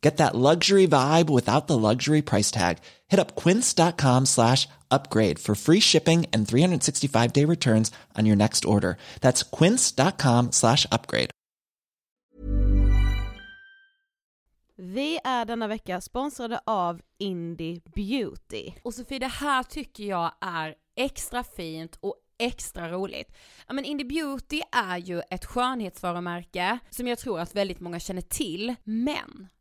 Get 0.00 0.16
that 0.18 0.34
luxury 0.34 0.86
vibe 0.86 1.28
without 1.28 1.66
the 1.66 1.76
luxury 1.76 2.22
price 2.22 2.50
tag. 2.50 2.78
Hit 3.08 3.20
up 3.20 3.34
quince.com 3.34 4.26
slash 4.26 4.68
upgrade 4.90 5.38
for 5.38 5.54
free 5.54 5.80
shipping 5.80 6.26
and 6.32 6.48
365 6.48 7.32
day 7.32 7.44
returns 7.44 7.90
on 8.18 8.26
your 8.26 8.36
next 8.36 8.64
order. 8.64 8.96
That's 9.20 9.42
quince.com 9.42 10.52
slash 10.52 10.86
upgrade. 10.92 11.30
Vi 14.80 15.18
är 15.24 15.44
denna 15.44 15.68
vecka 15.68 16.00
sponsrade 16.00 16.60
av 16.66 17.00
Indie 17.18 17.80
Beauty. 17.94 18.72
Och 18.82 18.94
Sofie, 18.94 19.18
det 19.18 19.26
här 19.26 19.62
tycker 19.62 20.04
jag 20.04 20.32
är 20.40 20.74
extra 20.96 21.44
fint 21.44 21.98
och 22.00 22.14
extra 22.38 22.90
roligt. 22.90 23.32
Ja 23.66 23.74
men 23.74 23.84
Indie 23.84 24.06
Beauty 24.06 24.60
är 24.72 24.96
ju 24.96 25.22
ett 25.30 25.44
skönhetsvarumärke 25.44 26.78
som 26.90 27.06
jag 27.06 27.18
tror 27.18 27.40
att 27.40 27.54
väldigt 27.54 27.80
många 27.80 28.00
känner 28.00 28.22
till, 28.22 28.74
men 28.84 29.48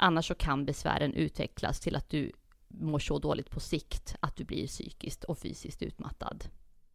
Annars 0.00 0.26
så 0.26 0.34
kan 0.34 0.64
besvären 0.64 1.14
utvecklas 1.14 1.80
till 1.80 1.96
att 1.96 2.10
du 2.10 2.32
mår 2.68 2.98
så 2.98 3.18
dåligt 3.18 3.50
på 3.50 3.60
sikt 3.60 4.16
att 4.20 4.36
du 4.36 4.44
blir 4.44 4.66
psykiskt 4.66 5.24
och 5.24 5.38
fysiskt 5.38 5.82
utmattad. 5.82 6.44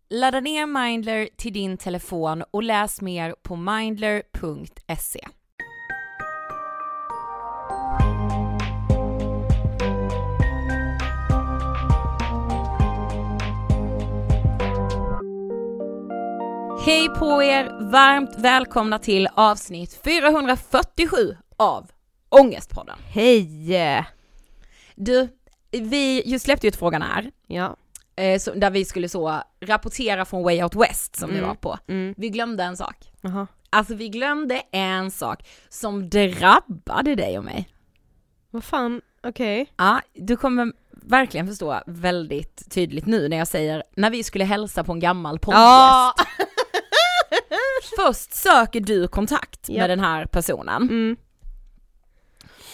Ladda 0.09 0.39
ner 0.39 0.65
Mindler 0.65 1.29
till 1.37 1.53
din 1.53 1.77
telefon 1.77 2.43
och 2.51 2.63
läs 2.63 3.01
mer 3.01 3.35
på 3.41 3.55
mindler.se. 3.55 5.27
Hej 16.85 17.09
på 17.19 17.43
er! 17.43 17.91
Varmt 17.91 18.35
välkomna 18.37 18.99
till 18.99 19.27
avsnitt 19.35 19.99
447 20.03 21.37
av 21.57 21.92
Ångestpodden. 22.41 22.97
Hej! 23.07 24.05
Du, 24.95 25.27
vi 25.71 26.23
just 26.25 26.45
släppte 26.45 26.67
ju 26.67 26.69
ett 26.69 26.75
Frågan 26.75 27.01
är, 27.01 27.31
Ja. 27.47 27.75
eh, 28.15 28.39
så, 28.39 28.53
där 28.53 28.71
vi 28.71 28.85
skulle 28.85 29.09
så 29.09 29.41
rapportera 29.61 30.25
från 30.25 30.43
Way 30.43 30.63
Out 30.63 30.75
West 30.75 31.15
som 31.15 31.29
vi 31.29 31.37
Mm. 31.37 31.47
var 31.47 31.55
på. 31.55 31.77
Mm. 31.87 32.13
Vi 32.17 32.29
glömde 32.29 32.63
en 32.63 32.77
sak. 32.77 32.95
Jaha. 33.21 33.47
Alltså 33.69 33.95
vi 33.95 34.09
glömde 34.09 34.61
en 34.71 35.11
sak 35.11 35.47
som 35.69 36.09
drabbade 36.09 37.15
dig 37.15 37.37
och 37.37 37.43
mig. 37.43 37.69
Vad 38.51 38.63
fan, 38.63 39.01
okej. 39.23 39.71
Ja, 39.77 40.01
du 40.13 40.37
kommer 40.37 40.73
verkligen 40.91 41.47
förstå 41.47 41.81
väldigt 41.85 42.71
tydligt 42.71 43.05
nu 43.05 43.27
när 43.29 43.37
jag 43.37 43.47
säger 43.47 43.83
när 43.95 44.09
vi 44.09 44.23
skulle 44.23 44.43
hälsa 44.45 44.83
på 44.83 44.91
en 44.91 44.99
gammal 44.99 45.39
poddgäst. 45.39 45.59
Ja! 45.61 46.13
Först 47.97 48.33
söker 48.33 48.79
du 48.79 49.07
kontakt 49.07 49.69
Ja. 49.69 49.81
med 49.81 49.89
den 49.89 49.99
här 49.99 50.25
personen 50.25 50.81
Mm. 50.83 51.17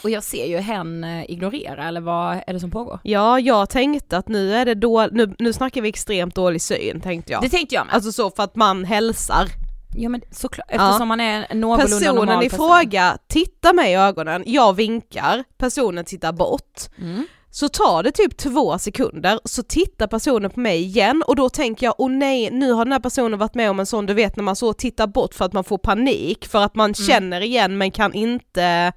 Och 0.04 0.10
jag 0.10 0.24
ser 0.24 0.46
ju 0.46 0.58
henne 0.58 1.26
ignorera 1.26 1.88
eller 1.88 2.02
vad 2.02 2.40
är 2.48 2.54
det 2.54 2.60
som 2.60 2.72
pågår? 2.72 3.00
Ja, 3.04 3.40
jag 3.40 3.70
tänkte 3.70 4.18
att 4.18 4.28
nu 4.28 4.54
är 4.56 4.66
det 4.66 4.76
då, 4.76 5.08
nu, 5.12 5.36
nu 5.40 5.54
snackar 5.54 5.82
vi 5.82 5.90
extremt 5.90 6.36
dålig 6.36 6.62
syn 6.62 7.02
tänkte 7.02 7.32
jag. 7.32 7.42
Det 7.42 7.50
tänkte 7.50 7.76
jag 7.76 7.86
med. 7.86 7.96
Alltså 7.96 8.12
så 8.12 8.32
för 8.32 8.44
att 8.44 8.56
man 8.56 8.86
hälsar. 8.86 9.46
ja 9.98 10.10
men 10.10 10.22
såklart, 10.32 10.68
eftersom 10.70 11.08
man 11.08 11.20
är 11.20 11.54
någorlunda 11.54 11.98
Personen 11.98 12.16
normal 12.16 12.44
i 12.44 12.50
person. 12.50 12.68
fråga 12.68 13.18
tittar 13.28 13.74
mig 13.74 13.92
i 13.92 13.96
ögonen, 13.96 14.44
jag 14.46 14.74
vinkar, 14.74 15.44
personen 15.58 16.06
tittar 16.06 16.32
bort. 16.32 16.82
Mm. 16.98 17.26
Så 17.52 17.70
tar 17.70 18.04
det 18.04 18.12
typ 18.12 18.38
två 18.38 18.78
sekunder, 18.80 19.40
så 19.44 19.64
tittar 19.64 20.08
personen 20.08 20.50
på 20.50 20.60
mig 20.60 20.82
igen 20.82 21.24
och 21.28 21.36
då 21.36 21.50
tänker 21.50 21.86
jag, 21.86 21.96
åh 21.98 22.10
nej, 22.12 22.52
nu 22.52 22.72
har 22.72 22.86
den 22.86 22.92
här 22.92 23.00
personen 23.00 23.40
varit 23.40 23.56
med 23.56 23.70
om 23.70 23.80
en 23.80 23.86
sån, 23.86 24.06
du 24.06 24.14
vet 24.14 24.36
när 24.36 24.44
man 24.44 24.56
så 24.56 24.74
tittar 24.74 25.08
bort 25.08 25.34
för 25.34 25.46
att 25.46 25.54
man 25.54 25.64
får 25.64 25.78
panik, 25.78 26.48
för 26.48 26.60
att 26.60 26.76
man 26.76 26.94
känner 26.94 27.42
igen 27.42 27.78
men 27.78 27.92
kan 27.92 28.14
inte 28.14 28.62
Mm. 28.62 28.94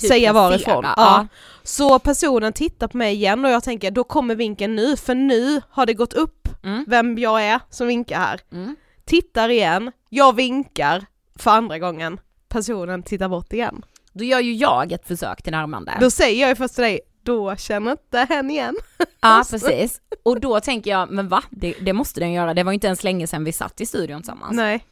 Typ 0.00 0.08
säga 0.10 0.32
varifrån. 0.32 0.84
ja. 0.84 0.92
Ja. 0.96 1.26
Så 1.62 1.98
personen 1.98 2.52
tittar 2.52 2.88
på 2.88 2.96
mig 2.96 3.14
igen 3.14 3.44
och 3.44 3.50
jag 3.50 3.64
tänker, 3.64 3.90
då 3.90 4.04
kommer 4.04 4.34
vinken 4.34 4.76
nu, 4.76 4.96
för 4.96 5.14
nu 5.14 5.60
har 5.70 5.86
det 5.86 5.94
gått 5.94 6.12
upp 6.12 6.36
Mm. 6.62 6.84
vem 6.88 7.18
jag 7.18 7.42
är 7.42 7.60
som 7.70 7.86
vinkar 7.86 8.18
här. 8.18 8.40
Mm. 8.52 8.76
Tittar 9.04 9.48
igen, 9.48 9.92
jag 10.08 10.36
vinkar 10.36 11.06
för 11.36 11.50
andra 11.50 11.78
gången, 11.78 12.20
personen 12.48 13.02
tittar 13.02 13.28
bort 13.28 13.52
igen. 13.52 13.82
Då 14.12 14.24
gör 14.24 14.40
ju 14.40 14.54
jag 14.54 14.92
ett 14.92 15.06
försök 15.08 15.42
till 15.42 15.52
närmande. 15.52 15.92
Då 16.00 16.10
säger 16.10 16.40
jag 16.40 16.48
ju 16.48 16.54
först 16.56 16.74
till 16.74 16.84
dig, 16.84 17.00
då 17.22 17.56
känner 17.56 17.90
inte 17.90 18.18
hen 18.28 18.50
igen. 18.50 18.76
Ja 19.20 19.44
precis, 19.50 20.00
och 20.22 20.40
då 20.40 20.60
tänker 20.60 20.90
jag, 20.90 21.10
men 21.10 21.28
va? 21.28 21.42
Det, 21.50 21.74
det 21.80 21.92
måste 21.92 22.20
den 22.20 22.32
göra, 22.32 22.54
det 22.54 22.62
var 22.62 22.72
ju 22.72 22.74
inte 22.74 22.86
ens 22.86 23.04
länge 23.04 23.26
sedan 23.26 23.44
vi 23.44 23.52
satt 23.52 23.80
i 23.80 23.86
studion 23.86 24.20
tillsammans. 24.22 24.52
Nej. 24.56 24.84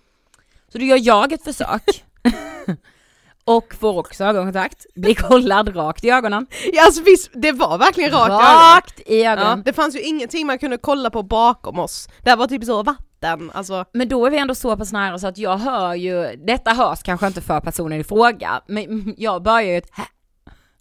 Så 0.73 0.79
då 0.79 0.85
gör 0.85 0.99
jag 1.07 1.33
ett 1.33 1.45
försök. 1.45 2.05
och 3.57 3.75
får 3.81 3.99
också 3.99 4.25
ögonkontakt, 4.25 4.87
blir 4.95 5.15
kollad 5.15 5.77
rakt 5.77 6.05
i 6.05 6.11
ögonen. 6.11 6.47
Ja 6.73 6.85
alltså 6.85 7.03
visst, 7.03 7.31
det 7.35 7.53
var 7.53 7.79
verkligen 7.79 8.11
rakt 8.11 8.31
i 8.31 8.33
ögonen. 8.33 8.75
Rakt 8.77 9.01
i 9.07 9.23
Ja, 9.23 9.33
ögonen. 9.33 9.63
det 9.65 9.73
fanns 9.73 9.97
ju 9.97 10.01
ingenting 10.01 10.47
man 10.47 10.59
kunde 10.59 10.79
kolla 10.79 11.11
på 11.11 11.23
bakom 11.23 11.79
oss. 11.79 12.09
Det 12.23 12.31
här 12.31 12.37
var 12.37 12.47
typ 12.47 12.65
så 12.65 12.83
vatten, 12.83 13.51
alltså. 13.55 13.85
Men 13.93 14.09
då 14.09 14.27
är 14.27 14.31
vi 14.31 14.39
ändå 14.39 14.55
så 14.55 14.77
pass 14.77 14.93
nära 14.93 15.19
så 15.19 15.27
att 15.27 15.39
jag 15.39 15.57
hör 15.59 15.95
ju, 15.95 16.37
detta 16.47 16.71
hörs 16.71 17.03
kanske 17.03 17.27
inte 17.27 17.41
för 17.41 17.61
personen 17.61 18.01
i 18.01 18.05
fråga, 18.05 18.61
men 18.67 19.15
jag 19.17 19.43
börjar 19.43 19.63
ju 19.63 19.77
ett 19.79 19.89
hä, 19.93 20.03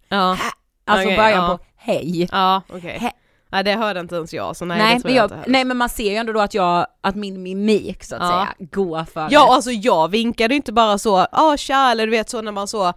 Ja, 0.10 0.38
alltså 0.86 1.06
Okej, 1.08 1.18
början 1.18 1.44
ja. 1.44 1.58
på 1.58 1.63
hej. 1.78 2.30
ja 2.31 2.62
okej. 2.70 2.98
Hä. 3.02 3.12
Nej 3.52 3.64
det 3.64 3.74
hörde 3.76 4.00
inte 4.00 4.16
ens 4.16 4.34
jag 4.34 4.56
så 4.56 4.66
nej, 4.66 4.78
Nej, 4.78 4.96
det 4.96 5.02
tror 5.02 5.10
men 5.10 5.16
jag, 5.18 5.32
jag, 5.32 5.38
inte 5.38 5.50
nej 5.52 5.66
men 5.66 5.78
man 5.78 5.90
ser 5.90 6.10
ju 6.12 6.16
ändå 6.16 6.34
då 6.34 6.40
att 6.40 6.54
jag, 6.54 6.88
att 7.04 7.16
min 7.16 7.44
mimik 7.44 8.04
så 8.04 8.16
att 8.16 8.22
Ja. 8.22 8.28
säga 8.58 8.68
går 8.72 9.06
för 9.14 9.28
Ja 9.32 9.54
alltså 9.56 9.72
jag 9.72 10.08
vinkade 10.08 10.56
inte 10.56 10.74
bara 10.74 10.98
så, 10.98 11.26
ja 11.32 11.58
tja 11.58 11.92
eller 11.92 12.06
du 12.06 12.12
vet 12.12 12.30
så 12.30 12.42
när 12.42 12.52
man 12.52 12.68
så 12.68 12.88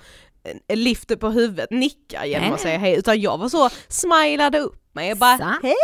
eh, 0.68 0.76
lyfter 0.76 1.16
på 1.16 1.28
huvudet, 1.30 1.70
nickar 1.70 2.24
genom 2.24 2.44
Nej. 2.44 2.54
att 2.54 2.60
säga 2.60 2.78
hej, 2.78 2.98
utan 2.98 3.20
jag 3.20 3.38
var 3.38 3.48
så, 3.48 3.70
smilade 3.88 4.58
upp 4.58 4.76
mig 4.94 5.12
och 5.12 5.18
bara 5.18 5.38
Sant. 5.38 5.58
hej! 5.62 5.74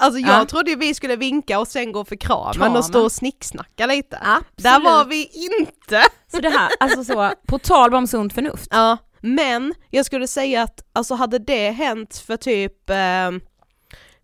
Alltså 0.00 0.18
jag 0.20 0.40
Ja. 0.40 0.44
trodde 0.44 0.74
vi 0.76 0.94
skulle 0.94 1.16
vinka 1.16 1.58
och 1.60 1.68
sen 1.68 1.92
gå 1.92 2.04
för 2.04 2.16
kramen, 2.16 2.52
Kramen. 2.54 2.76
och 2.76 2.84
stå 2.84 3.02
och 3.04 3.12
snicksnacka 3.12 3.86
lite. 3.86 4.18
Absolut. 4.22 4.44
Där 4.56 4.80
var 4.80 5.04
vi 5.04 5.30
inte! 5.60 6.02
Så 6.32 6.40
det 6.40 6.48
här, 6.50 6.68
alltså 6.80 7.04
så, 7.04 7.30
på 7.48 7.58
tal 7.58 7.94
om 7.94 8.06
sunt 8.06 8.32
förnuft. 8.32 8.68
Ja, 8.70 8.96
men 9.20 9.74
jag 9.90 10.06
skulle 10.06 10.26
säga 10.26 10.62
att 10.62 10.80
alltså 10.92 11.14
hade 11.14 11.38
det 11.38 11.70
hänt 11.70 12.16
för 12.26 12.36
typ, 12.36 12.90
eh, 12.90 12.96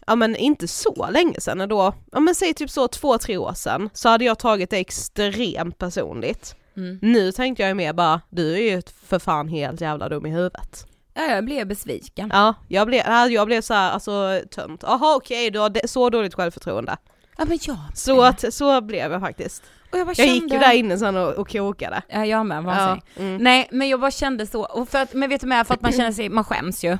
ja 0.09 0.15
men 0.15 0.37
inte 0.37 0.69
så 0.69 1.09
länge 1.11 1.41
sedan 1.41 1.61
ändå, 1.61 1.95
ja 2.13 2.21
men 2.21 2.35
säg 2.35 2.55
typ 2.55 2.71
så 2.71 2.89
två, 2.89 3.19
tre 3.19 3.37
år 3.37 3.53
sedan, 3.53 3.91
så 3.93 4.09
hade 4.09 4.25
jag 4.25 4.39
tagit 4.39 4.71
det 4.71 4.79
extremt 4.79 5.79
personligt. 5.79 6.55
Mm. 6.77 6.99
Nu 7.03 7.33
tänkte 7.33 7.63
jag 7.63 7.69
ju 7.69 7.75
mer 7.75 7.93
bara, 7.93 8.21
du 8.31 8.53
är 8.55 8.77
ju 8.77 8.83
för 9.07 9.19
fan 9.19 9.49
helt 9.49 9.81
jävla 9.81 10.09
dum 10.09 10.27
i 10.27 10.31
huvudet. 10.31 10.87
Ja, 11.15 11.23
jag 11.23 11.45
blev 11.45 11.67
besviken. 11.67 12.31
Ja, 12.33 12.55
jag 12.69 12.87
blev, 12.87 13.03
ja, 13.07 13.27
jag 13.29 13.47
blev 13.47 13.61
så 13.61 13.75
här, 13.75 13.91
alltså 13.91 14.41
tömt. 14.51 14.83
Jaha 14.83 15.17
okej, 15.17 15.51
du 15.51 15.59
har 15.59 15.87
så 15.87 16.11
dåligt 16.11 16.35
självförtroende. 16.35 16.97
Ja 17.39 17.45
men 17.45 17.59
jag 17.63 17.77
Så, 17.95 18.23
att, 18.23 18.55
så 18.55 18.81
blev 18.81 19.13
jag 19.13 19.21
faktiskt. 19.21 19.63
och 19.93 19.99
jag 19.99 20.07
bara 20.07 20.11
Jag 20.11 20.17
kände... 20.17 20.33
gick 20.33 20.53
ju 20.53 20.59
där 20.59 20.73
inne 20.73 20.99
sen 20.99 21.17
och, 21.17 21.33
och 21.35 21.53
kokade. 21.53 22.03
Ja 22.09 22.27
jag 22.27 22.47
med, 22.47 22.65
Ja, 22.65 22.99
mm. 23.17 23.37
Nej 23.37 23.69
men 23.71 23.89
jag 23.89 24.01
bara 24.01 24.11
kände 24.11 24.47
så, 24.47 24.65
och 24.65 24.89
för 24.89 24.99
att, 24.99 25.15
men 25.15 25.29
vet 25.29 25.41
du 25.41 25.47
med, 25.47 25.67
för 25.67 25.75
att 25.75 25.81
man 25.83 25.93
känner 25.93 26.13
sig, 26.13 26.29
man 26.29 26.45
skäms 26.45 26.85
ju. 26.85 26.99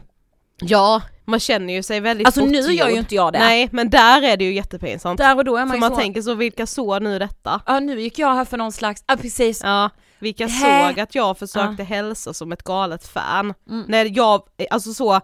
ja, 0.61 1.03
man 1.29 1.41
känner 1.41 1.75
ju 1.75 1.83
sig 1.83 2.01
väldigt 2.01 2.27
Alltså 2.27 2.41
nu 2.41 2.47
bortgjord. 2.47 2.75
gör 2.75 2.89
ju 2.89 2.99
inte 2.99 3.15
jag 3.15 3.33
det. 3.33 3.39
Nej, 3.39 3.69
men 3.73 3.91
där 3.91 4.23
är 4.23 4.37
det 4.37 4.45
ju 4.45 4.55
jättepinsamt. 4.55 5.19
Där 5.19 5.37
och 5.37 5.45
då 5.45 5.57
är 5.57 5.65
man 5.65 5.71
För 5.71 5.79
man 5.79 5.91
så, 5.91 5.97
tänker 5.97 6.23
så, 6.23 6.35
vilka 6.35 6.67
såg 6.67 7.03
nu 7.03 7.19
detta? 7.19 7.61
ja 7.67 7.81
nu 7.81 8.01
gick 8.01 8.19
jag 8.19 8.35
här 8.35 8.45
för 8.45 8.57
någon 8.57 8.73
slags, 8.73 9.05
ja 9.07 9.17
precis. 9.17 9.61
Ja, 9.65 9.91
vilka 10.19 10.47
Hä? 10.47 10.89
såg 10.89 11.01
att 11.01 11.15
jag 11.15 11.39
försökte 11.39 11.85
hälsa 11.85 12.35
som 12.35 12.53
ett 12.53 12.63
galet 12.63 13.07
fan? 13.09 13.55
Mm. 13.71 13.85
När 13.89 14.17
jag, 14.19 14.43
alltså 14.71 14.93
så, 14.95 15.21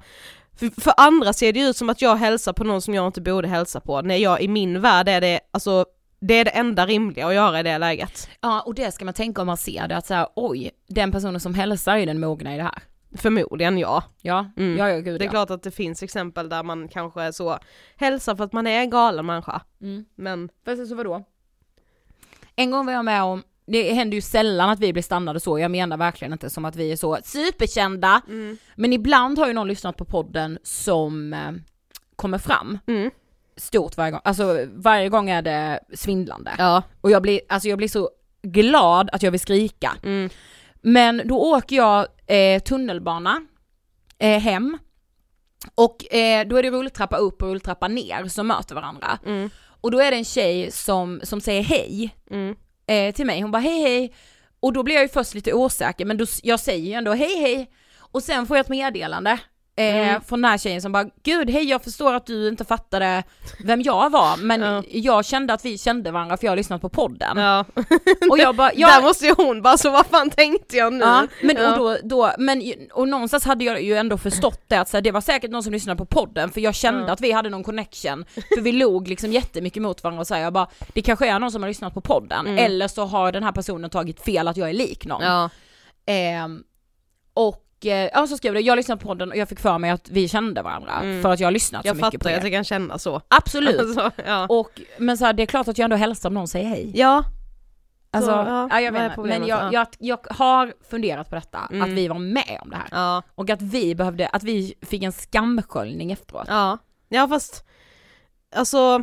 för, 0.58 0.80
för 0.80 0.92
andra 0.96 1.32
ser 1.32 1.52
det 1.52 1.61
ju 1.61 1.66
ut 1.66 1.76
som 1.76 1.90
att 1.90 2.02
jag 2.02 2.16
hälsar 2.16 2.52
på 2.52 2.64
någon 2.64 2.82
som 2.82 2.94
jag 2.94 3.06
inte 3.06 3.20
borde 3.20 3.49
hälsa 3.49 3.80
på, 3.80 4.02
när 4.02 4.16
jag 4.16 4.42
i 4.42 4.49
min 4.49 4.80
värld 4.80 5.08
är 5.08 5.20
det, 5.20 5.40
alltså 5.50 5.84
det 6.20 6.34
är 6.34 6.44
det 6.44 6.50
enda 6.50 6.87
rimliga 6.87 7.26
att 7.26 7.34
göra 7.34 7.61
i 7.61 7.62
det 7.62 7.78
läget. 7.78 8.28
Ja 8.40 8.61
och 8.61 8.75
det 8.75 8.92
ska 8.94 9.04
man 9.04 9.14
tänka 9.14 9.40
om 9.40 9.46
man 9.46 9.56
ser 9.56 9.88
det, 9.88 9.96
att 9.96 10.06
säga 10.06 10.28
oj, 10.37 10.70
den 10.88 11.12
personen 11.12 11.40
som 11.40 11.54
hälsar 11.54 11.96
är 11.96 12.06
den 12.06 12.20
mogna 12.20 12.54
i 12.54 12.56
det 12.56 12.62
här. 12.62 12.82
Förmodligen 13.14 13.78
ja. 13.78 14.02
Ja, 14.23 14.50
Mm. 14.56 14.76
ja, 14.76 14.88
ja 14.90 14.97
gud 15.00 15.21
Det 15.21 15.25
är 15.25 15.26
ja. 15.26 15.30
klart 15.30 15.50
att 15.50 15.62
det 15.62 15.71
finns 15.71 16.02
exempel 16.02 16.49
där 16.49 16.62
man 16.62 16.88
kanske 16.88 17.33
så 17.33 17.59
hälsar 17.97 18.37
för 18.37 18.44
att 18.44 18.52
man 18.52 18.66
är 18.66 18.80
en 18.80 18.90
galen 18.90 19.26
människa. 19.26 19.62
Mm. 19.80 20.04
Men 20.14 20.49
Fast 20.64 20.88
så 20.88 20.94
vadå? 20.94 21.25
En 22.56 22.71
gång 22.71 22.87
var 22.87 22.92
jag 22.92 23.04
med 23.04 23.23
om, 23.23 23.42
det 23.66 23.92
händer 23.92 24.14
ju 24.14 24.21
sällan 24.21 24.71
att 24.71 24.80
vi 24.80 24.92
blir 24.92 25.02
stannade 25.02 25.40
så, 25.40 25.59
jag 25.59 25.71
menar 25.71 25.97
verkligen 25.97 26.33
inte 26.33 26.50
som 26.50 26.64
att 26.64 26.76
vi 26.76 26.92
är 26.92 26.97
så 26.97 27.18
superkända, 27.25 28.23
men 28.75 28.92
ibland 28.92 29.38
har 29.38 29.47
ju 29.47 29.52
någon 29.52 29.68
lyssnat 29.68 29.97
på 29.97 30.04
podden 30.04 30.59
som 30.62 31.33
eh, 31.33 31.52
kommer 32.16 32.38
fram 32.38 32.78
mm. 32.87 33.11
stort 33.56 33.97
varje 33.97 34.11
gång, 34.11 34.21
alltså 34.25 34.66
varje 34.75 35.09
gång 35.09 35.30
är 35.30 35.42
det 35.42 35.80
svindlande. 35.94 36.54
ja. 36.59 36.83
Och 37.00 37.11
jag 37.11 37.23
blir, 37.23 37.40
alltså 37.49 37.68
jag 37.68 37.78
blir 37.78 37.88
så 37.88 38.11
glad 38.42 39.11
att 39.12 39.23
jag 39.23 39.30
vill 39.30 39.40
skrika. 39.40 39.92
Mm. 40.02 40.30
Men 40.84 41.22
då 41.24 41.38
åker 41.54 41.76
jag 41.76 42.06
eh, 42.26 42.62
tunnelbana 42.62 43.40
eh, 44.18 44.40
hem 44.40 44.78
och 45.74 46.14
eh, 46.14 46.46
då 46.46 46.56
är 46.56 46.62
det 46.62 46.70
rulltrappa 46.70 47.16
upp 47.16 47.42
och 47.42 47.48
rulltrappa 47.48 47.88
ner 47.88 48.28
som 48.28 48.46
möter 48.46 48.74
varandra. 48.74 49.18
Mm. 49.26 49.50
Och 49.80 49.90
då 49.90 50.00
är 50.00 50.10
det 50.10 50.16
en 50.16 50.24
tjej 50.24 50.70
som, 50.70 51.20
som 51.22 51.40
säger 51.40 51.62
hej 51.62 52.14
Mm. 52.30 52.56
eh, 52.86 53.14
till 53.14 53.26
mig, 53.26 53.40
hon 53.40 53.50
bara 53.50 53.58
hej 53.62 53.80
hej. 53.82 54.14
Och 54.60 54.72
då 54.72 54.82
blir 54.82 54.94
jag 54.94 55.02
ju 55.02 55.08
först 55.08 55.34
lite 55.34 55.52
osäker 55.52 56.04
men 56.04 56.16
då, 56.16 56.26
jag 56.42 56.60
säger 56.60 56.86
ju 56.86 56.92
ändå 56.92 57.12
hej 57.12 57.40
hej. 57.40 57.70
Och 57.98 58.22
sen 58.22 58.46
får 58.46 58.56
jag 58.56 58.64
ett 58.64 58.70
meddelande 58.70 59.38
Eh, 59.76 59.85
Mm. 60.09 60.21
Från 60.21 60.43
den 60.43 60.50
här 60.50 60.59
tjejen 60.59 60.83
som 60.83 60.93
bara, 60.93 61.07
gud 61.23 61.50
hej 61.50 61.64
jag 61.64 61.83
förstår 61.85 62.14
att 62.14 62.26
du 62.26 62.49
inte 62.49 62.64
fattade 62.64 63.23
vem 63.64 63.83
jag 63.83 64.11
var 64.11 64.37
men 64.37 64.61
Ja. 64.61 64.83
jag 64.88 65.25
kände 65.25 65.52
att 65.54 65.64
vi 65.64 65.78
kände 65.78 66.11
varandra 66.11 66.37
för 66.37 66.45
jag 66.47 66.50
har 66.50 66.57
lyssnat 66.57 66.81
på 66.81 66.88
podden. 66.88 67.38
Ja. 67.38 67.64
Och 68.31 68.38
jag 68.38 68.57
bara, 68.57 68.69
Där 68.75 68.81
jag, 68.81 69.02
måste 69.02 69.26
ju 69.26 69.35
hon 69.37 69.62
bara, 69.62 69.76
så 69.78 69.90
vad 69.90 70.07
fan 70.07 70.31
tänkte 70.31 70.76
jag 70.76 70.93
nu? 70.93 70.99
Ja, 71.04 71.26
men, 71.43 71.57
Ja. 71.57 71.73
och, 71.73 71.78
då, 71.78 71.97
då, 72.02 72.33
men 72.38 72.62
och 72.93 73.09
någonstans 73.09 73.45
hade 73.45 73.64
jag 73.64 73.83
ju 73.83 73.95
ändå 73.97 74.19
förstått 74.19 74.64
det 74.69 74.76
att 74.76 74.88
så 74.88 74.97
här, 74.97 75.02
det 75.02 75.11
var 75.11 75.21
säkert 75.21 75.50
någon 75.50 75.62
som 75.62 75.73
lyssnade 75.73 75.99
på 75.99 76.04
podden 76.07 76.50
för 76.50 76.61
jag 76.61 76.75
kände 76.75 77.12
att 77.12 77.21
vi 77.21 77.33
hade 77.33 77.50
någon 77.50 77.64
connection 77.64 78.25
för 78.54 78.61
vi 78.61 78.73
låg 78.73 79.09
liksom 79.09 79.33
jättemycket 79.33 79.83
mot 79.83 80.02
varandra 80.04 80.21
och 80.21 80.26
så 80.26 80.35
här, 80.35 80.40
jag 80.43 80.52
bara 80.52 80.66
det 80.95 81.02
kanske 81.02 81.26
är 81.28 81.38
någon 81.38 81.52
som 81.52 81.62
har 81.62 81.69
lyssnat 81.69 81.95
på 81.95 82.00
podden 82.00 82.47
Mm. 82.47 82.59
eller 82.64 82.88
så 82.88 83.04
har 83.04 83.33
den 83.33 83.43
här 83.43 83.52
personen 83.52 83.90
tagit 83.90 84.21
fel 84.25 84.49
att 84.49 84.57
jag 84.57 84.69
är 84.69 84.73
lik 84.75 85.07
någon. 85.07 85.23
Ja. 85.23 85.50
Ehm, 86.07 86.62
och 87.84 87.90
eh, 87.90 88.10
ja, 88.12 88.26
så 88.26 88.36
skrev 88.36 88.54
det, 88.54 88.60
jag 88.60 88.76
lyssnade 88.76 89.00
på 89.00 89.08
podden 89.08 89.30
och 89.30 89.36
jag 89.36 89.48
fick 89.48 89.60
för 89.60 89.78
mig 89.78 89.90
att 89.90 90.08
vi 90.10 90.28
kände 90.28 90.62
varandra 90.62 90.92
Mm. 90.92 91.22
för 91.22 91.32
att 91.32 91.40
jag 91.40 91.46
har 91.46 91.52
lyssnat 91.52 91.84
Jag 91.84 91.92
så 91.92 91.96
mycket 91.96 92.06
fattar 92.06 92.18
på 92.18 92.36
att 92.36 92.44
er. 92.44 92.46
jag 92.48 92.52
kan 92.56 92.64
känna 92.64 92.98
så. 92.98 93.20
Absolut. 93.28 93.80
Alltså, 93.80 94.10
ja. 94.26 94.46
Och, 94.48 94.80
men 94.98 95.18
så 95.18 95.24
här, 95.24 95.32
det 95.32 95.42
är 95.42 95.46
klart 95.46 95.68
att 95.68 95.78
jag 95.78 95.84
ändå 95.84 95.96
hälsar 95.96 96.28
om 96.28 96.34
någon 96.34 96.48
säger 96.48 96.68
hej. 96.68 96.90
ja. 96.94 97.24
Alltså, 98.12 98.30
Så, 98.30 98.36
ja, 98.36 98.68
ja, 98.70 98.80
jag 98.80 98.92
vet 98.92 99.16
men 99.16 99.46
jag, 99.46 99.60
Ja. 99.62 99.68
jag, 99.72 99.86
jag 99.98 100.18
har 100.30 100.72
funderat 100.90 101.28
på 101.28 101.34
detta, 101.34 101.58
Mm. 101.70 101.82
att 101.82 101.88
vi 101.88 102.08
var 102.08 102.18
med 102.18 102.58
om 102.62 102.70
det 102.70 102.76
här. 102.76 102.88
Ja. 102.90 103.22
Och 103.34 103.50
att 103.50 103.62
vi 103.62 103.94
behövde, 103.94 104.26
att 104.28 104.42
vi 104.42 104.74
fick 104.82 105.02
en 105.02 105.12
skamsköljning 105.12 106.12
efteråt. 106.12 106.44
Ja. 106.48 106.78
Ja 107.08 107.28
fast, 107.28 107.64
alltså 108.56 109.02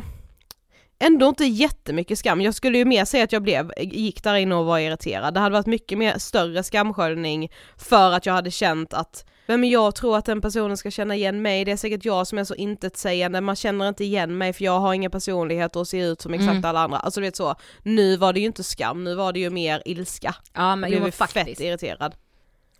ändå 1.06 1.28
inte 1.28 1.44
jättemycket 1.44 2.18
skam. 2.18 2.40
Jag 2.40 2.54
skulle 2.54 2.78
ju 2.78 2.84
mer 2.84 3.04
säga 3.04 3.24
att 3.24 3.32
jag 3.32 3.42
blev, 3.42 3.72
gick 3.80 4.22
där 4.22 4.34
inne 4.34 4.54
och 4.54 4.64
var 4.66 4.78
irriterad. 4.78 5.34
Det 5.34 5.40
hade 5.40 5.52
varit 5.52 5.66
mycket 5.66 5.98
mer 5.98 6.18
större 6.18 6.62
skamsköljning 6.62 7.50
för 7.76 8.12
att 8.12 8.26
jag 8.26 8.32
hade 8.32 8.50
känt 8.50 8.94
att 8.94 9.24
men 9.46 9.64
jag 9.70 9.94
tror 9.94 10.16
att 10.16 10.24
den 10.24 10.40
personen 10.40 10.76
ska 10.76 10.90
känna 10.90 11.14
igen 11.16 11.42
mig, 11.42 11.64
det 11.64 11.72
är 11.72 11.76
säkert 11.76 12.04
jag 12.04 12.26
som 12.26 12.38
är 12.38 12.44
så 12.44 12.54
intetsägande, 12.54 13.40
man 13.40 13.56
känner 13.56 13.88
inte 13.88 14.04
igen 14.04 14.38
mig 14.38 14.52
för 14.52 14.64
jag 14.64 14.80
har 14.80 14.94
ingen 14.94 15.10
personlighet 15.10 15.76
och 15.76 15.88
ser 15.88 16.12
ut 16.12 16.20
som 16.20 16.34
exakt 16.34 16.50
Mm. 16.50 16.64
alla 16.64 16.80
andra. 16.80 16.98
Alltså 16.98 17.20
du 17.20 17.26
vet 17.26 17.36
så, 17.36 17.54
nu 17.82 18.16
var 18.16 18.32
det 18.32 18.40
ju 18.40 18.46
inte 18.46 18.64
skam, 18.64 19.04
nu 19.04 19.14
var 19.14 19.32
det 19.32 19.40
ju 19.40 19.50
mer 19.50 19.82
ilska. 19.84 20.34
Ja 20.54 20.70
Jag 20.70 20.78
men, 20.78 20.88
blev 20.90 20.98
jo, 20.98 21.02
men 21.02 21.12
fett 21.12 21.32
faktiskt. 21.32 21.60
irriterad. 21.60 22.14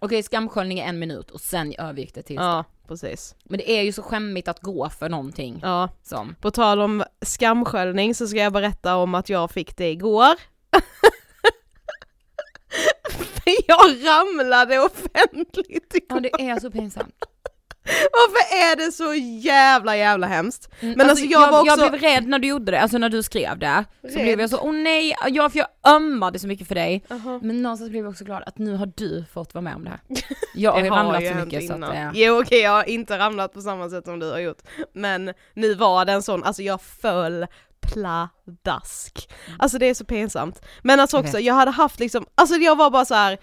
Okej 0.04 0.22
skamsköljning 0.22 0.78
är 0.78 0.84
en 0.88 0.98
minut 0.98 1.30
och 1.30 1.40
sen 1.40 1.74
övergick 1.78 2.14
det 2.14 2.22
till 2.22 2.36
Ja, 2.36 2.64
precis. 2.88 3.34
Men 3.44 3.58
det 3.58 3.70
är 3.70 3.82
ju 3.82 3.92
så 3.92 4.02
skämmigt 4.02 4.48
att 4.48 4.60
gå 4.60 4.88
för 4.90 5.08
någonting 5.08 5.60
Ja, 5.62 5.88
som. 6.02 6.34
På 6.40 6.50
tal 6.50 6.80
om 6.80 7.04
skamsköljning 7.20 8.14
så 8.14 8.26
ska 8.26 8.38
jag 8.38 8.52
berätta 8.52 8.96
om 8.96 9.14
att 9.14 9.28
jag 9.28 9.50
fick 9.50 9.76
det 9.76 9.90
igår. 9.90 10.34
För 13.10 13.52
jag 13.66 14.06
ramlade 14.06 14.78
offentligt 14.80 15.94
igår. 15.94 16.06
Ja 16.08 16.20
det 16.20 16.32
är 16.48 16.60
så 16.60 16.70
pinsamt. 16.70 17.24
Varför 17.84 18.56
är 18.56 18.76
det 18.76 18.92
så 18.92 19.14
jävla 19.48 19.96
jävla 19.96 20.26
hemskt? 20.26 20.68
Men 20.80 20.94
Men 20.96 21.10
alltså, 21.10 21.24
jag 21.24 21.50
var 21.50 21.60
också... 21.60 21.80
jag 21.80 21.90
blev 21.90 22.02
rädd 22.02 22.26
när 22.26 22.38
du 22.38 22.48
gjorde 22.48 22.72
det, 22.72 22.80
alltså 22.80 22.98
när 22.98 23.08
du 23.08 23.22
skrev 23.22 23.58
det. 23.58 23.84
Så 24.02 24.06
Rädd? 24.08 24.24
blev 24.24 24.40
jag 24.40 24.50
så, 24.50 24.58
åh 24.60 24.72
nej, 24.72 25.14
jag, 25.28 25.52
för 25.52 25.58
jag 25.58 25.68
ömmade 25.96 26.38
så 26.38 26.46
mycket 26.46 26.68
för 26.68 26.74
dig. 26.74 27.04
Jaha. 27.08 27.40
Men 27.42 27.62
någonstans 27.62 27.90
blev 27.90 28.04
jag 28.04 28.10
också 28.10 28.24
glad 28.24 28.42
att 28.46 28.58
nu 28.58 28.76
har 28.76 28.92
du 28.96 29.24
fått 29.32 29.54
vara 29.54 29.62
med 29.62 29.74
om 29.74 29.84
det 29.84 29.90
här. 29.90 30.00
Jag 30.54 30.72
har 30.72 30.80
ju 30.80 30.90
ramlat 30.90 31.26
så 31.28 31.34
mycket 31.34 31.66
så 31.66 31.72
att 31.72 31.80
det. 31.80 32.10
Jo 32.14 32.40
okej, 32.40 32.60
jag 32.60 32.70
har 32.70 32.88
inte 32.88 33.18
ramlat 33.18 33.52
på 33.52 33.60
samma 33.60 33.90
sätt 33.90 34.04
som 34.04 34.18
du 34.18 34.30
har 34.30 34.38
gjort. 34.38 34.58
Men 34.94 35.32
nu 35.54 35.74
var 35.74 36.04
det 36.04 36.12
en 36.12 36.22
sån, 36.22 36.44
alltså 36.44 36.62
jag 36.62 36.82
föll 36.82 37.46
pladask. 37.80 39.28
Alltså 39.58 39.78
det 39.78 39.86
är 39.86 39.94
så 39.94 40.04
pinsamt. 40.04 40.62
Men 40.82 41.00
alltså 41.00 41.16
Jag 41.16 41.24
också, 41.24 41.36
vet. 41.36 41.46
jag 41.46 41.54
hade 41.54 41.70
haft 41.70 42.00
liksom, 42.00 42.26
alltså 42.34 42.54
jag 42.56 42.76
var 42.76 42.90
bara 42.90 43.04
så 43.04 43.14
här. 43.14 43.38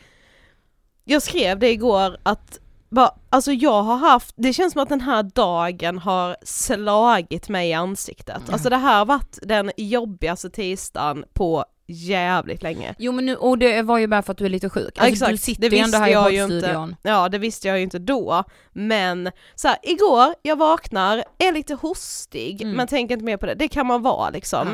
Jag 1.03 1.21
skrev 1.21 1.59
det 1.59 1.69
igår 1.71 2.17
att 2.23 2.59
bara, 2.89 3.11
alltså 3.29 3.51
jag 3.51 3.83
har 3.83 3.97
haft, 3.97 4.33
det 4.37 4.53
känns 4.53 4.73
som 4.73 4.81
att 4.81 4.89
den 4.89 5.01
här 5.01 5.23
dagen 5.23 5.97
har 5.99 6.37
slagit 6.43 7.49
mig 7.49 7.69
i 7.69 7.73
ansiktet. 7.73 8.41
Alltså 8.51 8.69
det 8.69 8.77
här 8.77 8.97
har 8.97 9.05
varit 9.05 9.39
den 9.41 9.71
jobbigaste 9.77 10.49
tisdagen 10.49 11.25
på 11.33 11.65
jävligt 11.87 12.63
länge. 12.63 12.95
Jo 12.97 13.11
men 13.11 13.25
nu, 13.25 13.35
och 13.35 13.57
det 13.57 13.81
var 13.81 13.97
ju 13.97 14.07
bara 14.07 14.21
för 14.21 14.31
att 14.31 14.37
du 14.37 14.45
är 14.45 14.49
lite 14.49 14.69
sjuk. 14.69 14.97
Alltså, 14.97 15.13
exakt, 15.13 15.31
du 15.31 15.37
sitter 15.37 15.69
det 15.69 15.75
ju 15.75 15.81
ändå 15.81 15.85
visste 15.85 15.97
här 15.97 16.07
i 16.07 16.11
jag 16.11 16.33
ju 16.33 16.39
poddstudion. 16.39 16.89
inte. 16.89 17.09
Ja 17.09 17.29
det 17.29 17.37
visste 17.37 17.67
jag 17.67 17.77
ju 17.77 17.83
inte 17.83 17.99
då, 17.99 18.43
men 18.87 19.31
så 19.55 19.67
här, 19.67 19.77
igår, 19.83 20.33
jag 20.41 20.55
vaknar, 20.55 21.23
är 21.37 21.51
lite 21.51 21.73
hostig, 21.73 22.61
Mm. 22.61 22.75
men 22.75 22.87
tänker 22.87 23.13
inte 23.13 23.25
mer 23.25 23.37
på 23.37 23.45
det, 23.45 23.53
det 23.55 23.67
kan 23.67 23.87
man 23.87 24.01
vara 24.01 24.29
liksom. 24.29 24.67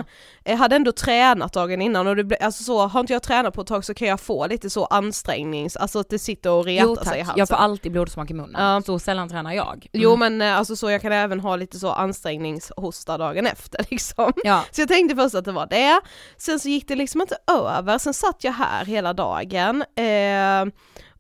Ja. 0.44 0.52
Jag 0.52 0.58
hade 0.58 0.76
ändå 0.76 0.92
tränat 0.92 1.54
dagen 1.54 1.82
innan 1.82 2.08
och 2.08 2.16
det 2.16 2.24
ble, 2.24 2.38
alltså 2.38 2.64
så, 2.64 2.88
har 2.88 3.00
inte 3.00 3.14
jag 3.14 3.24
tränat 3.24 3.54
på 3.54 3.62
ett 3.62 3.68
tag 3.68 3.86
så 3.86 3.94
kan 3.94 4.08
jag 4.08 4.20
få 4.20 4.48
lite 4.48 4.70
så 4.70 4.86
ansträngnings, 4.86 5.76
alltså 5.78 6.00
att 6.00 6.10
det 6.10 6.20
sitter 6.20 6.50
och 6.52 6.66
retar 6.66 6.86
Jo 6.88 6.96
sig 6.96 7.20
i 7.20 7.22
halsen. 7.22 7.40
jag 7.40 7.48
får 7.48 7.56
alltid 7.56 7.92
blodsmak 7.92 8.32
i 8.32 8.34
munnen. 8.34 8.62
Ja. 8.74 8.82
Så 8.86 9.00
sällan 9.00 9.30
tränar 9.30 9.54
jag. 9.54 9.88
Jo 9.94 10.14
Mm. 10.16 10.38
men 10.38 10.50
eh, 10.52 10.58
alltså 10.58 10.76
så 10.76 10.92
jag 10.92 11.02
kan 11.02 11.12
även 11.12 11.40
ha 11.40 11.56
lite 11.56 11.80
så 11.80 11.92
ansträngningshosta 11.92 13.18
dagen 13.18 13.46
efter 13.48 13.86
liksom. 13.90 14.34
Ja. 14.44 14.64
Så 14.72 14.82
jag 14.82 14.88
tänkte 14.88 15.16
först 15.16 15.36
att 15.36 15.46
det 15.46 15.52
var 15.52 15.68
det, 15.68 16.00
sen 16.38 16.60
så 16.60 16.70
gick 16.70 16.88
det 16.88 16.96
liksom 16.96 17.22
inte 17.22 17.38
över, 17.52 17.98
sen 17.98 18.14
satt 18.14 18.44
jag 18.44 18.52
här 18.54 18.86
hela 18.86 19.14
dagen 19.14 19.82
eh, 19.96 20.74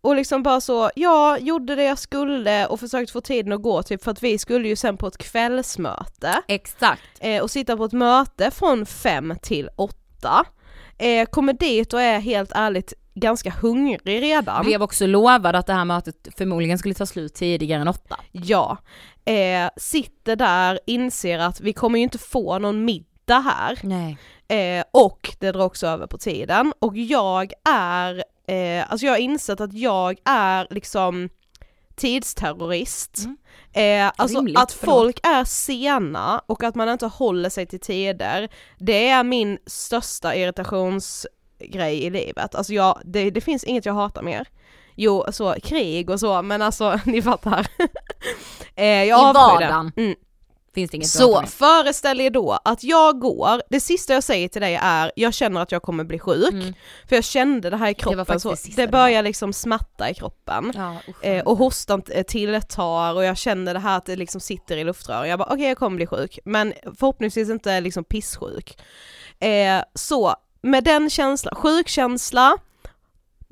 och 0.06 0.16
liksom 0.16 0.44
bara 0.44 0.62
så, 0.62 0.90
jag 0.96 1.42
gjorde 1.42 1.76
det 1.76 1.84
jag 1.84 2.00
skulle 2.00 2.68
och 2.68 2.80
försökte 2.80 3.14
få 3.14 3.22
tiden 3.22 3.54
att 3.54 3.62
gå 3.62 3.84
typ 3.84 4.04
för 4.04 4.12
att 4.12 4.24
vi 4.24 4.38
skulle 4.38 4.68
ju 4.68 4.76
sen 4.76 4.98
på 4.98 5.08
ett 5.08 5.18
kvällsmöte 5.18 6.42
Exakt. 6.48 7.02
eh, 7.20 7.44
och 7.44 7.52
sitta 7.52 7.78
på 7.78 7.86
ett 7.86 7.94
möte 7.94 8.52
från 8.52 8.86
fem 8.86 9.34
till 9.42 9.70
åtta. 9.76 10.46
Eh, 10.98 11.26
kommer 11.26 11.54
dit 11.54 11.94
och 11.94 12.02
är 12.02 12.20
helt 12.20 12.52
ärligt 12.56 12.94
ganska 13.16 13.50
hungrig 13.50 14.22
redan. 14.22 14.66
Blev 14.66 14.84
också 14.84 15.08
lovad 15.08 15.56
att 15.56 15.68
det 15.68 15.74
här 15.74 15.86
mötet 15.86 16.28
förmodligen 16.38 16.78
skulle 16.78 16.96
ta 16.96 17.06
slut 17.06 17.34
tidigare 17.34 17.82
än 17.82 17.88
åtta. 17.88 18.20
Ja. 18.32 18.78
Eh, 19.26 19.70
sitter 19.78 20.36
där, 20.36 20.80
inser 20.88 21.40
att 21.40 21.62
vi 21.62 21.74
kommer 21.74 22.00
ju 22.00 22.04
inte 22.04 22.18
få 22.18 22.60
någon 22.60 22.86
middag 22.86 23.40
här. 23.40 23.80
Nej. 23.84 24.18
Eh, 24.48 24.84
och 24.92 25.36
det 25.40 25.52
drar 25.52 25.66
också 25.66 25.88
över 25.88 26.08
på 26.08 26.18
tiden. 26.18 26.74
Och 26.80 26.98
jag 26.98 27.54
är, 27.70 28.24
eh, 28.48 28.92
alltså 28.92 29.06
jag 29.06 29.14
har 29.14 29.18
insett 29.20 29.62
att 29.62 29.74
jag 29.74 30.18
är 30.26 30.68
liksom 30.70 31.30
tidsterrorist. 31.96 33.18
Mm. 33.26 33.38
Eh, 34.08 34.12
alltså 34.16 34.38
Rimligt, 34.38 34.58
att 34.60 34.72
förlåt. 34.72 34.96
folk 34.96 35.20
är 35.24 35.44
sena 35.44 36.42
och 36.46 36.64
att 36.64 36.76
man 36.76 36.90
inte 36.90 37.06
håller 37.08 37.50
sig 37.50 37.66
till 37.66 37.80
tider, 37.80 38.50
det 38.78 39.10
är 39.10 39.24
min 39.24 39.58
största 39.66 40.36
irritationsgrej 40.36 42.04
i 42.04 42.10
livet. 42.10 42.56
Alltså 42.56 42.74
jag, 42.74 43.02
det, 43.06 43.30
det 43.30 43.42
finns 43.42 43.64
inget 43.64 43.86
jag 43.86 43.94
hatar 43.94 44.24
mer. 44.24 44.48
Jo, 44.96 45.26
så 45.32 45.56
krig 45.64 46.10
och 46.10 46.20
så, 46.20 46.42
men 46.42 46.62
alltså 46.62 47.00
ni 47.06 47.22
fattar. 47.22 47.68
eh, 48.76 48.86
jag 49.04 49.32
I 49.32 49.34
vardagen. 49.34 49.92
Mm. 49.98 50.16
Finns 50.76 50.92
det 50.92 50.96
inget 50.98 51.10
Så 51.10 51.42
föreställ 51.46 52.22
er 52.22 52.30
då 52.30 52.60
att 52.66 52.84
jag 52.84 53.20
går, 53.20 53.62
det 53.70 53.80
sista 53.80 54.14
jag 54.14 54.24
säger 54.24 54.48
till 54.48 54.62
dig 54.62 54.80
är 54.82 55.12
jag 55.16 55.34
känner 55.34 55.62
att 55.62 55.72
jag 55.72 55.82
kommer 55.82 56.04
bli 56.04 56.20
sjuk, 56.20 56.54
Mm. 56.54 56.74
för 57.10 57.16
jag 57.16 57.24
kände 57.26 57.70
det 57.70 57.78
här 57.78 57.90
i 57.90 57.94
kroppen, 57.94 58.26
faktiskt 58.26 58.44
så 58.44 58.50
det 58.70 58.76
det 58.76 58.82
det 58.86 58.92
börjar 58.92 59.24
liksom 59.24 59.54
smatta 59.54 60.10
i 60.10 60.14
kroppen. 60.14 60.72
Ja. 60.76 60.96
Eh, 61.22 61.44
och 61.44 61.58
hostan 61.58 62.02
eh, 62.10 62.24
tilltar 62.24 63.14
och 63.14 63.24
jag 63.24 63.38
känner 63.38 63.74
det 63.74 63.80
här 63.80 63.98
att 63.98 64.06
det 64.06 64.16
liksom 64.16 64.42
sitter 64.42 64.78
i 64.78 64.84
luftrören. 64.84 65.30
Jag 65.30 65.40
bara 65.40 65.50
okej 65.54 65.68
jag 65.68 65.78
kommer 65.78 65.96
bli 65.96 66.08
sjuk, 66.08 66.40
men 66.46 66.74
förhoppningsvis 66.84 67.50
inte 67.50 67.82
liksom 67.82 68.04
pisssjuk. 68.04 68.78
Eh, 69.40 69.84
så 69.94 70.36
med 70.62 70.84
den 70.84 71.10
känslan, 71.10 71.56
sjukkänsla, 71.56 72.58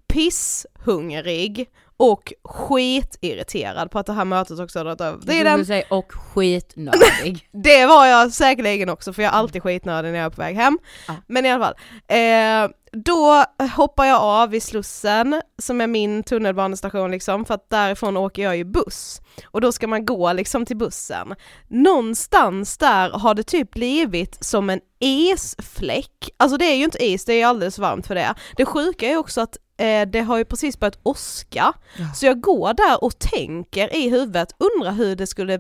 pisshungrig 0.08 1.70
och 1.98 2.34
skitirriterad 2.44 3.92
på 3.92 4.00
att 4.00 4.06
det 4.06 4.14
här 4.14 4.26
mötet 4.26 4.60
också 4.60 4.80
har 4.80 4.84
dragit 4.84 5.02
över. 5.02 5.20
Det 5.26 5.40
är 5.40 5.44
den 5.44 5.66
säger 5.66 5.94
och 5.94 6.14
skitnödig. 6.14 7.50
det 7.64 7.86
var 7.86 8.06
jag 8.06 8.32
säkerligen 8.32 8.90
också 8.90 9.14
för 9.14 9.24
jag 9.24 9.34
är 9.34 9.38
alltid 9.38 9.64
skitnödig 9.64 10.12
när 10.12 10.20
jag 10.20 10.26
är 10.26 10.30
på 10.30 10.42
väg 10.42 10.56
hem. 10.56 10.80
Ja. 11.08 11.16
Men 11.28 11.46
i 11.46 11.52
alla 11.52 11.66
fall. 11.66 11.76
Eh, 12.08 12.72
då 12.94 13.46
hoppar 13.76 14.06
jag 14.06 14.22
av 14.22 14.50
vid 14.50 14.64
Slussen 14.64 15.42
som 15.58 15.82
är 15.82 15.88
min 15.88 16.24
tunnelbanestation 16.24 17.12
liksom 17.12 17.46
för 17.46 17.54
att 17.54 17.70
därifrån 17.70 18.18
åker 18.18 18.44
jag 18.44 18.58
ju 18.58 18.64
buss. 18.64 19.22
Och 19.46 19.62
då 19.62 19.72
ska 19.72 19.88
man 19.88 20.06
gå 20.06 20.34
liksom 20.34 20.66
till 20.66 20.78
bussen. 20.78 21.36
Någonstans 21.68 22.78
där 22.78 23.10
har 23.10 23.36
det 23.36 23.44
typ 23.44 23.72
blivit 23.72 24.44
som 24.44 24.70
en 24.70 24.80
isfläck. 25.00 26.30
Alltså 26.38 26.58
det 26.58 26.66
är 26.66 26.76
ju 26.76 26.84
inte 26.84 27.06
is, 27.06 27.26
det 27.26 27.34
är 27.34 27.46
alldeles 27.46 27.80
varmt 27.80 28.08
för 28.08 28.16
det. 28.16 28.36
Det 28.58 28.66
sjuka 28.66 29.08
är 29.08 29.18
också 29.18 29.42
att 29.42 29.58
eh, 29.78 30.08
det 30.08 30.22
har 30.22 30.38
ju 30.38 30.46
precis 30.46 30.80
börjat 30.80 31.00
åska. 31.04 31.74
Så 32.16 32.26
jag 32.26 32.42
går 32.42 32.74
där 32.74 33.04
och 33.04 33.20
tänker 33.20 33.96
i 33.96 34.10
huvudet, 34.10 34.56
undrar 34.58 34.92
hur 34.92 35.16
det 35.16 35.28
skulle 35.28 35.60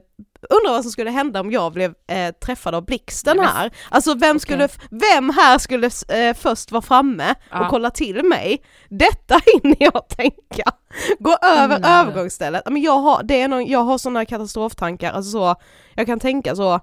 Undrar 0.62 0.72
vad 0.74 0.82
som 0.82 0.92
skulle 0.92 1.12
hända 1.12 1.40
om 1.40 1.52
jag 1.52 1.74
blev 1.74 1.94
eh, 2.08 2.32
träffad 2.32 2.76
av 2.76 2.86
blixten 2.86 3.38
Nej, 3.38 3.46
här. 3.46 3.72
Alltså 3.90 4.14
vem, 4.14 4.40
skulle, 4.40 4.70
vem 4.92 5.30
här 5.30 5.58
skulle 5.58 5.90
eh, 6.08 6.36
först 6.36 6.72
vara 6.72 6.82
framme 6.82 7.36
Ja. 7.52 7.60
och 7.60 7.70
kolla 7.70 7.90
till 7.92 8.26
mig? 8.26 8.64
Detta 8.90 9.36
hinner 9.46 9.78
jag 9.80 10.10
tänka. 10.10 10.72
Gå 11.20 11.38
över 11.44 11.80
Nej. 11.80 11.92
övergångsstället. 11.92 12.64
Men 12.66 12.82
jag 12.82 12.98
har, 13.00 13.24
det 13.24 13.42
är 13.42 13.48
någon, 13.48 13.68
jag 13.68 13.80
har 13.84 13.98
sådana 13.98 14.26
katastroftankar, 14.26 15.12
alltså 15.14 15.32
så, 15.32 15.56
jag 15.96 16.06
kan 16.06 16.20
tänka 16.20 16.56
så 16.56 16.80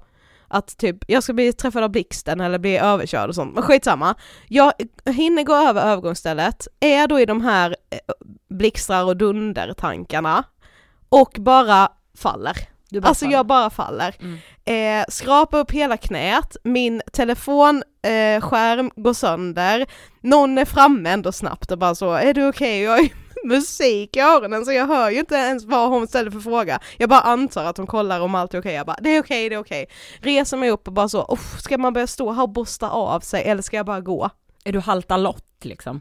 att 0.48 0.78
typ, 0.78 0.96
jag 1.06 1.22
ska 1.22 1.32
bli 1.32 1.52
träffad 1.52 1.82
av 1.84 1.90
blixten 1.90 2.40
eller 2.40 2.58
bli 2.58 2.78
överkörd 2.78 3.28
och 3.28 3.34
sånt, 3.34 3.54
men 3.54 3.62
skitsamma. 3.62 4.14
Jag 4.48 4.72
hinner 5.06 5.42
gå 5.42 5.54
över 5.54 5.82
övergångsstället, 5.82 6.68
är 6.80 7.06
då 7.06 7.20
i 7.20 7.26
de 7.26 7.40
här 7.40 7.76
eh, 7.90 7.98
blixtrar 8.50 9.04
och 9.04 9.16
dundertankarna 9.16 10.44
och 11.08 11.36
bara 11.38 11.88
faller. 12.18 12.56
Bara 12.92 13.08
alltså 13.08 13.24
faller. 13.24 13.36
jag 13.36 13.46
bara 13.46 13.70
faller. 13.70 14.14
Eh, 14.64 15.04
skrapar 15.08 15.58
upp 15.58 15.70
hela 15.70 15.96
knät, 15.96 16.56
min 16.64 17.02
telefonskärm 17.12 18.86
eh, 18.96 19.02
går 19.02 19.12
sönder, 19.12 19.86
någon 20.22 20.58
är 20.58 20.64
framme 20.64 21.10
ändå 21.10 21.32
snabbt 21.32 21.70
och 21.70 21.78
bara 21.78 21.94
så, 21.94 22.12
är 22.12 22.34
du 22.34 22.48
okej? 22.48 22.82
Jag 22.82 22.90
har 22.92 23.08
musik 23.48 24.16
i 24.16 24.20
öronen 24.20 24.64
så 24.64 24.72
jag 24.72 24.86
hör 24.86 25.10
ju 25.10 25.18
inte 25.18 25.34
ens 25.34 25.64
vad 25.64 25.88
hon 25.90 26.08
ställer 26.08 26.30
för 26.30 26.40
fråga. 26.40 26.80
Jag 26.98 27.08
bara 27.08 27.20
antar 27.20 27.64
att 27.64 27.76
hon 27.76 27.86
kollar 27.86 28.20
om 28.20 28.34
allt 28.34 28.54
är 28.54 28.60
okej, 28.60 28.74
jag 28.74 28.86
bara 28.86 28.96
det 29.00 29.10
är 29.10 29.22
okej, 29.22 29.48
det 29.48 29.54
är 29.54 29.58
okej. 29.60 29.86
Reser 30.20 30.56
mig 30.56 30.70
upp 30.70 30.86
och 30.88 30.92
bara 30.94 31.08
så, 31.08 31.26
"Uff, 31.32 31.60
ska 31.60 31.78
man 31.78 31.92
börja 31.92 32.06
stå 32.06 32.32
här 32.32 32.42
och 32.42 32.48
borsta 32.52 32.90
av 32.90 33.20
sig 33.20 33.44
eller 33.44 33.62
ska 33.62 33.76
jag 33.76 33.86
bara 33.86 34.00
gå? 34.00 34.30
Är 34.64 34.72
du 34.72 34.80
halta 34.80 35.16
lott 35.16 35.46
liksom? 35.64 36.00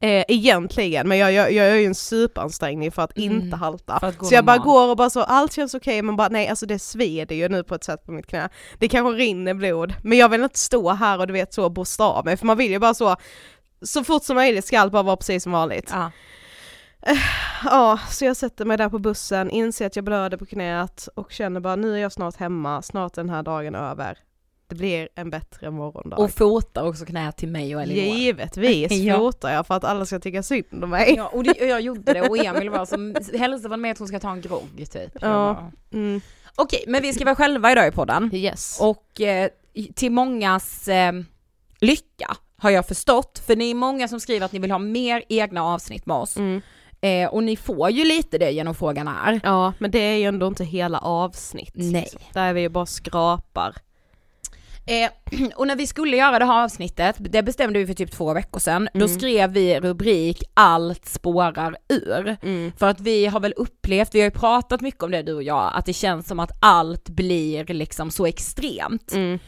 Eh, 0.00 0.24
egentligen, 0.28 1.08
men 1.08 1.18
jag, 1.18 1.32
jag, 1.32 1.52
jag 1.52 1.68
gör 1.68 1.74
ju 1.76 1.86
en 1.86 1.94
superansträngning 1.94 2.92
för 2.92 3.02
att 3.02 3.18
Mm, 3.18 3.40
inte 3.40 3.56
halta. 3.56 3.92
att 3.94 4.26
så 4.26 4.34
jag 4.34 4.44
bara 4.44 4.56
normalt. 4.56 4.64
går 4.64 4.90
och 4.90 4.96
bara 4.96 5.10
så, 5.10 5.22
allt 5.22 5.52
känns 5.52 5.74
okej 5.74 6.02
men 6.02 6.16
bara 6.16 6.28
nej 6.28 6.48
alltså 6.48 6.66
det 6.66 6.78
sveder 6.78 7.36
ju 7.36 7.48
nu 7.48 7.62
på 7.64 7.74
ett 7.74 7.84
sätt 7.84 8.06
på 8.06 8.12
mitt 8.12 8.26
knä. 8.26 8.48
Det 8.78 8.88
kanske 8.88 9.18
rinner 9.22 9.54
blod, 9.54 9.94
men 10.02 10.18
jag 10.18 10.28
vill 10.28 10.42
inte 10.42 10.58
stå 10.58 10.90
här 10.92 11.18
och 11.18 11.26
du 11.26 11.32
vet 11.32 11.54
så 11.54 11.68
borsta 11.70 12.04
av 12.04 12.24
mig 12.24 12.36
för 12.36 12.46
man 12.46 12.56
vill 12.56 12.70
ju 12.70 12.78
bara 12.78 12.94
så, 12.94 13.16
så 13.82 14.04
fort 14.04 14.24
som 14.24 14.36
möjligt 14.36 14.64
ska 14.64 14.80
allt 14.80 14.92
bara 14.92 15.02
vara 15.02 15.16
precis 15.16 15.42
som 15.42 15.52
vanligt. 15.52 15.90
Ja. 15.92 16.10
Ja, 17.64 17.98
så 18.10 18.24
jag 18.24 18.36
sätter 18.36 18.64
mig 18.64 18.76
där 18.76 18.88
på 18.88 18.98
bussen, 18.98 19.50
inser 19.50 19.86
att 19.86 19.96
jag 19.96 20.04
blöder 20.04 20.36
på 20.36 20.46
knät 20.46 21.08
och 21.14 21.32
känner 21.32 21.60
bara 21.60 21.76
nu 21.76 21.94
är 21.94 21.98
jag 21.98 22.12
snart 22.12 22.36
hemma, 22.36 22.82
snart 22.82 23.18
är 23.18 23.22
den 23.22 23.30
här 23.30 23.42
dagen 23.42 23.74
över. 23.74 24.18
Det 24.72 24.76
blir 24.76 25.08
en 25.14 25.30
bättre 25.30 25.70
morgondag. 25.70 26.16
Och 26.16 26.30
fotar 26.30 26.82
också 26.82 27.04
knät 27.04 27.36
till 27.36 27.48
mig 27.48 27.76
och 27.76 27.82
Elinor. 27.82 28.16
Givetvis 28.16 28.92
Ja. 29.02 29.16
fotar 29.18 29.52
jag 29.52 29.66
för 29.66 29.74
att 29.74 29.84
alla 29.84 30.06
ska 30.06 30.18
tycka 30.18 30.42
synd 30.42 30.84
om 30.84 30.90
mig. 30.90 31.14
Ja, 31.16 31.30
och, 31.32 31.44
det, 31.44 31.50
och 31.50 31.66
jag 31.66 31.80
gjorde 31.80 32.12
det 32.12 32.22
och 32.22 32.38
Emil 32.38 32.70
var 32.70 32.86
som, 32.86 33.14
hälsade 33.38 33.76
med 33.76 33.92
att 33.92 33.98
hon 33.98 34.08
ska 34.08 34.20
ta 34.20 34.30
en 34.30 34.40
grogg 34.40 34.86
typ. 34.92 35.10
Ja. 35.14 35.20
bara, 35.20 35.72
Mm. 35.92 36.20
Okej, 36.54 36.84
men 36.86 37.02
vi 37.02 37.12
ska 37.12 37.24
vara 37.24 37.34
själva 37.34 37.72
idag 37.72 37.88
i 37.88 37.90
podden. 37.90 38.30
Yes. 38.34 38.78
Och 38.80 39.20
eh, 39.20 39.48
till 39.94 40.12
mångas 40.12 40.88
eh, 40.88 41.12
lycka 41.80 42.36
har 42.56 42.70
jag 42.70 42.86
förstått, 42.86 43.42
för 43.46 43.56
ni 43.56 43.70
är 43.70 43.74
många 43.74 44.08
som 44.08 44.20
skriver 44.20 44.46
att 44.46 44.52
ni 44.52 44.58
vill 44.58 44.70
ha 44.70 44.78
mer 44.78 45.22
egna 45.28 45.64
avsnitt 45.64 46.06
med 46.06 46.16
oss. 46.16 46.36
Mm. 46.36 46.60
Eh, 47.00 47.28
och 47.28 47.42
ni 47.44 47.56
får 47.56 47.90
ju 47.90 48.04
lite 48.04 48.38
det 48.38 48.50
genom 48.50 48.74
frågan 48.74 49.08
här. 49.08 49.40
Ja, 49.44 49.72
men 49.78 49.90
det 49.90 49.98
är 49.98 50.16
ju 50.16 50.24
ändå 50.24 50.46
inte 50.46 50.64
hela 50.64 50.98
avsnitt. 50.98 51.72
Nej. 51.74 52.08
Där 52.32 52.48
är 52.48 52.52
vi 52.52 52.60
ju 52.60 52.68
bara 52.68 52.86
skrapar. 52.86 53.74
Eh, 54.86 55.10
och 55.56 55.66
när 55.66 55.76
vi 55.76 55.86
skulle 55.86 56.16
göra 56.16 56.38
det 56.38 56.44
här 56.44 56.64
avsnittet, 56.64 57.16
det 57.18 57.42
bestämde 57.42 57.78
vi 57.78 57.86
för 57.86 57.94
typ 57.94 58.12
två 58.12 58.34
veckor 58.34 58.60
sedan, 58.60 58.88
då 58.94 59.04
Mm. 59.04 59.18
skrev 59.18 59.50
vi 59.50 59.80
rubrik 59.80 60.42
allt 60.54 61.06
spårar 61.06 61.76
ur. 61.88 62.36
Mm. 62.42 62.72
För 62.76 62.88
att 62.88 63.00
vi 63.00 63.26
har 63.26 63.40
väl 63.40 63.54
upplevt, 63.56 64.14
vi 64.14 64.20
har 64.20 64.24
ju 64.24 64.30
pratat 64.30 64.80
mycket 64.80 65.02
om 65.02 65.10
det 65.10 65.22
du 65.22 65.34
och 65.34 65.42
jag, 65.42 65.72
att 65.74 65.86
det 65.86 65.92
känns 65.92 66.28
som 66.28 66.40
att 66.40 66.52
allt 66.60 67.08
blir 67.08 67.64
liksom 67.64 68.10
så 68.10 68.26
extremt. 68.26 69.12
Mm. 69.12 69.38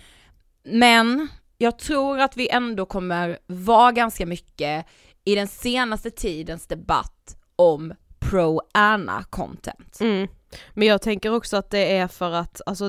Men 0.64 1.28
jag 1.58 1.78
tror 1.78 2.20
att 2.20 2.36
vi 2.36 2.48
ändå 2.48 2.86
kommer 2.86 3.38
vara 3.46 3.92
ganska 3.92 4.26
mycket 4.26 4.86
i 5.24 5.34
den 5.34 5.48
senaste 5.48 6.10
tidens 6.10 6.66
debatt 6.66 7.36
om 7.56 7.94
pro-Anna 8.18 9.24
content. 9.30 9.98
Mm. 10.00 10.28
Men 10.74 10.88
jag 10.88 11.02
tänker 11.02 11.34
också 11.34 11.56
att 11.56 11.70
det 11.70 11.96
är 11.96 12.08
för 12.08 12.30
att, 12.32 12.60
alltså 12.66 12.88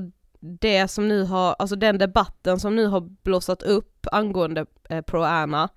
det 0.62 0.88
som 0.88 1.08
nu 1.08 1.24
har, 1.24 1.56
alltså 1.60 1.75
den 1.75 1.98
debatten 1.98 2.60
som 2.60 2.75
nu 2.75 2.86
har 2.88 3.02
blossat 3.02 3.64
upp 3.64 4.08
angående 4.12 4.66
eh, 4.90 5.02
pro-Anna, 5.02 5.70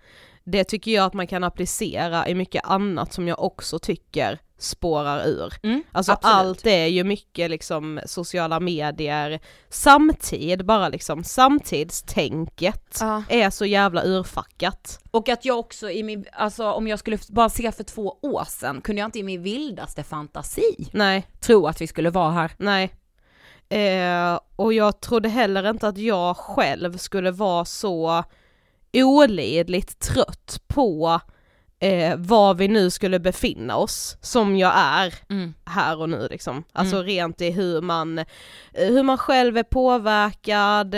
det 0.44 0.64
tycker 0.64 0.90
jag 0.90 1.04
att 1.04 1.14
man 1.14 1.26
kan 1.26 1.44
applicera 1.44 2.28
i 2.28 2.34
mycket 2.34 2.64
annat 2.64 3.12
som 3.12 3.28
jag 3.28 3.42
också 3.42 3.78
tycker 3.78 4.38
spårar 4.60 5.26
ur. 5.26 5.54
Mm, 5.62 5.82
Alltså 5.92 6.12
absolut. 6.12 6.34
allt 6.36 6.66
är 6.66 6.86
ju 6.86 7.04
mycket 7.04 7.50
liksom 7.50 8.00
sociala 8.06 8.60
medier, 8.60 9.40
samtid 9.68 10.64
bara 10.66 10.88
liksom, 10.88 11.24
samtidstänket 11.24 12.98
Ja. 13.00 13.22
är 13.28 13.50
så 13.50 13.64
jävla 13.66 14.02
urfackat. 14.04 15.00
Och 15.10 15.28
att 15.28 15.44
jag 15.44 15.58
också 15.58 15.90
i 15.90 16.02
min, 16.02 16.24
alltså 16.32 16.72
om 16.72 16.88
jag 16.88 16.98
skulle 16.98 17.18
bara 17.28 17.48
se 17.48 17.72
för 17.72 17.84
två 17.84 18.18
år 18.22 18.44
sedan 18.44 18.80
kunde 18.80 19.00
jag 19.00 19.06
inte 19.08 19.18
i 19.18 19.22
min 19.22 19.42
vildaste 19.42 20.02
fantasi 20.04 20.88
Nej, 20.92 21.26
tro 21.40 21.66
att 21.66 21.80
vi 21.80 21.86
skulle 21.86 22.10
vara 22.10 22.30
här. 22.30 22.50
nej. 22.58 22.90
Eh, 23.70 24.40
och 24.56 24.72
jag 24.72 25.00
trodde 25.00 25.28
heller 25.28 25.70
inte 25.70 25.88
att 25.88 25.98
jag 25.98 26.36
själv 26.36 26.96
skulle 26.96 27.30
vara 27.30 27.64
så 27.64 28.24
olidligt 28.92 29.98
trött 30.00 30.60
på 30.66 31.20
eh, 31.80 32.16
var 32.16 32.54
vi 32.54 32.68
nu 32.68 32.90
skulle 32.90 33.18
befinna 33.20 33.76
oss, 33.76 34.16
som 34.20 34.56
jag 34.56 34.72
är 34.76 35.14
här 35.64 36.00
och 36.00 36.08
nu 36.10 36.28
liksom. 36.30 36.64
Alltså 36.72 36.96
Mm. 36.96 37.06
rent 37.06 37.40
i 37.40 37.50
hur 37.50 37.80
man, 37.80 38.18
eh, 38.18 38.24
hur 38.72 39.02
man 39.02 39.18
själv 39.18 39.56
är 39.56 39.62
påverkad, 39.62 40.94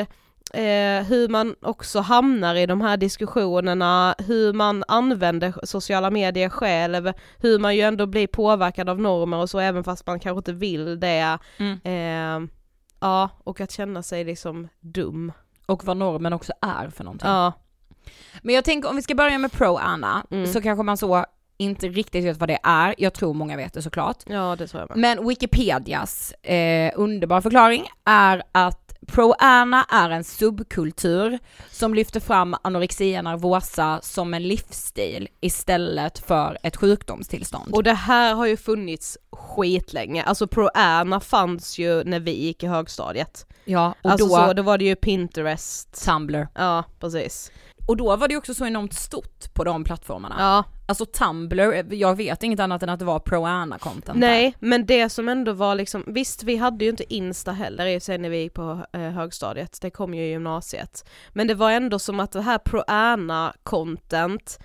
eh, 0.55 1.05
hur 1.09 1.29
man 1.29 1.55
också 1.63 2.01
hamnar 2.01 2.55
i 2.55 2.67
de 2.67 2.81
här 2.81 2.97
diskussionerna, 2.97 4.15
hur 4.19 4.53
man 4.53 4.85
använder 4.89 5.55
sociala 5.67 6.11
medier 6.11 6.49
själv, 6.49 7.13
hur 7.39 7.59
man 7.59 7.77
ju 7.77 7.83
ändå 7.83 8.07
blir 8.07 8.27
påverkad 8.27 8.89
av 8.89 9.01
normer 9.01 9.37
och 9.37 9.51
så 9.51 9.59
även 9.59 9.85
fast 9.85 10.07
man 10.07 10.21
kanske 10.21 10.39
inte 10.39 10.53
vill 10.53 11.01
det. 11.01 11.39
Mm. 11.59 11.81
Eh, 11.85 12.51
ja, 13.01 13.29
och 13.45 13.61
att 13.61 13.71
känna 13.71 14.03
sig 14.03 14.25
liksom 14.25 14.69
dum. 14.81 15.33
Och 15.67 15.85
vad 15.85 15.97
normen 15.97 16.33
också 16.33 16.53
är 16.61 16.89
för 16.89 17.05
någonting. 17.05 17.29
Ja. 17.29 17.53
Men 18.43 18.55
jag 18.55 18.65
tänker 18.65 18.89
om 18.91 18.97
vi 18.97 19.03
ska 19.03 19.15
börja 19.15 19.39
med 19.39 19.53
pro-Anna, 19.53 20.27
Mm. 20.31 20.47
så 20.47 20.63
kanske 20.63 20.83
man 20.83 20.97
så 20.97 21.25
inte 21.57 21.89
riktigt 21.89 22.25
vet 22.25 22.37
vad 22.37 22.49
det 22.49 22.59
är, 22.63 22.95
jag 22.99 23.15
tror 23.15 23.35
många 23.35 23.57
vet 23.57 23.73
det 23.75 23.83
såklart. 23.83 24.17
Ja 24.27 24.57
det 24.59 24.67
tror 24.67 24.81
jag 24.81 24.91
med. 24.91 24.99
Men 25.17 25.29
Wikipedias 25.29 26.33
eh, 26.33 26.93
underbara 26.97 27.43
förklaring 27.43 27.87
är 28.05 28.43
att 28.53 28.90
Pro-Ana 29.11 29.85
är 29.89 30.11
en 30.11 30.25
subkultur 30.25 31.39
som 31.71 31.95
lyfter 31.95 32.21
fram 32.21 32.57
anorexia 32.63 33.23
nervosa 33.23 34.01
som 34.03 34.35
en 34.35 34.49
livsstil 34.49 35.29
istället 35.41 36.19
för 36.19 36.59
ett 36.63 36.77
sjukdomstillstånd. 36.77 37.75
Och 37.75 37.83
det 37.83 37.93
här 37.93 38.35
har 38.35 38.47
ju 38.47 38.57
funnits 38.57 39.19
skitlänge, 39.33 40.23
alltså 40.23 40.47
Pro-Ana 40.47 41.21
fanns 41.21 41.79
ju 41.79 42.05
när 42.05 42.21
vi 42.21 42.31
gick 42.31 42.63
i 42.63 42.67
högstadiet. 42.67 43.47
ja, 43.65 43.95
och 44.03 44.11
alltså 44.11 44.27
då 44.27 44.37
så, 44.37 44.53
då 44.53 44.63
var 44.63 44.79
det 44.79 44.85
ju 44.85 44.97
Pinterest. 44.97 46.05
Tumblr. 46.05 46.49
Ja, 46.55 46.85
precis. 47.01 47.51
Och 47.89 47.97
då 47.97 48.17
var 48.17 48.29
det 48.29 48.33
ju 48.33 48.39
också 48.39 48.55
så 48.55 48.67
enormt 48.67 48.95
stort 48.95 49.55
på 49.55 49.65
de 49.65 49.85
plattformarna. 49.85 50.37
Ja, 50.39 50.65
Alltså 50.91 51.07
Tumblr, 51.07 51.95
jag 51.95 52.17
vet 52.17 52.43
inget 52.43 52.61
annat 52.61 52.83
än 52.83 52.89
att 52.89 52.99
det 52.99 53.05
var 53.05 53.19
Pro-Ana 53.19 53.79
content 53.79 54.19
nej 54.19 54.55
men 54.61 54.87
det 54.87 55.09
som 55.09 55.29
ändå 55.29 55.53
var 55.53 55.75
liksom, 55.75 56.05
visst 56.07 56.43
vi 56.43 56.57
hade 56.57 56.85
ju 56.85 56.91
inte 56.91 57.15
Insta 57.15 57.53
heller 57.53 57.87
i 57.87 57.99
och 57.99 58.21
när 58.21 58.29
vi 58.29 58.39
gick 58.39 58.55
på 58.55 58.87
eh, 58.93 59.01
högstadiet, 59.01 59.79
det 59.81 59.91
kom 59.91 60.15
ju 60.15 60.23
i 60.23 60.31
gymnasiet. 60.31 61.09
Men 61.33 61.47
det 61.47 61.55
var 61.55 61.71
ändå 61.71 61.99
som 61.99 62.21
att 62.21 62.33
det 62.33 62.43
här 62.43 62.59
Pro-Ana 62.59 63.53
content, 63.63 64.59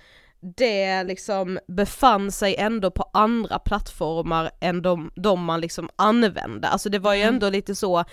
det 0.56 1.04
liksom 1.04 1.58
befann 1.68 2.32
sig 2.32 2.56
ändå 2.56 2.90
på 2.90 3.10
andra 3.12 3.58
plattformar 3.58 4.50
än 4.60 4.82
de, 4.82 5.10
de 5.14 5.44
man 5.44 5.60
liksom 5.60 5.90
använde. 5.96 6.68
Alltså 6.68 6.88
det 6.88 6.98
var 6.98 7.14
ju 7.14 7.22
Mm. 7.22 7.34
ändå 7.34 7.50
lite 7.50 7.74
så 7.74 8.04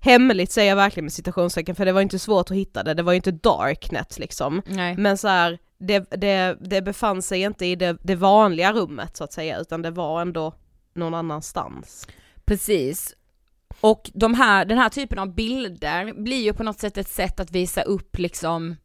hemligt 0.00 0.52
säger 0.52 0.68
jag 0.68 0.76
verkligen 0.76 1.04
med 1.04 1.12
citationstecken 1.12 1.74
för 1.74 1.84
det 1.84 1.92
var 1.92 2.00
inte 2.00 2.18
svårt 2.18 2.50
att 2.50 2.56
hitta 2.56 2.82
det, 2.82 2.94
det 2.94 3.02
var 3.02 3.12
ju 3.12 3.16
inte 3.16 3.30
darknet 3.32 4.18
liksom. 4.18 4.62
Nej. 4.66 4.96
Men 4.96 5.18
så 5.18 5.28
här, 5.28 5.58
det, 5.86 6.10
det, 6.10 6.56
det 6.60 6.82
befann 6.82 7.22
sig 7.22 7.40
inte 7.40 7.66
i 7.66 7.76
det, 7.76 7.96
det 8.02 8.14
vanliga 8.14 8.72
rummet 8.72 9.16
så 9.16 9.24
att 9.24 9.32
säga 9.32 9.58
utan 9.58 9.82
det 9.82 9.90
var 9.90 10.20
ändå 10.20 10.54
någon 10.94 11.14
annanstans. 11.14 12.06
Precis. 12.44 13.16
Och 13.80 14.10
de 14.14 14.34
här, 14.34 14.64
den 14.64 14.78
här 14.78 14.88
typen 14.88 15.18
av 15.18 15.34
bilder 15.34 16.12
blir 16.22 16.42
ju 16.42 16.52
på 16.52 16.62
något 16.62 16.80
sätt 16.80 16.98
ett 16.98 17.08
sätt 17.08 17.40
att 17.40 17.50
visa 17.50 17.82
upp 17.82 18.18
liksom 18.18 18.76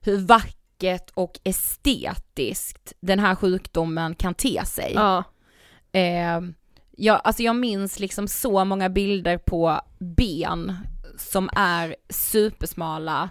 hur 0.00 0.18
vackert 0.18 1.10
och 1.14 1.40
estetiskt 1.44 2.92
den 3.00 3.18
här 3.18 3.34
sjukdomen 3.34 4.14
kan 4.14 4.34
te 4.34 4.64
sig. 4.64 4.92
Ja, 4.94 5.24
Eh, 5.94 6.40
jag, 6.96 7.20
alltså 7.24 7.42
jag 7.42 7.56
minns 7.56 8.00
liksom 8.00 8.28
så 8.28 8.64
många 8.64 8.88
bilder 8.88 9.38
på 9.38 9.80
ben 9.98 10.76
som 11.18 11.50
är 11.56 11.96
supersmala 12.08 13.30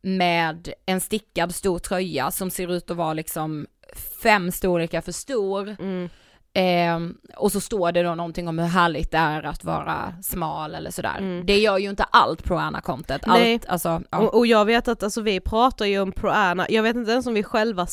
med 0.00 0.72
en 0.86 1.00
stickad 1.00 1.54
stor 1.54 1.78
tröja 1.78 2.30
som 2.30 2.50
ser 2.50 2.72
ut 2.72 2.90
att 2.90 2.96
vara 2.96 3.12
liksom 3.12 3.66
fem 4.22 4.52
storlekar 4.52 5.00
för 5.00 5.12
stor. 5.12 5.76
mm, 5.78 6.08
Eh, 6.52 6.98
och 7.36 7.52
så 7.52 7.60
står 7.60 7.92
det 7.92 8.02
då 8.02 8.14
någonting 8.14 8.48
om 8.48 8.58
hur 8.58 8.66
härligt 8.66 9.10
det 9.10 9.18
är 9.18 9.42
att 9.42 9.64
vara 9.64 10.14
smal 10.22 10.74
eller 10.74 10.90
sådär. 10.90 11.18
Mm. 11.18 11.46
Det 11.46 11.58
gör 11.58 11.78
ju 11.78 11.90
inte 11.90 12.04
allt 12.04 12.44
pro 12.44 12.60
content 12.82 13.22
Nej. 13.26 13.54
Allt, 13.54 13.66
alltså, 13.66 14.02
ja. 14.10 14.18
och, 14.18 14.34
och 14.34 14.46
jag 14.46 14.64
vet 14.64 14.88
att 14.88 15.02
alltså 15.02 15.20
vi 15.20 15.40
pratar 15.40 15.86
ju 15.86 16.00
om 16.00 16.12
Pro-Ana, 16.12 16.66
jag 16.68 16.82
vet 16.82 16.96
inte 16.96 17.12
ens 17.12 17.26
om 17.26 17.34
vi 17.34 17.42
själva 17.42 17.86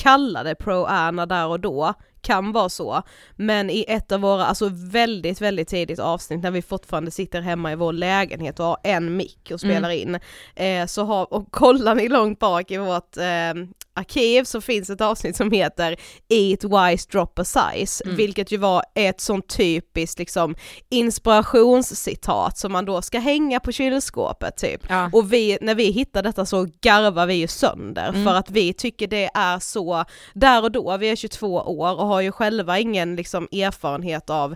kallade 0.00 0.54
Pro-Ana 0.54 1.26
där 1.26 1.46
och 1.46 1.60
då, 1.60 1.94
kan 2.22 2.52
vara 2.52 2.68
så, 2.68 3.02
men 3.36 3.70
i 3.70 3.84
ett 3.88 4.12
av 4.12 4.20
våra, 4.20 4.46
alltså 4.46 4.70
väldigt 4.72 5.40
väldigt 5.40 5.68
tidigt 5.68 5.98
avsnitt 5.98 6.42
när 6.42 6.50
vi 6.50 6.62
fortfarande 6.62 7.10
sitter 7.10 7.40
hemma 7.40 7.72
i 7.72 7.74
vår 7.74 7.92
lägenhet 7.92 8.60
och 8.60 8.66
har 8.66 8.78
en 8.84 9.16
mick 9.16 9.50
och 9.52 9.60
spelar 9.60 9.90
in, 9.90 10.18
eh, 10.54 10.86
så 10.86 11.04
har, 11.04 11.34
och 11.34 11.52
kollar 11.52 11.94
ni 11.94 12.08
långt 12.08 12.38
bak 12.38 12.70
i 12.70 12.76
vårt 12.76 13.16
eh, 13.16 13.54
arkiv 13.94 14.44
så 14.44 14.60
finns 14.60 14.90
ett 14.90 15.00
avsnitt 15.00 15.36
som 15.36 15.50
heter 15.50 15.96
Eat 16.28 16.64
Wise 16.64 17.08
Drop 17.12 17.38
a 17.38 17.44
Size, 17.44 18.04
Mm. 18.04 18.16
vilket 18.16 18.52
ju 18.52 18.56
var 18.56 18.82
ett 18.94 19.20
sånt 19.20 19.56
typiskt 19.56 20.18
liksom 20.18 20.54
inspirationscitat 20.88 22.58
som 22.58 22.72
man 22.72 22.84
då 22.84 23.02
ska 23.02 23.18
hänga 23.18 23.60
på 23.60 23.72
kylskåpet 23.72 24.56
typ. 24.56 24.80
Ja. 24.88 25.10
Och 25.12 25.32
vi, 25.32 25.58
när 25.60 25.74
vi 25.74 25.90
hittar 25.90 26.22
detta 26.22 26.46
så 26.46 26.66
garvar 26.80 27.26
vi 27.26 27.34
ju 27.34 27.46
sönder 27.48 28.08
Mm. 28.08 28.24
för 28.24 28.34
att 28.34 28.50
vi 28.50 28.72
tycker 28.72 29.06
det 29.06 29.30
är 29.34 29.58
så, 29.58 30.04
där 30.34 30.62
och 30.62 30.72
då, 30.72 30.96
vi 30.96 31.10
är 31.10 31.16
22 31.16 31.54
år 31.54 32.00
och 32.00 32.06
har 32.06 32.20
ju 32.20 32.32
själva 32.32 32.78
ingen 32.78 33.16
liksom 33.16 33.48
erfarenhet 33.52 34.30
av 34.30 34.54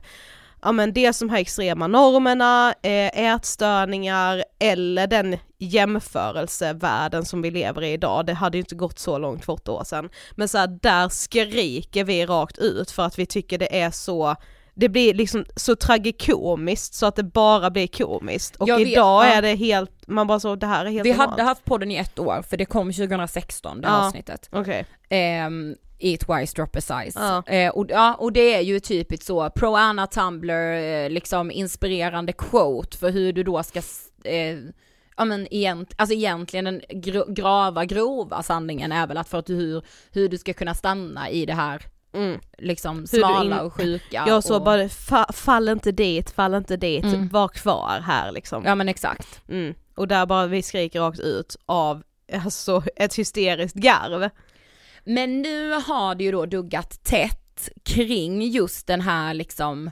ja 0.65 0.73
men 0.73 0.93
det 0.93 1.13
som 1.13 1.31
här 1.31 1.39
extrema 1.39 1.87
normerna, 1.87 2.75
eh, 2.83 3.33
ätstörningar 3.35 4.45
eller 4.59 5.07
den 5.07 5.37
jämförelsevärlden 5.59 7.25
som 7.25 7.43
vi 7.43 7.51
lever 7.51 7.83
i 7.83 7.93
idag, 7.93 8.27
det 8.27 8.35
hade 8.35 8.59
ju 8.59 8.63
inte 8.63 8.75
gått 8.75 8.99
så 8.99 9.19
långt 9.19 9.45
för 9.45 9.53
åtta 9.53 9.73
år 9.73 9.85
sedan. 9.85 10.09
Men 10.33 10.49
så 10.49 10.59
här, 10.59 10.79
där 10.83 11.09
skriker 11.09 12.05
vi 12.05 12.27
rakt 12.27 12.59
ut 12.59 12.91
för 12.91 13.03
att 13.03 13.19
vi 13.19 13.27
tycker 13.27 13.59
det 13.59 13.81
är 13.81 13.91
så 13.91 14.37
det 14.75 14.89
blir 14.89 15.15
liksom 15.15 15.45
så 15.57 15.77
tragikomiskt 15.77 16.95
så 16.95 17.07
att 17.07 17.17
det 17.17 17.23
bara 17.23 17.71
blir 17.71 17.87
komiskt 17.87 18.57
och 18.57 18.69
vet, 18.69 18.81
idag 18.81 19.25
ja. 19.25 19.33
är 19.35 19.43
det 19.43 19.55
helt, 19.55 19.91
man 20.07 20.27
bara 20.27 20.41
så 20.41 20.57
det 20.57 20.67
här 20.67 20.85
är 20.87 20.91
helt 20.91 21.07
Vi 21.07 21.11
normalt. 21.11 21.31
hade 21.31 21.43
haft 21.43 21.65
podden 21.65 21.91
i 21.91 21.97
ett 21.97 22.19
år, 22.19 22.43
för 22.49 22.57
det 22.57 22.65
kom 22.65 22.93
2016 22.93 23.81
det 23.81 23.89
Ja. 23.89 24.07
avsnittet. 24.07 24.49
Okej. 24.53 24.87
Ehm, 25.09 25.77
Eat 25.99 26.21
Wise 26.29 26.55
Drop 26.57 26.77
a 26.77 26.81
Size. 26.81 27.21
Ja. 27.21 27.43
Eh, 27.47 27.71
och, 27.71 27.87
ja, 27.89 28.15
och 28.15 28.33
det 28.33 28.55
är 28.55 28.61
ju 28.61 28.81
typiskt 28.81 29.27
så, 29.27 29.51
Pro-Anna 29.51 30.07
Tumblr, 30.07 30.53
eh, 30.75 31.11
liksom 31.11 31.51
inspirerande 31.51 32.33
quote 32.33 32.97
för 32.99 33.11
hur 33.11 33.33
du 33.33 33.43
då 33.43 33.63
ska, 33.63 33.79
eh, 34.25 34.59
ja 35.17 35.25
men 35.25 35.47
egent, 35.51 35.95
alltså 35.97 36.15
egentligen 36.15 36.65
den 36.65 36.83
grava, 37.35 37.85
grova 37.85 38.43
sanningen 38.43 38.93
är 38.93 39.07
väl 39.07 39.17
att 39.17 39.29
för 39.29 39.39
att 39.39 39.47
du, 39.47 39.55
hur, 39.55 39.83
hur 40.13 40.29
du 40.29 40.39
ska 40.39 40.53
kunna 40.53 40.75
stanna 40.75 41.31
i 41.31 41.47
det 41.47 41.55
här 41.55 41.83
Mm. 42.15 42.41
liksom 42.59 43.07
smala 43.07 43.63
och 43.63 43.73
sjuka. 43.73 44.25
Jag 44.27 44.45
så 44.45 44.57
och, 44.57 44.65
bara, 44.65 44.89
fa, 44.89 45.27
fall 45.33 45.69
inte 45.69 45.93
dit, 45.93 46.31
fall 46.31 46.55
inte 46.55 46.77
dit, 46.77 47.05
Mm. 47.05 47.29
var 47.29 47.49
kvar 47.49 48.01
här 48.07 48.33
liksom. 48.33 48.65
Ja 48.65 48.75
men 48.75 48.89
exakt. 48.89 49.41
Mm. 49.49 49.75
Och 49.97 50.09
där 50.09 50.27
bara 50.27 50.47
vi 50.47 50.63
skriker 50.63 51.01
rakt 51.01 51.21
ut 51.21 51.57
av 51.67 52.03
alltså 52.45 52.83
ett 52.97 53.15
hysteriskt 53.15 53.77
garv. 53.77 54.31
Men 55.05 55.43
nu 55.43 55.71
har 55.73 56.15
det 56.15 56.25
ju 56.25 56.33
då 56.33 56.47
duggat 56.47 57.05
tätt 57.05 57.69
kring 57.83 58.43
just 58.43 58.87
den 58.87 59.01
här 59.01 59.35
liksom 59.35 59.91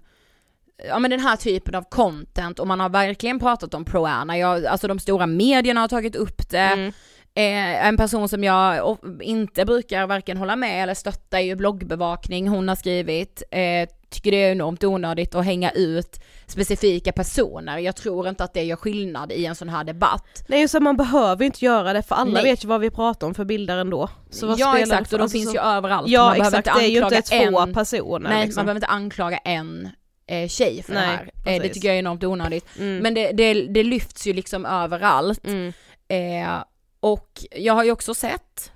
Ja 0.89 0.99
men 0.99 1.11
den 1.11 1.21
här 1.21 1.37
typen 1.37 1.75
av 1.75 1.83
content 1.83 2.59
och 2.59 2.67
man 2.67 2.81
har 2.81 2.89
verkligen 2.89 3.39
pratat 3.39 3.75
om 3.75 3.85
Proana, 3.85 4.39
jag, 4.39 4.67
alltså 4.67 4.89
de 4.89 4.99
stora 4.99 5.27
medierna 5.27 5.81
har 5.81 5.89
tagit 5.89 6.17
upp 6.17 6.49
det. 6.51 6.59
Mm. 6.59 6.93
Eh, 7.35 7.87
en 7.87 7.97
person 7.97 8.29
som 8.29 8.45
jag 8.45 8.97
inte 9.21 9.65
brukar 9.65 10.07
varken 10.07 10.37
hålla 10.37 10.57
med 10.57 10.83
eller 10.83 10.95
stötta 10.95 11.41
är 11.41 11.45
ju 11.45 11.57
bloggbevakning, 11.57 12.49
hon 12.49 12.69
har 12.69 12.77
skrivit, 12.77 13.43
eh, 13.51 13.89
tycker 14.11 14.31
det 14.31 14.37
är 14.43 14.53
enormt 14.53 14.85
onödigt 14.85 15.35
att 15.35 15.45
hänga 15.45 15.71
ut 15.71 16.21
specifika 16.47 17.13
personer. 17.13 17.79
Jag 17.79 17.97
tror 17.97 18.29
inte 18.29 18.45
att 18.45 18.55
det 18.55 18.63
gör 18.63 18.77
skillnad 18.77 19.33
i 19.33 19.47
en 19.47 19.55
sån 19.55 19.69
här 19.69 19.85
debatt. 19.85 20.45
Nej 20.49 20.69
så 20.69 20.81
man 20.81 20.97
behöver 20.97 21.45
inte 21.45 21.65
göra 21.65 21.93
det 21.93 22.03
för 22.03 22.15
alla 22.15 22.31
Nej. 22.33 22.43
vet 22.45 22.65
ju 22.65 22.69
vad 22.69 22.81
vi 22.81 22.91
pratar 22.91 23.27
om 23.27 23.35
för 23.35 23.45
bilder 23.45 23.77
ändå. 23.79 24.09
Så 24.31 24.47
vad 24.47 24.59
ja 24.59 24.79
exakt 24.79 25.09
för- 25.11 25.17
och 25.17 25.19
de 25.19 25.23
alltså, 25.23 25.37
finns 25.39 25.49
så- 25.51 25.55
ju 25.57 25.61
överallt. 25.61 26.09
Ja 26.09 26.27
man 26.29 26.37
exakt, 26.47 26.65
det 26.65 26.85
är 26.85 26.89
ju 26.89 27.03
inte 27.05 27.23
två 27.23 27.59
en- 27.61 27.75
personer 27.75 28.31
Nej, 28.31 28.45
liksom. 28.45 28.61
man 28.61 28.67
behöver 28.67 28.79
inte 28.79 28.87
anklaga 28.87 29.39
en 29.39 29.89
eh, 30.27 30.49
tjej 30.49 30.83
för 30.83 30.93
Nej, 30.95 31.03
det 31.03 31.11
här. 31.13 31.23
Eh, 31.23 31.53
det 31.55 31.59
precis. 31.61 31.73
tycker 31.75 31.89
jag 31.89 31.95
är 31.95 31.99
enormt 31.99 32.25
onödigt. 32.25 32.67
Mm. 32.79 32.99
Men 32.99 33.15
det, 33.15 33.33
det, 33.33 33.55
det 33.55 33.83
lyfts 33.83 34.27
ju 34.27 34.33
liksom 34.33 34.67
överallt. 34.67 35.47
Mm. 35.47 35.73
Eh, 36.09 36.63
och 37.03 37.45
jag 37.51 37.75
har 37.75 37.85
ju 37.85 37.91
också 37.93 38.15
sett, 38.15 38.73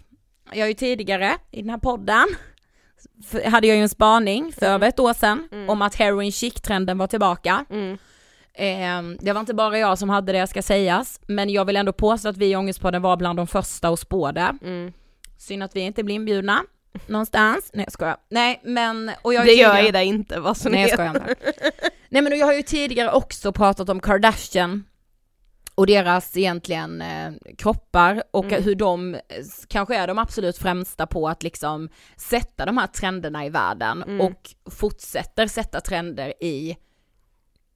jag 0.52 0.60
har 0.62 0.68
ju 0.68 0.74
tidigare 0.74 1.32
i 1.50 1.60
den 1.62 1.70
här 1.70 1.78
podden, 1.78 2.26
hade 3.44 3.66
jag 3.66 3.76
ju 3.76 3.82
en 3.82 3.88
spaning 3.88 4.52
för 4.52 4.66
över 4.66 4.88
ett 4.88 5.00
år 5.00 5.12
sedan 5.14 5.48
Mm. 5.52 5.68
om 5.70 5.82
att 5.82 5.94
heroin 5.94 6.32
chic-trenden 6.32 6.98
var 6.98 7.06
tillbaka. 7.06 7.64
Mm. 7.70 7.98
Eh, 8.54 9.18
det 9.24 9.32
var 9.32 9.40
inte 9.40 9.54
bara 9.54 9.78
jag 9.78 9.98
som 9.98 10.08
hade 10.10 10.32
det 10.32 10.46
ska 10.46 10.62
sägas, 10.62 11.20
men 11.26 11.50
jag 11.50 11.64
vill 11.64 11.76
ändå 11.76 11.92
påstå 11.92 12.28
att 12.28 12.36
vi 12.36 12.46
i 12.50 12.56
Ångestpodden 12.56 13.02
var 13.02 13.16
bland 13.16 13.38
de 13.38 13.46
första 13.46 13.88
att 13.88 14.00
spå 14.00 14.32
det. 14.32 14.54
Mm. 14.62 14.92
Synd 15.38 15.62
att 15.62 15.76
vi 15.76 15.80
inte 15.80 16.04
blir 16.04 16.14
inbjudna 16.14 16.62
någonstans. 17.06 17.70
Nej 17.74 17.84
jag 17.84 17.92
skojar. 17.92 18.16
Nej 18.28 18.60
men, 18.64 19.10
och 19.22 19.34
jag 19.34 19.44
Det 19.46 19.52
ju 19.52 19.56
gör 19.60 19.70
tidigare- 19.70 19.88
Ida 19.88 20.02
inte, 20.02 20.40
vad 20.40 20.56
som 20.56 20.72
Nej 20.72 20.80
jag 20.80 20.90
skojar 20.90 21.08
inte. 21.16 21.34
Nej 22.08 22.22
men 22.22 22.38
jag 22.38 22.46
har 22.46 22.52
ju 22.52 22.62
tidigare 22.62 23.10
också 23.12 23.52
pratat 23.52 23.88
om 23.88 24.00
Kardashian 24.00 24.84
och 25.76 25.86
deras 25.86 26.36
egentligen 26.36 27.02
eh, 27.02 27.32
kroppar 27.58 28.22
och 28.30 28.44
Mm. 28.44 28.62
hur 28.62 28.74
de 28.74 29.16
kanske 29.68 29.96
är 29.96 30.06
de 30.06 30.18
absolut 30.18 30.58
främsta 30.58 31.06
på 31.06 31.28
att 31.28 31.42
liksom 31.42 31.88
sätta 32.16 32.66
de 32.66 32.78
här 32.78 32.86
trenderna 32.86 33.46
i 33.46 33.48
världen 33.50 34.02
Mm. 34.02 34.20
och 34.20 34.54
fortsätter 34.70 35.46
sätta 35.46 35.80
trender 35.80 36.42
i 36.44 36.76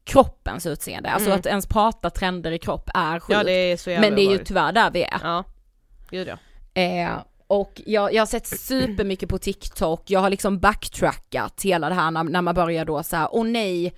kroppens 0.04 0.66
utseende. 0.66 1.10
Alltså 1.10 1.28
Mm. 1.28 1.38
att 1.40 1.46
ens 1.46 1.66
prata 1.66 2.10
trender 2.10 2.52
i 2.52 2.58
kropp 2.58 2.90
är 2.94 3.20
sjukt. 3.20 3.36
Ja 3.38 3.44
det 3.44 3.76
men 4.00 4.14
det 4.14 4.22
är 4.22 4.30
ju 4.30 4.38
tyvärr 4.44 4.72
där 4.72 4.90
vi 4.90 5.02
är. 5.02 5.20
Ja, 5.22 5.44
gud 6.10 6.28
ja. 6.28 6.36
Eh, 6.82 7.10
och 7.46 7.82
jag, 7.86 8.14
jag 8.14 8.20
har 8.22 8.26
sett 8.26 8.46
supermycket 8.46 9.28
på 9.28 9.38
TikTok, 9.38 10.02
jag 10.10 10.20
har 10.20 10.30
liksom 10.30 10.58
backtrackat 10.58 11.62
hela 11.62 11.88
det 11.88 11.94
här 11.94 12.10
när, 12.10 12.24
när 12.24 12.42
man 12.42 12.54
börjar 12.54 12.84
då 12.84 13.02
så 13.02 13.16
här, 13.16 13.28
åh 13.32 13.44
nej, 13.46 13.94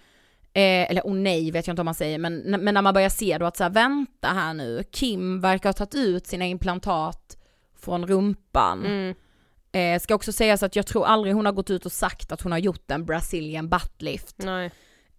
eh, 0.54 0.90
eller 0.90 1.06
åh 1.06 1.14
nej 1.14 1.50
vet 1.50 1.66
jag 1.66 1.72
inte 1.72 1.82
om 1.82 1.84
man 1.84 1.94
säger, 1.94 2.18
men, 2.18 2.38
men 2.38 2.74
när 2.74 2.82
man 2.82 2.94
börjar 2.94 3.08
se 3.08 3.38
då 3.38 3.46
att 3.46 3.56
så 3.56 3.62
här, 3.62 3.70
vänta 3.70 4.28
här 4.28 4.54
nu, 4.54 4.84
Kim 4.92 5.40
verkar 5.40 5.68
ha 5.68 5.72
tagit 5.72 5.94
ut 5.94 6.26
sina 6.26 6.46
implantat 6.46 7.36
från 7.76 8.06
rumpan. 8.06 8.86
Mm. 8.86 9.14
Eh, 9.72 10.00
ska 10.00 10.14
också 10.14 10.32
sägas 10.32 10.62
att 10.62 10.76
jag 10.76 10.86
tror 10.86 11.06
aldrig 11.06 11.34
hon 11.34 11.46
har 11.46 11.52
gått 11.52 11.70
ut 11.70 11.86
och 11.86 11.92
sagt 11.92 12.32
att 12.32 12.42
hon 12.42 12.52
har 12.52 12.58
gjort 12.58 12.90
en 12.90 13.04
Brazilian 13.04 13.68
buttlift. 13.68 14.36
Nej. 14.38 14.70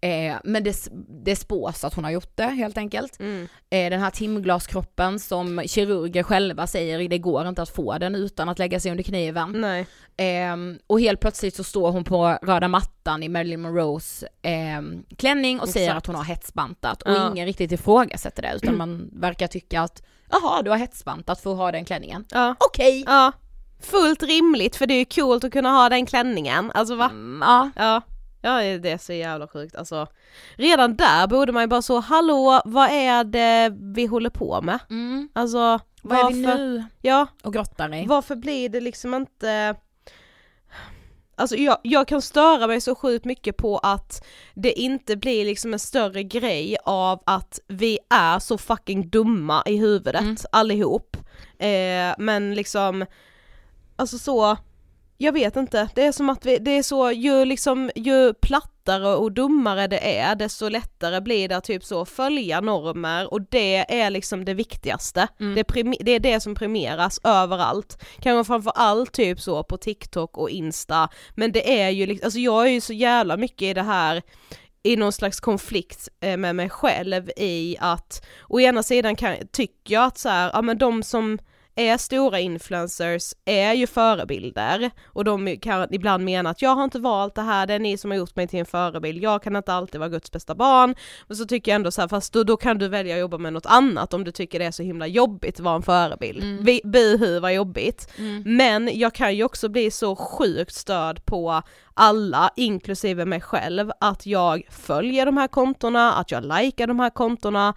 Eh, 0.03 0.35
men 0.43 0.63
det, 0.63 0.87
det 1.25 1.35
spås 1.35 1.83
att 1.83 1.93
hon 1.93 2.03
har 2.03 2.11
gjort 2.11 2.31
det 2.35 2.43
helt 2.43 2.77
enkelt. 2.77 3.19
Mm. 3.19 3.47
Eh, 3.69 3.89
den 3.89 3.99
här 3.99 4.09
timglaskroppen 4.09 5.19
som 5.19 5.61
kirurger 5.65 6.23
själva 6.23 6.67
säger, 6.67 7.09
det 7.09 7.17
går 7.17 7.47
inte 7.47 7.61
att 7.61 7.69
få 7.69 7.97
den 7.97 8.15
utan 8.15 8.49
att 8.49 8.59
lägga 8.59 8.79
sig 8.79 8.91
under 8.91 9.03
kniven. 9.03 9.65
Ehm, 10.17 10.79
och 10.87 11.01
helt 11.01 11.19
plötsligt 11.19 11.55
så 11.55 11.63
står 11.63 11.91
hon 11.91 12.03
på 12.03 12.37
röda 12.41 12.67
mattan 12.67 13.23
i 13.23 13.29
Marilyn 13.29 13.61
Monroes 13.61 14.23
ehm, 14.41 15.03
klänning 15.17 15.59
och 15.59 15.69
säger 15.69 15.87
Exakt. 15.87 15.97
att 15.97 16.07
hon 16.07 16.15
har 16.15 16.23
hetsbantat 16.23 17.01
och 17.01 17.11
Ja. 17.11 17.31
ingen 17.31 17.45
riktigt 17.45 17.71
ifrågasätter 17.71 18.41
det 18.41 18.53
utan 18.55 18.77
man 18.77 19.09
verkar 19.13 19.47
tycka 19.47 19.81
att 19.81 20.03
jaha 20.31 20.61
du 20.61 20.69
har 20.69 20.77
hetsbantat 20.77 21.39
för 21.41 21.51
att 21.51 21.57
ha 21.57 21.71
den 21.71 21.85
klänningen. 21.85 22.25
Ja. 22.31 22.55
Okej! 22.59 23.03
Ja. 23.07 23.31
Fullt 23.79 24.23
rimligt 24.23 24.75
för 24.75 24.85
det 24.87 24.93
är 24.93 24.99
ju 24.99 25.05
coolt 25.05 25.43
att 25.43 25.51
kunna 25.51 25.69
ha 25.69 25.89
den 25.89 26.05
klänningen, 26.05 26.71
alltså 26.75 26.95
va? 26.95 27.05
Mm, 27.05 27.41
ja. 27.41 27.69
Ja. 27.75 28.01
Ja 28.45 28.77
det 28.77 28.91
är 28.91 28.97
så 28.97 29.13
jävla 29.13 29.47
sjukt 29.47 29.75
alltså. 29.75 30.07
Redan 30.55 30.95
där 30.95 31.27
borde 31.27 31.51
man 31.51 31.63
ju 31.63 31.67
bara 31.67 31.81
så, 31.81 31.99
hallå 31.99 32.61
vad 32.65 32.89
är 32.91 33.23
det 33.23 33.73
vi 33.95 34.05
håller 34.05 34.29
på 34.29 34.61
med? 34.61 34.79
Mm. 34.89 35.29
Alltså 35.33 35.79
Vad 36.01 36.17
är 36.19 36.23
varför, 36.23 36.35
vi 36.35 36.41
nu 36.57 36.83
Ja, 37.01 37.27
och 37.43 37.53
grottar 37.53 37.93
i? 37.95 38.05
varför 38.07 38.35
blir 38.35 38.69
det 38.69 38.81
liksom 38.81 39.13
inte 39.13 39.75
Alltså 41.35 41.55
jag, 41.55 41.77
jag 41.83 42.07
kan 42.07 42.21
störa 42.21 42.67
mig 42.67 42.81
så 42.81 42.95
sjukt 42.95 43.25
mycket 43.25 43.57
på 43.57 43.77
att 43.77 44.25
det 44.53 44.71
inte 44.79 45.15
blir 45.17 45.45
liksom 45.45 45.73
en 45.73 45.79
större 45.79 46.23
grej 46.23 46.77
av 46.85 47.23
att 47.25 47.59
vi 47.67 47.99
är 48.09 48.39
så 48.39 48.57
fucking 48.57 49.09
dumma 49.09 49.63
i 49.65 49.77
huvudet 49.77 50.21
Mm. 50.21 50.35
allihop. 50.51 51.17
Eh, 51.59 52.13
men 52.17 52.55
liksom, 52.55 53.05
alltså 53.95 54.17
så, 54.17 54.57
jag 55.23 55.33
vet 55.33 55.55
inte, 55.55 55.89
det 55.95 56.05
är 56.05 56.11
som 56.11 56.29
att 56.29 56.45
vi, 56.45 56.57
det 56.57 56.71
är 56.71 56.83
så, 56.83 57.11
ju 57.11 57.45
liksom, 57.45 57.91
ju 57.95 58.33
plattare 58.33 59.15
och 59.15 59.31
dummare 59.31 59.87
det 59.87 60.17
är, 60.17 60.35
desto 60.35 60.69
lättare 60.69 61.21
blir 61.21 61.49
det 61.49 61.57
att 61.57 61.63
typ 61.63 61.83
så 61.83 62.05
följa 62.05 62.61
normer 62.61 63.33
och 63.33 63.41
det 63.41 64.01
är 64.03 64.09
liksom 64.09 64.45
det 64.45 64.53
viktigaste. 64.53 65.27
Mm. 65.39 65.55
Det, 65.55 65.93
det 65.99 66.11
är 66.11 66.19
det 66.19 66.39
som 66.39 66.55
premieras 66.55 67.19
överallt. 67.23 68.03
Kanske 68.19 68.47
framför 68.47 69.05
typ 69.05 69.41
så 69.41 69.63
på 69.63 69.77
TikTok 69.77 70.37
och 70.37 70.49
Insta, 70.49 71.09
men 71.35 71.51
det 71.51 71.81
är 71.81 71.89
ju 71.89 72.05
liksom, 72.05 72.25
alltså 72.25 72.39
jag 72.39 72.67
är 72.67 72.71
ju 72.71 72.81
så 72.81 72.93
jävla 72.93 73.37
mycket 73.37 73.61
i 73.61 73.73
det 73.73 73.81
här 73.81 74.21
i 74.83 74.95
någon 74.95 75.11
slags 75.11 75.39
konflikt 75.39 76.09
eh, 76.21 76.37
med 76.37 76.55
mig 76.55 76.69
själv 76.69 77.29
i 77.37 77.77
att 77.79 78.25
å 78.49 78.59
ena 78.59 78.83
sidan 78.83 79.15
kan, 79.15 79.35
tycker 79.51 79.93
jag 79.93 80.03
att 80.03 80.17
så 80.17 80.29
här, 80.29 80.51
ja 80.53 80.61
men 80.61 80.77
de 80.77 81.03
som 81.03 81.39
är 81.75 81.97
stora 81.97 82.39
influencers 82.39 83.33
är 83.45 83.73
ju 83.73 83.87
förebilder 83.87 84.91
och 85.05 85.23
de 85.23 85.57
kan 85.57 85.87
ibland 85.91 86.23
mena 86.23 86.49
att 86.49 86.61
jag 86.61 86.75
har 86.75 86.83
inte 86.83 86.99
valt 86.99 87.35
det 87.35 87.41
här, 87.41 87.67
det 87.67 87.73
är 87.73 87.79
ni 87.79 87.97
som 87.97 88.11
har 88.11 88.17
gjort 88.17 88.35
mig 88.35 88.47
till 88.47 88.59
en 88.59 88.65
förebild, 88.65 89.23
jag 89.23 89.43
kan 89.43 89.55
inte 89.55 89.73
alltid 89.73 89.99
vara 89.99 90.09
Guds 90.09 90.31
bästa 90.31 90.55
barn. 90.55 90.95
Men 91.27 91.37
så 91.37 91.45
tycker 91.45 91.71
jag 91.71 91.75
ändå 91.75 91.91
så 91.91 92.01
här, 92.01 92.07
fast 92.07 92.33
då, 92.33 92.43
då 92.43 92.57
kan 92.57 92.77
du 92.77 92.87
välja 92.87 93.15
att 93.15 93.19
jobba 93.19 93.37
med 93.37 93.53
något 93.53 93.65
annat 93.65 94.13
om 94.13 94.23
du 94.23 94.31
tycker 94.31 94.59
det 94.59 94.65
är 94.65 94.71
så 94.71 94.83
himla 94.83 95.07
jobbigt 95.07 95.55
att 95.55 95.59
vara 95.59 95.75
en 95.75 95.81
förebild. 95.81 96.43
Mm. 96.43 96.79
Buhu 96.83 97.39
vad 97.39 97.53
jobbigt. 97.53 98.13
Mm. 98.17 98.43
Men 98.45 98.99
jag 98.99 99.13
kan 99.13 99.35
ju 99.35 99.43
också 99.43 99.69
bli 99.69 99.91
så 99.91 100.15
sjukt 100.15 100.73
störd 100.73 101.25
på 101.25 101.61
alla, 101.93 102.51
inklusive 102.55 103.25
mig 103.25 103.41
själv, 103.41 103.91
att 103.99 104.25
jag 104.25 104.63
följer 104.69 105.25
de 105.25 105.37
här 105.37 105.47
kontona, 105.47 106.13
att 106.13 106.31
jag 106.31 106.45
likar 106.45 106.87
de 106.87 106.99
här 106.99 107.09
kontona, 107.09 107.73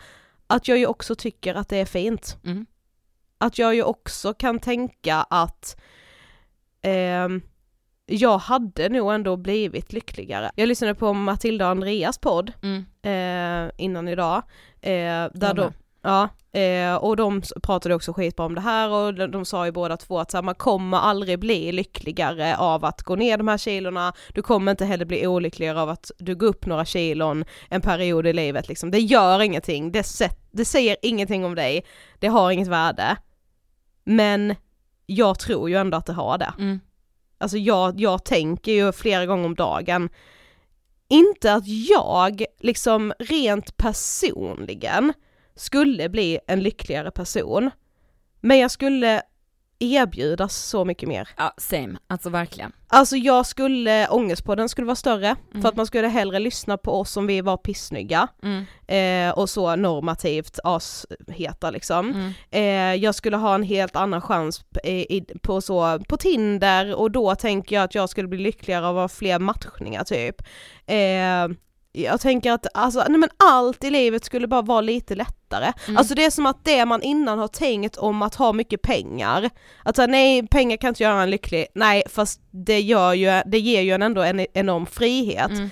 att 0.46 0.68
jag 0.68 0.78
ju 0.78 0.86
också 0.86 1.14
tycker 1.14 1.54
att 1.54 1.68
det 1.68 1.76
är 1.76 1.86
fint. 1.86 2.36
Mm. 2.44 2.66
Att 3.38 3.58
jag 3.58 3.74
ju 3.74 3.82
också 3.82 4.34
kan 4.34 4.58
tänka 4.58 5.26
att 5.30 5.76
ehm, 6.82 7.42
jag 8.06 8.38
hade 8.38 8.88
nog 8.88 9.12
ändå 9.12 9.36
blivit 9.36 9.92
lyckligare. 9.92 10.50
Jag 10.54 10.68
lyssnade 10.68 10.94
på 10.94 11.12
Matilda 11.12 11.64
och 11.64 11.70
Andreas 11.70 12.18
podd 12.18 12.52
Mm. 12.62 12.84
eh, 13.02 13.72
innan 13.78 14.08
idag, 14.08 14.42
eh, 14.80 15.26
där 15.34 15.54
de, 15.54 15.72
ja, 16.02 16.28
eh, 16.60 16.94
och 16.94 17.16
de 17.16 17.42
pratade 17.62 17.94
också 17.94 18.12
skitbra 18.12 18.46
om 18.46 18.54
det 18.54 18.60
här 18.60 18.90
och 18.90 19.14
de, 19.14 19.26
de 19.30 19.44
sa 19.44 19.66
ju 19.66 19.72
båda 19.72 19.96
två 19.96 20.18
att 20.18 20.30
så 20.30 20.36
här, 20.36 20.42
man 20.42 20.54
kommer 20.54 20.98
aldrig 20.98 21.38
bli 21.38 21.72
lyckligare 21.72 22.56
av 22.56 22.84
att 22.84 23.02
gå 23.02 23.16
ner 23.16 23.38
de 23.38 23.48
här 23.48 23.58
kilorna, 23.58 24.12
du 24.34 24.42
kommer 24.42 24.70
inte 24.70 24.84
heller 24.84 25.04
bli 25.04 25.26
olyckligare 25.26 25.80
av 25.80 25.88
att 25.88 26.10
du 26.18 26.34
går 26.34 26.46
upp 26.46 26.66
några 26.66 26.84
kilon 26.84 27.44
en 27.68 27.80
period 27.80 28.26
i 28.26 28.32
livet 28.32 28.68
liksom. 28.68 28.90
Det 28.90 28.98
gör 28.98 29.42
ingenting, 29.42 29.92
det, 29.92 30.06
det 30.50 30.64
säger 30.64 30.96
ingenting 31.02 31.44
om 31.44 31.54
dig, 31.54 31.84
det 32.18 32.28
har 32.28 32.50
inget 32.50 32.68
värde. 32.68 33.16
Men 34.06 34.54
jag 35.06 35.38
tror 35.38 35.70
ju 35.70 35.76
ändå 35.76 35.96
att 35.96 36.06
det 36.06 36.12
har 36.12 36.38
det. 36.38 36.54
Mm. 36.58 36.80
Alltså 37.38 37.58
jag, 37.58 38.00
jag 38.00 38.24
tänker 38.24 38.72
ju 38.72 38.92
flera 38.92 39.26
gånger 39.26 39.44
om 39.44 39.54
dagen, 39.54 40.08
inte 41.08 41.52
att 41.52 41.66
jag 41.66 42.44
liksom 42.60 43.12
rent 43.18 43.76
personligen 43.76 45.12
skulle 45.54 46.08
bli 46.08 46.38
en 46.46 46.62
lyckligare 46.62 47.10
person, 47.10 47.70
men 48.40 48.58
jag 48.58 48.70
skulle 48.70 49.22
erbjudas 49.78 50.56
så 50.56 50.84
mycket 50.84 51.08
mer. 51.08 51.28
Ja, 51.36 51.52
same. 51.58 51.98
Alltså 52.06 52.30
verkligen. 52.30 52.72
Alltså 52.88 53.16
jag 53.16 53.46
skulle, 53.46 54.08
ångestpodden 54.08 54.68
skulle 54.68 54.86
vara 54.86 54.96
större, 54.96 55.36
Mm. 55.50 55.62
för 55.62 55.68
att 55.68 55.76
man 55.76 55.86
skulle 55.86 56.08
hellre 56.08 56.38
lyssna 56.38 56.76
på 56.76 57.00
oss 57.00 57.16
om 57.16 57.26
vi 57.26 57.40
var 57.40 57.56
pissnygga, 57.56 58.28
Mm. 58.42 58.64
eh, 59.28 59.38
och 59.38 59.50
så 59.50 59.76
normativt 59.76 60.58
asheta 60.64 61.70
liksom. 61.70 62.10
Mm. 62.10 62.32
Eh, 62.50 63.02
jag 63.04 63.14
skulle 63.14 63.36
ha 63.36 63.54
en 63.54 63.62
helt 63.62 63.96
annan 63.96 64.20
chans 64.20 64.64
i, 64.84 65.20
på, 65.42 65.60
så, 65.60 65.98
på 66.08 66.16
Tinder 66.16 66.94
och 66.94 67.10
då 67.10 67.34
tänker 67.34 67.76
jag 67.76 67.84
att 67.84 67.94
jag 67.94 68.08
skulle 68.08 68.28
bli 68.28 68.38
lyckligare 68.38 68.86
av 68.86 68.98
att 68.98 69.02
ha 69.02 69.08
fler 69.18 69.38
matchningar 69.38 70.04
typ. 70.04 70.42
Eh, 70.86 71.56
jag 71.96 72.20
tänker 72.20 72.52
att 72.52 72.66
alltså, 72.74 73.04
nej 73.08 73.18
men 73.18 73.28
allt 73.36 73.84
i 73.84 73.90
livet 73.90 74.24
skulle 74.24 74.46
bara 74.46 74.62
vara 74.62 74.80
lite 74.80 75.14
lättare. 75.14 75.72
Mm. 75.86 75.96
Alltså 75.96 76.14
det 76.14 76.24
är 76.24 76.30
som 76.30 76.46
att 76.46 76.64
det 76.64 76.84
man 76.86 77.02
innan 77.02 77.38
har 77.38 77.48
tänkt 77.48 77.96
om 77.96 78.22
att 78.22 78.34
ha 78.34 78.52
mycket 78.52 78.82
pengar, 78.82 79.50
att 79.82 79.96
säga, 79.96 80.06
nej 80.06 80.46
pengar 80.46 80.76
kan 80.76 80.88
inte 80.88 81.02
göra 81.02 81.22
en 81.22 81.30
lycklig, 81.30 81.66
nej 81.74 82.02
fast 82.10 82.40
det, 82.50 82.80
gör 82.80 83.12
ju, 83.14 83.42
det 83.46 83.58
ger 83.58 83.80
ju 83.80 83.92
en 83.92 84.02
ändå 84.02 84.22
en 84.22 84.46
enorm 84.52 84.86
frihet. 84.86 85.50
Mm. 85.50 85.70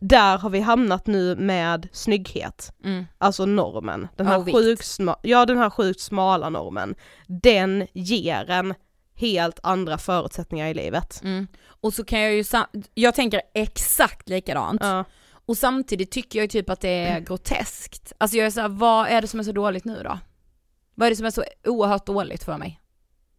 Där 0.00 0.38
har 0.38 0.50
vi 0.50 0.60
hamnat 0.60 1.06
nu 1.06 1.36
med 1.36 1.88
snygghet 1.92 2.72
Mm. 2.84 3.06
alltså 3.18 3.46
normen, 3.46 4.08
den 4.16 4.26
här, 4.26 4.38
vikt. 4.40 4.56
sjukt 4.58 4.82
sma- 4.82 5.18
ja, 5.22 5.46
den 5.46 5.58
här 5.58 5.70
sjukt 5.70 6.00
smala 6.00 6.48
normen, 6.50 6.94
den 7.26 7.86
ger 7.92 8.50
en 8.50 8.74
helt 9.14 9.60
andra 9.62 9.98
förutsättningar 9.98 10.68
i 10.68 10.74
livet. 10.74 11.20
Mm. 11.24 11.46
Och 11.80 11.94
så 11.94 12.04
kan 12.04 12.20
jag 12.20 12.34
ju, 12.34 12.44
jag 12.94 13.14
tänker 13.14 13.42
exakt 13.54 14.28
likadant. 14.28 14.80
Ja. 14.84 15.04
Och 15.50 15.56
samtidigt 15.58 16.10
tycker 16.10 16.38
jag 16.38 16.44
ju 16.44 16.48
typ 16.48 16.70
att 16.70 16.80
det 16.80 16.88
är 16.88 17.20
groteskt. 17.20 18.12
Alltså 18.18 18.36
jag 18.36 18.46
är 18.46 18.50
såhär, 18.50 18.68
vad 18.68 19.06
är 19.08 19.20
det 19.20 19.26
som 19.28 19.40
är 19.40 19.44
så 19.44 19.52
dåligt 19.52 19.84
nu 19.84 20.00
då? 20.04 20.18
Vad 20.94 21.06
är 21.06 21.10
det 21.10 21.16
som 21.16 21.26
är 21.26 21.30
så 21.30 21.44
oerhört 21.66 22.06
dåligt 22.06 22.44
för 22.44 22.58
mig? 22.58 22.80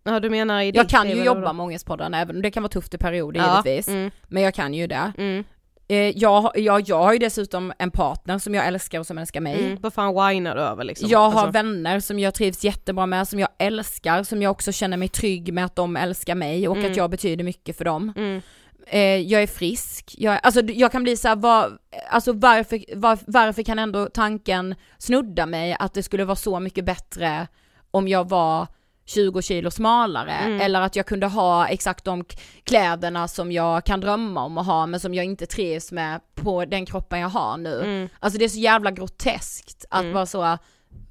ja, 0.03 0.19
du 0.19 0.29
menar 0.29 0.61
i 0.61 0.71
Jag 0.75 0.89
kan 0.89 1.09
ju 1.09 1.23
jobba 1.23 1.53
med 1.53 1.63
Ångestpodden 1.63 2.13
även 2.13 2.35
om 2.35 2.41
det 2.41 2.51
kan 2.51 2.63
vara 2.63 2.71
tufft 2.71 2.93
i 2.93 2.97
perioder 2.97 3.39
ja. 3.39 3.51
givetvis. 3.65 3.87
Mm, 3.87 4.11
Men 4.27 4.43
jag 4.43 4.53
kan 4.53 4.73
ju 4.73 4.87
det. 4.87 5.11
mm, 5.17 5.43
Eh, 5.87 5.97
jag, 6.17 6.41
har- 6.41 6.51
jag, 6.57 6.81
jag 6.89 7.03
har 7.03 7.13
ju 7.13 7.19
dessutom 7.19 7.73
en 7.79 7.91
partner 7.91 8.39
som 8.39 8.55
jag 8.55 8.67
älskar 8.67 8.99
och 8.99 9.07
som 9.07 9.17
älskar 9.17 9.41
mig. 9.41 9.65
mm. 9.65 9.77
Vad 9.81 9.93
fan 9.93 10.13
whinar 10.15 10.55
du 10.55 10.61
över 10.61 10.83
liksom? 10.83 11.09
Jag 11.09 11.19
har 11.19 11.25
Alltså, 11.41 11.51
vänner 11.51 11.99
som 11.99 12.19
jag 12.19 12.33
trivs 12.33 12.63
jättebra 12.63 13.05
med, 13.05 13.27
som 13.27 13.39
jag 13.39 13.49
älskar, 13.57 14.23
som 14.23 14.41
jag 14.41 14.51
också 14.51 14.71
känner 14.71 14.97
mig 14.97 15.07
trygg 15.07 15.53
med 15.53 15.65
att 15.65 15.75
de 15.75 15.97
älskar 15.97 16.35
mig 16.35 16.67
och 16.67 16.77
Mm. 16.77 16.91
att 16.91 16.97
jag 16.97 17.09
betyder 17.09 17.43
mycket 17.43 17.77
för 17.77 17.85
dem. 17.85 18.13
mm, 18.17 18.41
Eh, 18.87 18.99
jag 19.17 19.43
är 19.43 19.47
frisk, 19.47 20.15
jag, 20.17 20.39
alltså 20.43 20.61
jag 20.61 20.91
kan 20.91 21.03
bli 21.03 21.17
såhär, 21.17 21.35
var, 21.35 21.77
alltså 22.09 22.33
varför, 22.33 22.95
var, 22.95 23.19
varför 23.27 23.63
kan 23.63 23.79
ändå 23.79 24.05
tanken 24.13 24.75
snudda 24.97 25.45
mig 25.45 25.75
att 25.79 25.93
det 25.93 26.03
skulle 26.03 26.25
vara 26.25 26.35
så 26.35 26.59
mycket 26.59 26.85
bättre 26.85 27.47
om 27.91 28.07
jag 28.07 28.29
var 28.29 28.67
20 29.05 29.41
kilo 29.41 29.71
smalare 29.71 30.31
Mm. 30.31 30.61
eller 30.61 30.81
att 30.81 30.95
jag 30.95 31.05
kunde 31.05 31.27
ha 31.27 31.67
exakt 31.67 32.05
de 32.05 32.25
kläderna 32.63 33.27
som 33.27 33.51
jag 33.51 33.85
kan 33.85 34.01
drömma 34.01 34.43
om 34.43 34.57
att 34.57 34.65
ha 34.65 34.85
men 34.85 34.99
som 34.99 35.13
jag 35.13 35.25
inte 35.25 35.45
trivs 35.45 35.91
med 35.91 36.21
på 36.35 36.65
den 36.65 36.85
kroppen 36.85 37.19
jag 37.19 37.29
har 37.29 37.57
nu. 37.57 37.79
mm. 37.81 38.09
Alltså 38.19 38.39
det 38.39 38.45
är 38.45 38.49
så 38.49 38.59
jävla 38.59 38.91
groteskt 38.91 39.85
att 39.89 40.01
Mm. 40.01 40.13
vara 40.13 40.25
så, 40.25 40.57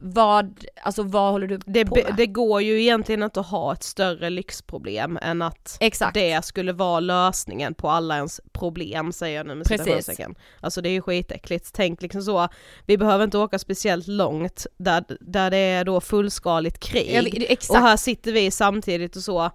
vad, 0.03 0.65
alltså 0.83 1.03
vad 1.03 1.33
håller 1.33 1.47
du 1.47 1.59
Det, 1.67 1.85
på 1.85 1.95
med? 1.95 2.15
det 2.17 2.27
går 2.27 2.63
ju 2.63 2.81
egentligen 2.83 3.23
inte 3.23 3.41
att 3.41 3.47
ha 3.47 3.73
ett 3.73 3.83
större 3.83 4.31
lyxproblem 4.31 5.19
än 5.23 5.43
att 5.43 5.77
Exakt. 5.81 6.15
det 6.15 6.45
skulle 6.45 6.73
vara 6.73 7.01
lösningen 7.01 7.75
på 7.75 7.89
alla 7.91 8.17
ens 8.17 8.41
problem 8.53 9.13
säger 9.13 9.37
jag 9.37 9.47
nu 9.47 9.55
med 9.55 9.67
citationstecken. 9.67 10.35
Alltså 10.61 10.81
det 10.83 10.89
är 10.89 10.91
ju 10.93 11.03
skitäckligt, 11.03 11.71
tänk 11.73 12.03
liksom 12.03 12.23
så, 12.23 12.49
vi 12.87 12.99
behöver 12.99 13.25
inte 13.25 13.39
åka 13.39 13.59
speciellt 13.59 14.07
långt 14.07 14.67
där, 14.79 15.05
där 15.21 15.51
det 15.51 15.57
är 15.59 15.85
då 15.85 16.01
fullskaligt 16.01 16.79
krig. 16.81 17.25
Vet- 17.25 17.35
Och 17.45 17.51
exakt. 17.51 17.81
här 17.81 17.97
sitter 17.97 18.33
vi 18.33 18.51
samtidigt 18.51 19.17
och 19.17 19.23
så, 19.23 19.51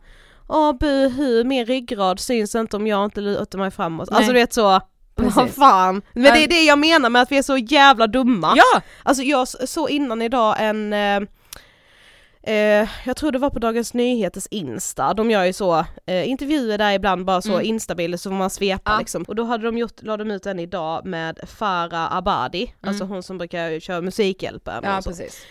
åh 0.48 0.74
buhu, 0.78 1.44
min 1.44 1.66
ryggrad 1.66 2.20
syns 2.20 2.56
inte 2.56 2.78
om 2.78 2.88
jag 2.88 3.06
inte 3.06 3.22
lutar 3.22 3.60
mig 3.60 3.72
framåt. 3.72 4.10
Nej. 4.12 4.18
Alltså 4.18 4.34
du 4.34 4.40
vet 4.40 4.54
så, 4.54 4.82
vad 5.16 5.50
fan. 5.52 6.02
Men 6.14 6.24
det 6.24 6.44
är 6.44 6.48
det 6.48 6.64
jag 6.66 6.80
menar 6.80 7.10
med 7.10 7.22
att 7.22 7.32
vi 7.32 7.38
är 7.38 7.42
så 7.42 7.58
jävla 7.58 8.08
dumma. 8.08 8.54
Ja! 8.58 8.82
Alltså 9.04 9.24
jag 9.24 9.48
såg 9.48 9.90
innan 9.90 10.22
idag 10.22 10.56
en 10.60 10.94
eh, 10.94 11.20
Eh, 12.48 12.88
jag 13.06 13.18
tror 13.18 13.32
det 13.32 13.40
var 13.40 13.50
på 13.50 13.60
Dagens 13.60 13.94
Nyheters 13.94 14.48
Insta, 14.52 15.14
de 15.14 15.32
gör 15.32 15.44
ju 15.44 15.54
så 15.54 15.86
eh, 16.06 16.30
intervjuer 16.30 16.78
där 16.78 16.92
ibland, 16.92 17.26
bara 17.26 17.42
så 17.42 17.54
Mm. 17.54 17.66
instabilder 17.66 18.18
så 18.18 18.30
får 18.30 18.36
man 18.36 18.50
svepa 18.50 18.92
Ja. 18.92 19.00
liksom. 19.00 19.24
Och 19.24 19.36
då 19.36 19.44
hade 19.44 19.66
de 19.66 19.78
gjort, 19.78 20.02
la 20.02 20.18
de 20.18 20.32
ut 20.32 20.46
en 20.46 20.60
idag 20.60 21.06
med 21.06 21.40
Farah 21.48 22.16
Abadi, 22.18 22.74
alltså 22.82 23.04
hon 23.04 23.24
som 23.24 23.38
brukar 23.38 23.80
köra 23.80 24.02
Musikhjälpen 24.02 24.82
Ja 24.84 25.02
precis. 25.06 25.42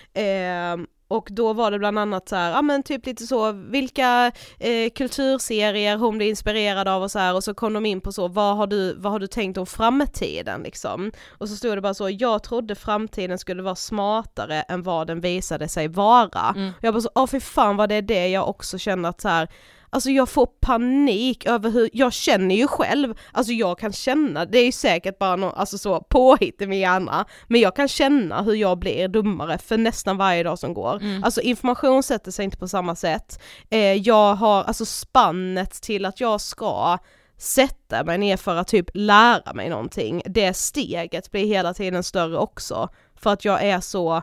Och 1.14 1.28
då 1.30 1.52
var 1.52 1.70
det 1.70 1.78
bland 1.78 1.98
annat 1.98 2.28
så 2.28 2.36
här, 2.36 2.50
ja 2.50 2.62
men 2.62 2.82
typ 2.82 3.06
lite 3.06 3.26
så, 3.26 3.52
vilka 3.52 4.32
eh, 4.58 4.90
kulturserier 4.94 5.96
hon 5.96 6.16
blir 6.16 6.28
inspirerad 6.28 6.88
av 6.88 7.02
och 7.02 7.10
så 7.10 7.18
här 7.18 7.34
och 7.34 7.44
så 7.44 7.54
kom 7.54 7.72
de 7.72 7.86
in 7.86 8.00
på 8.00 8.12
så, 8.12 8.28
vad 8.28 8.56
har 8.56 8.66
du, 8.66 8.94
vad 8.94 9.12
har 9.12 9.18
du 9.18 9.26
tänkt 9.26 9.58
om 9.58 9.66
framtiden 9.66 10.62
liksom? 10.62 11.12
Och 11.28 11.48
så 11.48 11.56
stod 11.56 11.76
det 11.76 11.80
bara 11.80 11.94
så, 11.94 12.10
jag 12.10 12.42
trodde 12.42 12.74
framtiden 12.74 13.38
skulle 13.38 13.62
vara 13.62 13.74
smartare 13.74 14.62
än 14.62 14.82
vad 14.82 15.06
den 15.06 15.20
visade 15.20 15.68
sig 15.68 15.88
vara. 15.88 16.54
Mm. 16.56 16.68
Och 16.68 16.84
jag 16.84 16.94
bara 16.94 17.00
så, 17.00 17.10
åh 17.14 17.26
fy 17.26 17.40
fan 17.40 17.76
vad 17.76 17.88
det 17.88 17.94
är 17.94 18.02
det 18.02 18.28
jag 18.28 18.48
också 18.48 18.78
känner 18.78 19.08
att 19.08 19.20
så 19.20 19.28
här, 19.28 19.48
Alltså 19.94 20.10
jag 20.10 20.28
får 20.28 20.46
panik 20.46 21.46
över 21.46 21.70
hur, 21.70 21.90
jag 21.92 22.12
känner 22.12 22.54
ju 22.54 22.66
själv, 22.66 23.14
alltså 23.32 23.52
jag 23.52 23.78
kan 23.78 23.92
känna, 23.92 24.44
det 24.44 24.58
är 24.58 24.64
ju 24.64 24.72
säkert 24.72 25.18
bara 25.18 25.36
någon, 25.36 25.54
alltså 25.54 25.78
så 25.78 26.00
påhitt 26.00 26.62
i 26.62 26.66
min 26.66 26.78
hjärna, 26.78 27.24
men 27.48 27.60
jag 27.60 27.76
kan 27.76 27.88
känna 27.88 28.42
hur 28.42 28.54
jag 28.54 28.78
blir 28.78 29.08
dummare 29.08 29.58
för 29.58 29.78
nästan 29.78 30.16
varje 30.16 30.42
dag 30.42 30.58
som 30.58 30.74
går. 30.74 30.96
Mm. 30.96 31.24
Alltså 31.24 31.40
information 31.40 32.02
sätter 32.02 32.30
sig 32.30 32.44
inte 32.44 32.56
på 32.56 32.68
samma 32.68 32.96
sätt. 32.96 33.42
Eh, 33.70 33.92
jag 33.92 34.34
har, 34.34 34.64
alltså 34.64 34.84
spannet 34.84 35.82
till 35.82 36.04
att 36.04 36.20
jag 36.20 36.40
ska 36.40 36.98
sätta 37.38 38.04
mig 38.04 38.18
ner 38.18 38.36
för 38.36 38.56
att 38.56 38.68
typ 38.68 38.90
lära 38.94 39.52
mig 39.54 39.68
någonting, 39.68 40.22
det 40.26 40.54
steget 40.54 41.30
blir 41.30 41.46
hela 41.46 41.74
tiden 41.74 42.02
större 42.02 42.38
också. 42.38 42.88
För 43.16 43.32
att 43.32 43.44
jag 43.44 43.62
är 43.62 43.80
så, 43.80 44.22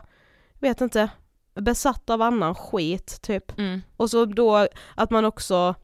vet 0.60 0.80
inte, 0.80 1.08
besatt 1.54 2.10
av 2.10 2.22
annan 2.22 2.54
skit 2.54 3.18
typ. 3.22 3.58
Mm. 3.58 3.82
Och 3.96 4.10
så 4.10 4.24
då 4.24 4.68
att 4.94 5.10
man 5.10 5.24
också 5.24 5.74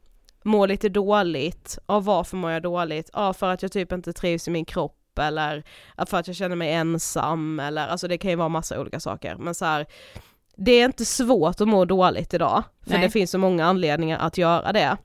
mår 0.45 0.69
lite 0.69 0.89
dåligt. 0.89 1.79
Ja 1.87 2.01
varför 2.01 2.37
mår 2.37 2.51
jag 2.51 2.63
dåligt? 2.63 3.11
Ja 3.13 3.33
för 3.33 3.49
att 3.49 3.63
jag 3.63 3.73
typ 3.73 3.93
inte 3.93 4.13
trivs 4.13 4.49
i 4.49 4.51
min 4.51 4.65
kropp 4.65 5.19
eller 5.19 5.63
för 6.07 6.17
att 6.17 6.27
jag 6.27 6.37
känner 6.37 6.57
mig 6.57 6.73
ensam 6.73 7.61
eller 7.61 7.89
alltså 7.89 8.09
det 8.09 8.19
kan 8.19 8.31
ju 8.31 8.37
vara 8.37 8.49
massa 8.49 8.81
olika 8.81 9.01
saker 9.01 9.37
men 9.37 9.55
så 9.55 9.65
här. 9.65 9.87
Det 10.57 10.73
är 10.73 10.85
inte 10.85 11.05
svårt 11.05 11.61
att 11.61 11.69
må 11.69 11.85
dåligt 11.85 12.35
idag 12.35 12.63
för 12.85 12.91
Nej. 12.91 13.03
det 13.03 13.11
finns 13.11 13.31
så 13.31 13.39
många 13.39 13.65
anledningar 13.67 14.19
att 14.19 14.39
göra 14.39 14.73
det. 14.73 14.97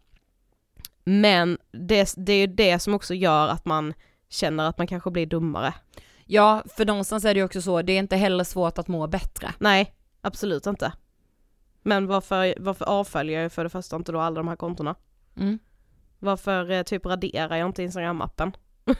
Men 1.03 1.57
det, 1.71 2.13
det 2.17 2.33
är 2.33 2.37
ju 2.37 2.47
det 2.47 2.79
som 2.79 2.93
också 2.93 3.13
gör 3.13 3.47
att 3.47 3.65
man 3.65 3.93
känner 4.29 4.69
att 4.69 4.77
man 4.77 4.87
kanske 4.87 5.11
blir 5.11 5.25
dummare. 5.25 5.73
Ja, 6.25 6.63
för 6.75 6.85
någonstans 6.85 7.25
är 7.25 7.33
det 7.33 7.39
ju 7.39 7.45
också 7.45 7.61
så, 7.61 7.81
det 7.81 7.93
är 7.93 7.99
inte 7.99 8.15
heller 8.15 8.43
svårt 8.43 8.77
att 8.77 8.87
må 8.87 9.07
bättre. 9.07 9.53
Nej, 9.57 9.93
absolut 10.23 10.65
inte. 10.67 10.93
Men 11.81 12.07
varför, 12.07 12.55
varför 12.59 12.85
avföljer 12.85 13.41
jag 13.41 13.51
för 13.51 13.63
det 13.63 13.69
första 13.69 13.95
inte 13.95 14.11
då 14.11 14.19
alla 14.19 14.35
de 14.35 14.47
här 14.47 14.55
kontona? 14.55 14.95
Mm. 15.37 15.59
Varför 16.19 16.71
eh, 16.71 16.83
typ 16.83 17.05
raderar 17.05 17.55
jag 17.55 17.69
inte 17.69 17.83
Instagram-appen? 17.87 18.51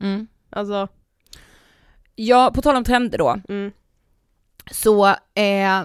Mm. 0.00 0.26
Alltså, 0.50 0.88
Ja, 2.14 2.50
på 2.54 2.62
tal 2.62 2.76
om 2.76 2.84
trender 2.84 3.18
då, 3.18 3.40
mm, 3.48 3.72
så 4.70 5.06
eh, 5.34 5.82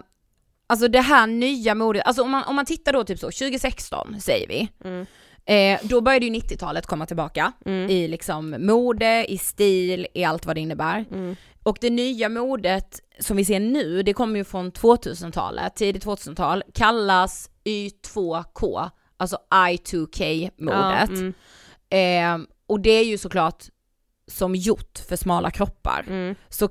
alltså 0.67 0.88
det 0.88 1.02
här 1.02 1.28
nya 1.28 1.76
modet, 1.76 2.06
alltså 2.06 2.24
om 2.24 2.32
man, 2.32 2.43
om 2.43 2.56
man 2.56 2.65
tittar 2.65 2.93
då 2.93 3.04
typ 3.04 3.19
så, 3.19 3.26
2016 3.32 4.21
säger 4.21 4.47
vi, 4.47 4.69
mm, 4.84 5.06
Eh, 5.45 5.80
då 5.84 6.02
började 6.02 6.26
ju 6.26 6.32
90-talet 6.32 6.86
komma 6.86 7.06
tillbaka 7.06 7.52
Mm. 7.65 7.89
i 7.89 8.08
liksom 8.08 8.56
mode, 8.60 9.26
i 9.32 9.38
stil, 9.38 10.08
i 10.13 10.24
allt 10.24 10.45
vad 10.45 10.56
det 10.56 10.60
innebär. 10.60 11.06
Mm. 11.12 11.36
Och 11.63 11.78
det 11.82 11.89
nya 11.89 12.30
modet 12.30 13.00
som 13.19 13.38
vi 13.38 13.45
ser 13.45 13.60
nu, 13.60 14.04
det 14.04 14.13
kommer 14.13 14.38
ju 14.38 14.43
från 14.43 14.71
2000-talet, 14.71 15.76
tidigt 15.76 16.06
2000-tal, 16.06 16.63
kallas 16.74 17.50
Y2K, 17.63 18.89
alltså 19.17 19.38
I2K-modet. 19.50 21.10
Ja, 21.10 21.15
mm, 21.15 21.34
Eh, 21.91 22.38
och 22.67 22.80
det 22.80 22.89
är 22.89 23.06
ju 23.06 23.17
såklart 23.17 23.63
som 24.28 24.56
gjort 24.56 25.00
för 25.10 25.15
smala 25.15 25.52
kroppar. 25.52 26.06
mm. 26.08 26.36
Så 26.50 26.67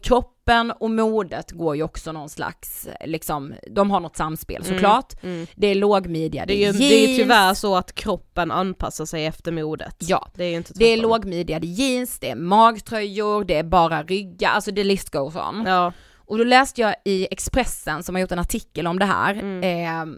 kroppen 0.50 0.70
och 0.70 0.90
modet 0.90 1.50
går 1.50 1.76
ju 1.76 1.82
också 1.82 2.12
någon 2.12 2.28
slags, 2.28 2.88
liksom, 3.04 3.54
de 3.70 3.90
har 3.90 4.00
något 4.00 4.16
samspel 4.16 4.62
Mm. 4.62 4.74
såklart. 4.74 5.22
Mm. 5.22 5.46
Det 5.56 5.66
är 5.66 5.74
lågmidja, 5.74 6.46
Det 6.46 6.54
är 6.54 6.66
ju 6.72 6.78
det 6.78 6.84
är 7.04 7.08
ju 7.08 7.16
tyvärr 7.16 7.54
så 7.54 7.76
att 7.76 7.92
kroppen 7.94 8.50
anpassar 8.50 9.04
sig 9.04 9.26
efter 9.26 9.52
modet. 9.52 9.96
Ja, 9.98 10.28
Det 10.34 10.44
är 10.44 10.48
ju 10.50 10.56
inte 10.56 10.72
det 10.76 10.84
är 10.84 10.96
tvärtom. 10.96 11.10
lågmidjade 11.10 11.66
jeans, 11.66 12.18
det 12.18 12.30
är 12.30 12.36
magtröjor, 12.36 13.44
det 13.44 13.54
är 13.54 13.62
bara 13.62 14.02
ryggar, 14.02 14.50
alltså 14.50 14.70
det 14.70 14.84
list 14.84 15.10
goes 15.10 15.36
on. 15.36 15.64
Ja. 15.66 15.92
Och 16.30 16.38
då 16.38 16.44
läste 16.44 16.80
jag 16.80 16.94
i 17.04 17.28
Expressen 17.30 18.02
som 18.02 18.14
har 18.14 18.20
gjort 18.20 18.32
en 18.32 18.38
artikel 18.38 18.86
om 18.86 18.98
det 18.98 19.04
här, 19.04 19.34
Mm. 19.34 19.62
eh, 19.62 20.16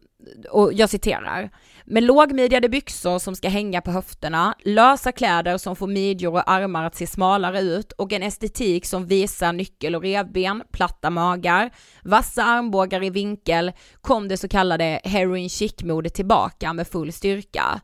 och 0.51 0.73
jag 0.73 0.91
citerar. 0.91 1.51
Med 1.85 2.03
lågmidjade 2.03 2.69
byxor 2.69 3.19
som 3.19 3.37
ska 3.37 3.49
hänga 3.49 3.81
på 3.81 3.91
höfterna, 3.91 4.55
lösa 4.65 5.13
kläder 5.13 5.59
som 5.59 5.77
får 5.77 5.87
midjor 5.87 6.33
och 6.33 6.51
armar 6.51 6.85
att 6.85 6.95
se 6.95 7.07
smalare 7.07 7.61
ut 7.61 7.93
och 7.93 8.13
en 8.13 8.23
estetik 8.23 8.87
som 8.87 9.07
visar 9.07 9.53
nyckel 9.53 9.95
och 9.95 10.03
revben, 10.03 10.63
platta 10.73 11.11
magar, 11.11 11.71
vassa 12.05 12.45
armbågar 12.45 13.05
i 13.05 13.11
vinkel 13.11 13.73
kom 14.01 14.29
det 14.29 14.37
så 14.37 14.49
kallade 14.49 15.01
heroin 15.05 15.49
chic-modet 15.49 16.15
tillbaka 16.15 16.73
med 16.73 16.89
full 16.89 17.13
styrka. 17.13 17.81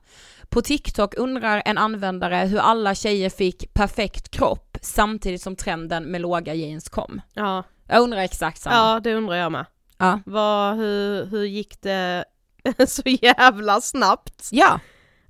På 0.48 0.62
TikTok 0.62 1.14
undrar 1.14 1.62
en 1.64 1.78
användare 1.78 2.36
hur 2.46 2.58
alla 2.58 2.94
tjejer 2.94 3.30
fick 3.30 3.74
perfekt 3.74 4.30
kropp 4.30 4.76
samtidigt 4.82 5.42
som 5.42 5.56
trenden 5.56 6.04
med 6.04 6.20
låga 6.20 6.54
jeans 6.54 6.88
kom. 6.88 7.20
Ja. 7.34 7.64
Jag 7.88 8.02
undrar 8.02 8.18
exakt 8.18 8.60
samma. 8.60 8.76
ja, 8.76 9.00
det 9.00 9.14
undrar 9.14 9.36
jag 9.36 9.52
med. 9.52 9.66
Ja. 9.98 10.20
Vad, 10.26 10.76
hur, 10.76 11.26
hur 11.26 11.44
gick 11.44 11.82
det 11.82 12.24
så 12.88 13.02
jävla 13.04 13.80
snabbt? 13.80 14.48
Ja, 14.50 14.80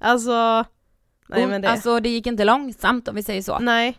Alltså, 0.01 0.65
nej 1.29 1.43
och, 1.45 1.49
men 1.49 1.61
det, 1.63 1.69
alltså 1.71 2.01
det 2.01 2.09
gick 2.09 2.27
inte 2.27 2.45
långsamt 2.45 3.09
om 3.09 3.15
vi 3.15 3.23
säger 3.23 3.43
så. 3.43 3.59
nej. 3.59 3.99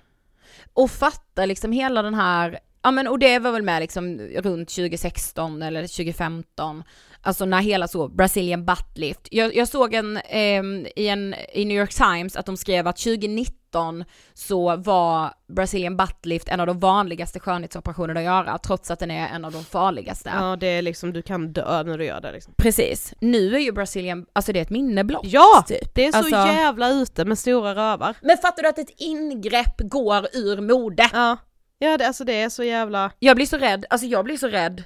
Och 0.73 0.91
fatta 0.91 1.45
liksom 1.45 1.71
hela 1.71 2.01
den 2.01 2.13
här, 2.13 2.59
ja 2.81 2.91
men 2.91 3.07
och 3.07 3.19
det 3.19 3.39
var 3.39 3.51
väl 3.51 3.63
med 3.63 3.81
liksom 3.81 4.19
runt 4.19 4.69
2016 4.69 5.61
eller 5.61 5.81
2015, 5.81 6.83
alltså 7.21 7.45
när 7.45 7.61
hela 7.61 7.87
så 7.87 8.07
Brazilian 8.07 8.65
butt 8.65 8.97
lift. 8.97 9.27
Jag, 9.31 9.55
jag 9.55 9.67
såg 9.67 9.93
en, 9.93 10.17
ehm, 10.29 10.85
i 10.95 11.07
en, 11.07 11.35
i 11.53 11.65
New 11.65 11.77
York 11.77 11.93
Times 11.93 12.35
att 12.35 12.45
de 12.45 12.57
skrev 12.57 12.87
att 12.87 12.97
2019 12.97 14.03
så 14.33 14.75
var 14.75 15.33
Brazilian 15.47 15.97
butt 15.97 16.25
lift 16.25 16.47
en 16.49 16.59
av 16.59 16.67
de 16.67 16.79
vanligaste 16.79 17.39
skönhetsoperationerna 17.39 18.19
att 18.19 18.25
göra, 18.25 18.57
trots 18.57 18.91
att 18.91 18.99
den 18.99 19.11
är 19.11 19.27
en 19.27 19.45
av 19.45 19.51
de 19.51 19.63
farligaste. 19.63 20.31
Ja 20.35 20.55
det 20.55 20.67
är 20.67 20.81
liksom, 20.81 21.13
du 21.13 21.21
kan 21.21 21.53
dö 21.53 21.83
när 21.83 21.97
du 21.97 22.05
gör 22.05 22.21
det 22.21 22.31
liksom. 22.31 22.53
Precis. 22.57 23.13
Nu 23.19 23.55
är 23.55 23.59
ju 23.59 23.71
Brazilian, 23.71 24.25
alltså 24.33 24.53
det 24.53 24.59
är 24.59 24.63
ett 24.63 24.69
minne 24.69 25.03
blott. 25.03 25.21
Ja! 25.25 25.63
typ. 25.67 25.95
Det 25.95 26.05
är 26.05 26.11
så 26.11 26.17
Alltså- 26.17 26.35
jävla 26.35 26.89
ute 26.89 27.25
med 27.25 27.37
stora 27.39 27.75
rövar. 27.75 28.15
Men 28.21 28.37
fattar 28.37 28.63
du 28.63 28.69
att 28.69 28.79
ett 28.79 28.93
ingrepp 28.97 29.77
går 29.79 30.27
ur 30.33 30.61
mode? 30.61 31.09
Ja. 31.13 31.37
Ja 31.81 31.97
det, 31.97 32.07
alltså 32.07 32.23
det 32.23 32.33
är 32.41 32.49
så 32.49 32.63
jävla... 32.63 33.11
Jag 33.19 33.35
blir 33.35 33.45
så 33.45 33.57
rädd, 33.57 33.85
alltså 33.89 34.07
jag 34.07 34.25
blir 34.25 34.37
så 34.37 34.47
rädd. 34.47 34.83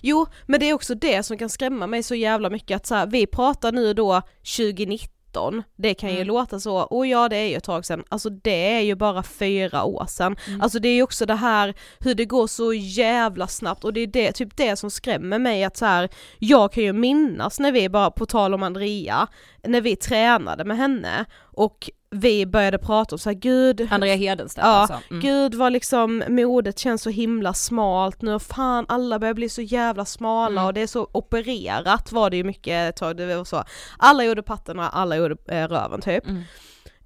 Jo, 0.00 0.26
men 0.46 0.60
det 0.60 0.70
är 0.70 0.74
också 0.74 0.94
det 0.94 1.22
som 1.22 1.38
kan 1.38 1.48
skrämma 1.48 1.86
mig 1.86 2.02
så 2.02 2.14
jävla 2.14 2.50
mycket 2.50 2.76
att 2.76 2.86
så 2.86 2.94
här, 2.94 3.06
vi 3.06 3.26
pratar 3.26 3.72
nu 3.72 3.94
då 3.94 4.22
2019, 4.56 5.62
det 5.76 5.94
kan 5.94 6.08
ju 6.10 6.16
Mm. 6.16 6.26
låta 6.28 6.60
så, 6.60 6.76
och 6.76 7.06
ja 7.06 7.28
det 7.28 7.36
är 7.36 7.48
ju 7.48 7.54
ett 7.56 7.64
tag 7.64 7.86
sedan, 7.86 8.04
alltså 8.08 8.30
det 8.30 8.72
är 8.72 8.80
ju 8.80 8.94
bara 8.94 9.22
fyra 9.22 9.84
år 9.84 10.06
sedan. 10.08 10.36
Mm. 10.48 10.60
Alltså 10.60 10.78
det 10.78 10.88
är 10.88 10.94
ju 10.94 11.02
också 11.02 11.26
det 11.26 11.34
här 11.34 11.74
hur 11.98 12.14
det 12.14 12.24
går 12.24 12.46
så 12.46 12.72
jävla 12.74 13.46
snabbt 13.46 13.84
och 13.84 13.92
det 13.92 14.00
är 14.00 14.06
det, 14.06 14.32
typ 14.32 14.56
det 14.56 14.76
som 14.76 14.90
skrämmer 14.90 15.38
mig 15.38 15.64
att 15.64 15.76
så 15.76 15.86
här, 15.86 16.08
jag 16.38 16.72
kan 16.72 16.82
ju 16.84 16.92
minnas 16.92 17.60
när 17.60 17.72
vi 17.72 17.88
bara, 17.88 18.10
på 18.10 18.26
tal 18.26 18.54
om 18.54 18.62
Andrea, 18.62 19.26
när 19.66 19.80
vi 19.80 19.96
tränade 19.96 20.64
med 20.64 20.76
henne 20.76 21.24
och 21.42 21.90
vi 22.10 22.46
började 22.46 22.78
prata 22.78 23.14
om 23.14 23.18
så 23.18 23.30
här, 23.30 23.34
gud, 23.36 23.88
Andrea 23.90 24.14
Hedenstedt 24.16 24.66
Ja, 24.66 24.70
alltså. 24.72 24.98
Mm. 25.10 25.20
Gud 25.22 25.54
vad 25.54 25.72
liksom 25.72 26.22
modet 26.28 26.78
känns 26.78 27.02
så 27.02 27.10
himla 27.10 27.54
smalt 27.54 28.22
nu, 28.22 28.38
fan 28.38 28.84
alla 28.88 29.18
börjar 29.18 29.34
bli 29.34 29.48
så 29.48 29.62
jävla 29.62 30.04
smala 30.04 30.60
Mm. 30.60 30.64
och 30.66 30.74
det 30.74 30.80
är 30.80 30.86
så 30.86 31.08
opererat 31.12 32.12
var 32.12 32.30
det 32.30 32.36
ju 32.36 32.44
mycket 32.44 32.88
ett 32.88 32.96
tag, 32.96 33.16
det 33.16 33.36
var 33.36 33.44
så. 33.44 33.64
Alla 33.98 34.24
gjorde 34.24 34.42
patterna, 34.42 34.88
alla 34.88 35.16
gjorde 35.16 35.36
eh, 35.48 35.68
röven 35.68 36.00
typ. 36.00 36.24
Mm. 36.26 36.42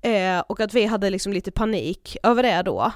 Eh, 0.02 0.42
och 0.48 0.60
att 0.60 0.74
vi 0.74 0.84
hade 0.86 1.10
liksom 1.10 1.32
lite 1.32 1.50
panik 1.50 2.16
över 2.22 2.42
det 2.42 2.62
då. 2.62 2.92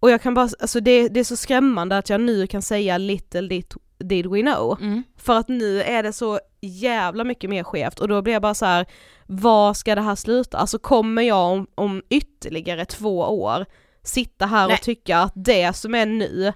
Och 0.00 0.10
jag 0.10 0.22
kan 0.22 0.34
bara, 0.34 0.48
alltså 0.60 0.80
det, 0.80 1.08
det 1.08 1.20
är 1.20 1.24
så 1.24 1.36
skrämmande 1.36 1.98
att 1.98 2.10
jag 2.10 2.20
nu 2.20 2.46
kan 2.46 2.62
säga 2.62 2.98
little 2.98 3.48
did, 3.48 3.74
did 3.98 4.26
we 4.26 4.40
know. 4.40 4.78
Mm. 4.80 5.02
För 5.16 5.38
att 5.38 5.48
nu 5.48 5.82
är 5.82 6.02
det 6.02 6.12
så 6.12 6.40
jävla 6.62 7.24
mycket 7.24 7.50
mer 7.50 7.64
skevt 7.64 8.00
och 8.00 8.08
då 8.08 8.22
blir 8.22 8.32
jag 8.32 8.42
bara 8.42 8.54
så 8.54 8.66
här: 8.66 8.86
var 9.26 9.74
ska 9.74 9.94
det 9.94 10.00
här 10.00 10.14
sluta? 10.14 10.58
Alltså 10.58 10.78
kommer 10.78 11.22
jag 11.22 11.50
om, 11.50 11.66
om 11.74 12.02
ytterligare 12.10 12.84
två 12.84 13.18
år 13.18 13.66
sitta 14.02 14.46
här 14.46 14.66
Nej. 14.68 14.74
och 14.74 14.80
tycka 14.82 15.18
att 15.18 15.32
det 15.34 15.76
som 15.76 15.94
är 15.94 16.06
nu, 16.06 16.52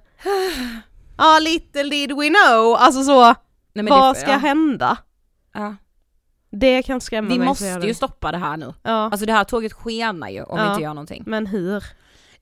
ah 1.16 1.38
little 1.38 1.82
did 1.82 2.10
we 2.12 2.28
know, 2.28 2.74
alltså 2.78 3.02
så, 3.04 3.34
Nej, 3.72 3.86
vad 3.90 4.14
det, 4.16 4.20
ska 4.20 4.30
ja. 4.30 4.36
hända? 4.36 4.96
Ja. 5.54 5.76
Det 6.50 6.82
kan 6.82 7.00
skrämma 7.00 7.28
Vi 7.28 7.38
mig 7.38 7.56
så 7.56 7.64
måste 7.64 7.86
ju 7.86 7.94
stoppa 7.94 8.32
det 8.32 8.38
här 8.38 8.56
nu. 8.56 8.74
Ja, 8.82 8.90
Alltså 8.90 9.26
det 9.26 9.32
här 9.32 9.44
tåget 9.44 9.72
skenar 9.72 10.28
ju 10.28 10.42
om 10.42 10.56
vi 10.56 10.62
Ja. 10.64 10.70
inte 10.70 10.82
gör 10.82 10.94
någonting. 10.94 11.22
men 11.26 11.46
hur? 11.46 11.84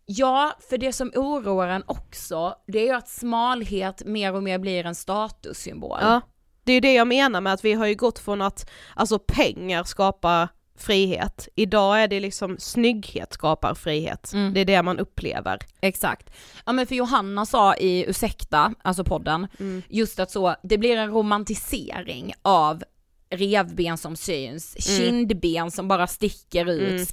Ja, 0.06 0.52
för 0.70 0.78
det 0.78 0.92
som 0.92 1.12
oroar 1.14 1.68
en 1.68 1.82
också, 1.86 2.54
det 2.66 2.78
är 2.78 2.86
ju 2.86 2.92
att 2.92 3.08
smalhet 3.08 4.02
mer 4.06 4.34
och 4.34 4.42
mer 4.42 4.58
blir 4.58 4.86
en 4.86 4.94
statussymbol. 4.94 5.98
Ja, 6.00 6.20
det 6.64 6.72
är 6.72 6.74
ju 6.74 6.80
det 6.80 6.94
jag 6.94 7.06
menar 7.06 7.40
med 7.40 7.52
att 7.52 7.64
vi 7.64 7.72
har 7.72 7.86
ju 7.86 7.94
gått 7.94 8.18
från 8.18 8.42
att, 8.42 8.70
alltså 8.94 9.18
pengar 9.18 9.84
skapar 9.84 10.48
frihet, 10.78 11.48
idag 11.54 12.02
är 12.02 12.08
det 12.08 12.20
liksom 12.20 12.56
snygghet 12.58 13.32
skapar 13.32 13.74
frihet, 13.74 14.32
Mm. 14.32 14.54
det 14.54 14.60
är 14.60 14.64
det 14.64 14.82
man 14.82 14.98
upplever. 14.98 15.58
Exakt. 15.80 16.30
Ja 16.66 16.72
men 16.72 16.86
för 16.86 16.94
Johanna 16.94 17.46
sa 17.46 17.76
i 17.76 18.04
Ursäkta, 18.08 18.74
alltså 18.82 19.04
podden, 19.04 19.46
Mm. 19.60 19.82
just 19.88 20.18
att 20.20 20.30
så, 20.30 20.54
det 20.62 20.78
blir 20.78 20.96
en 20.96 21.10
romantisering 21.10 22.34
av 22.42 22.82
revben 23.30 23.98
som 23.98 24.16
syns, 24.16 24.76
Mm. 24.88 24.98
kindben 25.00 25.70
som 25.70 25.88
bara 25.88 26.06
sticker 26.06 26.70
ut, 26.70 26.90
Mm. 26.90 27.06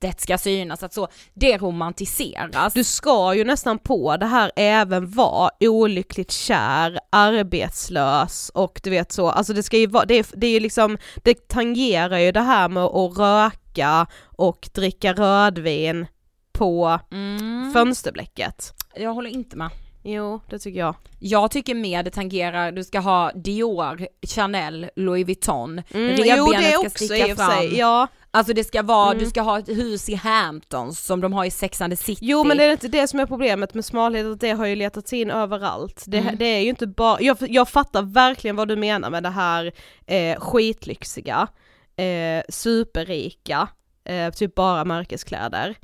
Skelettet 0.00 0.20
ska 0.20 0.38
synas, 0.38 0.82
att 0.82 0.92
så, 0.92 1.08
det 1.34 1.58
romantiseras. 1.58 2.74
Du 2.74 2.84
ska 2.84 3.34
ju 3.34 3.44
nästan 3.44 3.78
på 3.78 4.16
det 4.16 4.26
här 4.26 4.52
även 4.56 5.10
vara 5.10 5.50
olyckligt 5.60 6.30
kär, 6.30 6.98
arbetslös 7.10 8.50
och 8.54 8.80
du 8.82 8.90
vet 8.90 9.12
så, 9.12 9.28
alltså 9.28 9.52
det 9.52 9.62
ska 9.62 9.76
ju 9.76 9.86
vara, 9.86 10.04
det 10.04 10.14
är, 10.14 10.26
det 10.32 10.46
är 10.46 10.50
ju 10.50 10.60
liksom, 10.60 10.98
det 11.24 11.48
tangerar 11.48 12.18
ju 12.18 12.32
det 12.32 12.40
här 12.40 12.68
med 12.68 12.82
att 12.82 13.18
röka 13.18 14.06
och 14.36 14.68
dricka 14.74 15.12
rödvin 15.12 16.06
på 16.52 17.00
mm. 17.12 17.72
fönsterblecket. 17.72 18.72
Jag 18.94 19.14
håller 19.14 19.30
inte 19.30 19.56
med. 19.56 19.70
Jo, 20.08 20.40
det 20.50 20.58
tycker 20.58 20.80
jag. 20.80 20.94
Jag 21.18 21.50
tycker 21.50 21.74
mer 21.74 22.02
det 22.02 22.10
tangerar, 22.10 22.72
du 22.72 22.84
ska 22.84 23.00
ha 23.00 23.32
Dior, 23.34 24.06
Chanel, 24.26 24.90
Louis 24.96 25.26
Vuitton, 25.26 25.82
Mm, 25.90 26.08
revbenen 26.08 26.36
jo 26.38 26.52
det 26.52 26.62
ska 26.62 26.78
också 26.78 27.04
sticka 27.04 27.24
och 27.24 27.28
för 27.28 27.36
fram. 27.36 27.58
sig, 27.58 27.78
ja. 27.78 28.08
Alltså 28.36 28.52
det 28.52 28.64
ska 28.64 28.82
vara, 28.82 29.10
Mm. 29.10 29.24
du 29.24 29.30
ska 29.30 29.40
ha 29.40 29.58
ett 29.58 29.68
hus 29.68 30.08
i 30.08 30.14
Hamptons 30.14 31.00
som 31.04 31.20
de 31.20 31.32
har 31.32 31.44
i 31.44 31.50
Sex 31.50 31.80
and 31.80 31.92
the 31.92 31.96
City. 31.96 32.18
Jo 32.22 32.44
men 32.44 32.56
det 32.56 32.64
är 32.64 32.72
inte 32.72 32.88
det 32.88 33.08
som 33.08 33.20
är 33.20 33.26
problemet 33.26 33.74
med 33.74 33.84
smalhet, 33.84 34.26
att 34.26 34.40
det 34.40 34.50
har 34.50 34.66
ju 34.66 34.76
letats 34.76 35.12
in 35.12 35.30
överallt. 35.30 36.04
Det, 36.06 36.18
Mm. 36.18 36.36
det 36.38 36.44
är 36.44 36.60
ju 36.60 36.68
inte 36.68 36.86
bara, 36.86 37.20
jag, 37.20 37.36
jag 37.40 37.68
fattar 37.68 38.02
verkligen 38.02 38.56
vad 38.56 38.68
du 38.68 38.76
menar 38.76 39.10
med 39.10 39.22
det 39.22 39.28
här 39.30 39.72
eh, 40.06 40.40
skitlyxiga, 40.40 41.48
eh, 41.96 42.42
superrika, 42.48 43.68
eh, 44.04 44.30
typ 44.32 44.54
bara 44.54 44.84
märkeskläder. 44.84 45.74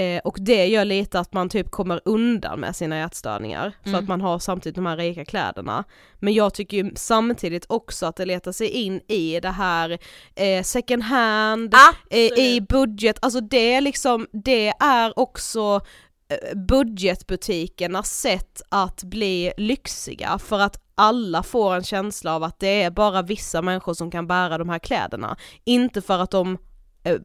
Eh, 0.00 0.20
och 0.24 0.36
det 0.40 0.66
gör 0.66 0.84
lite 0.84 1.20
att 1.20 1.32
man 1.32 1.48
typ 1.48 1.70
kommer 1.70 2.00
undan 2.04 2.60
med 2.60 2.76
sina 2.76 3.04
ätstörningar, 3.04 3.72
för 3.82 3.88
Mm. 3.88 4.00
att 4.02 4.08
man 4.08 4.20
har 4.20 4.38
samtidigt 4.38 4.76
de 4.76 4.86
här 4.86 4.96
rika 4.96 5.24
kläderna. 5.24 5.84
Men 6.18 6.34
jag 6.34 6.54
tycker 6.54 6.76
ju 6.76 6.92
samtidigt 6.96 7.64
också 7.68 8.06
att 8.06 8.16
det 8.16 8.24
letar 8.24 8.52
sig 8.52 8.68
in 8.68 9.00
i 9.08 9.40
det 9.40 9.50
här 9.50 9.98
eh, 10.34 10.62
second 10.62 11.02
hand, 11.02 11.74
eh, 12.10 12.18
i 12.20 12.60
budget, 12.68 13.18
alltså 13.22 13.40
det 13.40 13.72
är 13.74 13.80
liksom, 13.80 14.26
det 14.32 14.68
är 14.80 15.18
också 15.18 15.80
eh, 16.28 16.56
budgetbutikernas 16.58 18.20
sätt 18.20 18.62
att 18.68 19.02
bli 19.02 19.52
lyxiga 19.56 20.38
för 20.38 20.58
att 20.60 20.76
alla 20.94 21.42
får 21.42 21.74
en 21.74 21.82
känsla 21.84 22.34
av 22.34 22.42
att 22.44 22.60
det 22.60 22.82
är 22.82 22.90
bara 22.90 23.22
vissa 23.22 23.62
människor 23.62 23.94
som 23.94 24.10
kan 24.10 24.26
bära 24.26 24.58
de 24.58 24.68
här 24.68 24.78
kläderna. 24.78 25.36
Inte 25.64 26.02
för 26.02 26.18
att 26.18 26.30
de, 26.30 26.58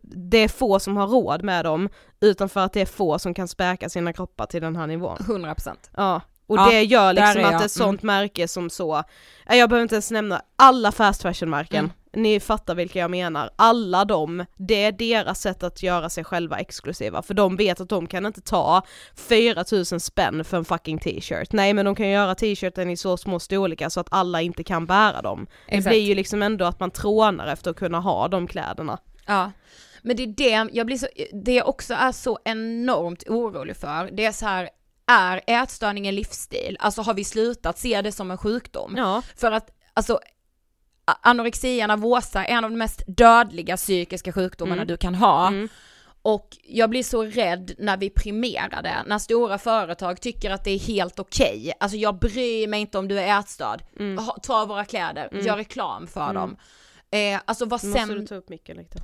det 0.01 0.37
är 0.37 0.47
få 0.47 0.79
som 0.79 0.97
har 0.97 1.07
råd 1.07 1.43
med 1.43 1.65
dem, 1.65 1.89
utan 2.19 2.49
för 2.49 2.59
att 2.59 2.73
det 2.73 2.81
är 2.81 2.85
få 2.85 3.19
som 3.19 3.33
kan 3.33 3.47
späka 3.47 3.89
sina 3.89 4.13
kroppar 4.13 4.45
till 4.45 4.61
den 4.61 4.75
här 4.75 4.87
nivån. 4.87 5.17
100%. 5.17 5.75
Ja, 5.95 6.21
och 6.47 6.57
Ja, 6.57 6.69
det 6.69 6.81
gör 6.83 7.13
liksom 7.13 7.45
att 7.45 7.65
ett 7.65 7.71
sånt 7.71 8.03
märke 8.03 8.47
som 8.47 8.69
så, 8.69 9.03
eh, 9.45 9.55
jag 9.57 9.69
behöver 9.69 9.83
inte 9.83 9.95
ens 9.95 10.11
nämna 10.11 10.41
alla 10.55 10.91
fast 10.91 11.21
fashion 11.21 11.49
märken, 11.49 11.91
ni 12.13 12.39
fattar 12.39 12.75
vilka 12.75 12.99
jag 12.99 13.11
menar, 13.11 13.49
alla 13.55 14.05
de, 14.05 14.45
det 14.57 14.83
är 14.83 14.91
deras 14.91 15.41
sätt 15.41 15.63
att 15.63 15.83
göra 15.83 16.09
sig 16.09 16.23
själva 16.23 16.59
exklusiva, 16.59 17.21
för 17.21 17.33
de 17.33 17.55
vet 17.55 17.81
att 17.81 17.89
de 17.89 18.07
kan 18.07 18.25
inte 18.25 18.41
ta 18.41 18.81
4000 19.15 19.99
spänn 19.99 20.43
för 20.43 20.57
en 20.57 20.65
fucking 20.65 20.99
t-shirt. 20.99 21.51
Nej 21.51 21.73
men 21.73 21.85
de 21.85 21.95
kan 21.95 22.09
göra 22.09 22.35
t-shirten 22.35 22.89
i 22.89 22.97
så 22.97 23.17
små 23.17 23.39
storlekar 23.39 23.89
så 23.89 23.99
att 23.99 24.07
alla 24.11 24.41
inte 24.41 24.63
kan 24.63 24.85
bära 24.85 25.21
dem. 25.21 25.47
Det 25.67 25.75
Exakt. 25.75 25.91
blir 25.91 26.01
ju 26.01 26.15
liksom 26.15 26.41
ändå 26.41 26.65
att 26.65 26.79
man 26.79 26.91
trånar 26.91 27.47
efter 27.47 27.71
att 27.71 27.77
kunna 27.77 27.99
ha 27.99 28.27
de 28.27 28.47
kläderna. 28.47 28.99
Ja. 29.25 29.51
Men 30.01 30.15
det 30.15 30.23
är 30.23 30.27
det, 30.27 30.69
jag 30.73 30.85
blir 30.85 30.97
så, 30.97 31.07
det 31.43 31.53
jag 31.53 31.67
också 31.69 31.93
är 31.93 32.11
så 32.11 32.39
enormt 32.45 33.23
orolig 33.27 33.77
för, 33.77 34.09
det 34.11 34.25
är 34.25 34.31
så 34.31 34.45
här, 34.45 34.69
är 35.07 35.41
ätstörning 35.47 36.07
en 36.07 36.15
livsstil? 36.15 36.77
Alltså 36.79 37.01
har 37.01 37.13
vi 37.13 37.23
slutat 37.23 37.77
se 37.79 38.01
det 38.01 38.11
som 38.11 38.31
en 38.31 38.37
sjukdom? 38.37 38.93
Ja. 38.97 39.21
För 39.35 39.51
att, 39.51 39.69
alltså, 39.93 40.19
anorexia 41.21 41.87
nervosa 41.87 42.45
är 42.45 42.57
en 42.57 42.63
av 42.63 42.71
de 42.71 42.77
mest 42.77 43.03
dödliga 43.07 43.77
psykiska 43.77 44.31
sjukdomarna 44.33 44.75
Mm. 44.81 44.87
du 44.87 44.97
kan 44.97 45.15
ha. 45.15 45.47
Mm. 45.47 45.69
Och 46.21 46.57
jag 46.63 46.89
blir 46.89 47.03
så 47.03 47.23
rädd 47.23 47.71
när 47.77 47.97
vi 47.97 48.09
primerar 48.09 48.81
det, 48.83 49.03
när 49.07 49.17
stora 49.19 49.57
företag 49.57 50.21
tycker 50.21 50.51
att 50.51 50.63
det 50.63 50.71
är 50.71 50.79
helt 50.79 51.19
okej. 51.19 51.73
Alltså 51.79 51.97
jag 51.97 52.19
bryr 52.19 52.67
mig 52.67 52.81
inte 52.81 52.97
om 52.97 53.07
du 53.07 53.19
är 53.19 53.39
ätstörd, 53.39 53.83
Mm. 53.99 54.17
ha, 54.25 54.37
ta 54.43 54.65
våra 54.65 54.85
kläder, 54.85 55.29
gör 55.33 55.57
reklam 55.57 56.07
för 56.07 56.33
dem. 56.33 56.57
Eh, 57.11 57.39
alltså 57.45 57.65
vad, 57.65 57.83
Nu 57.83 57.89
måste 57.89 58.13
du 58.13 58.27
ta 58.27 58.35
upp 58.35 58.49
micken 58.49 58.77
lite. 58.77 58.97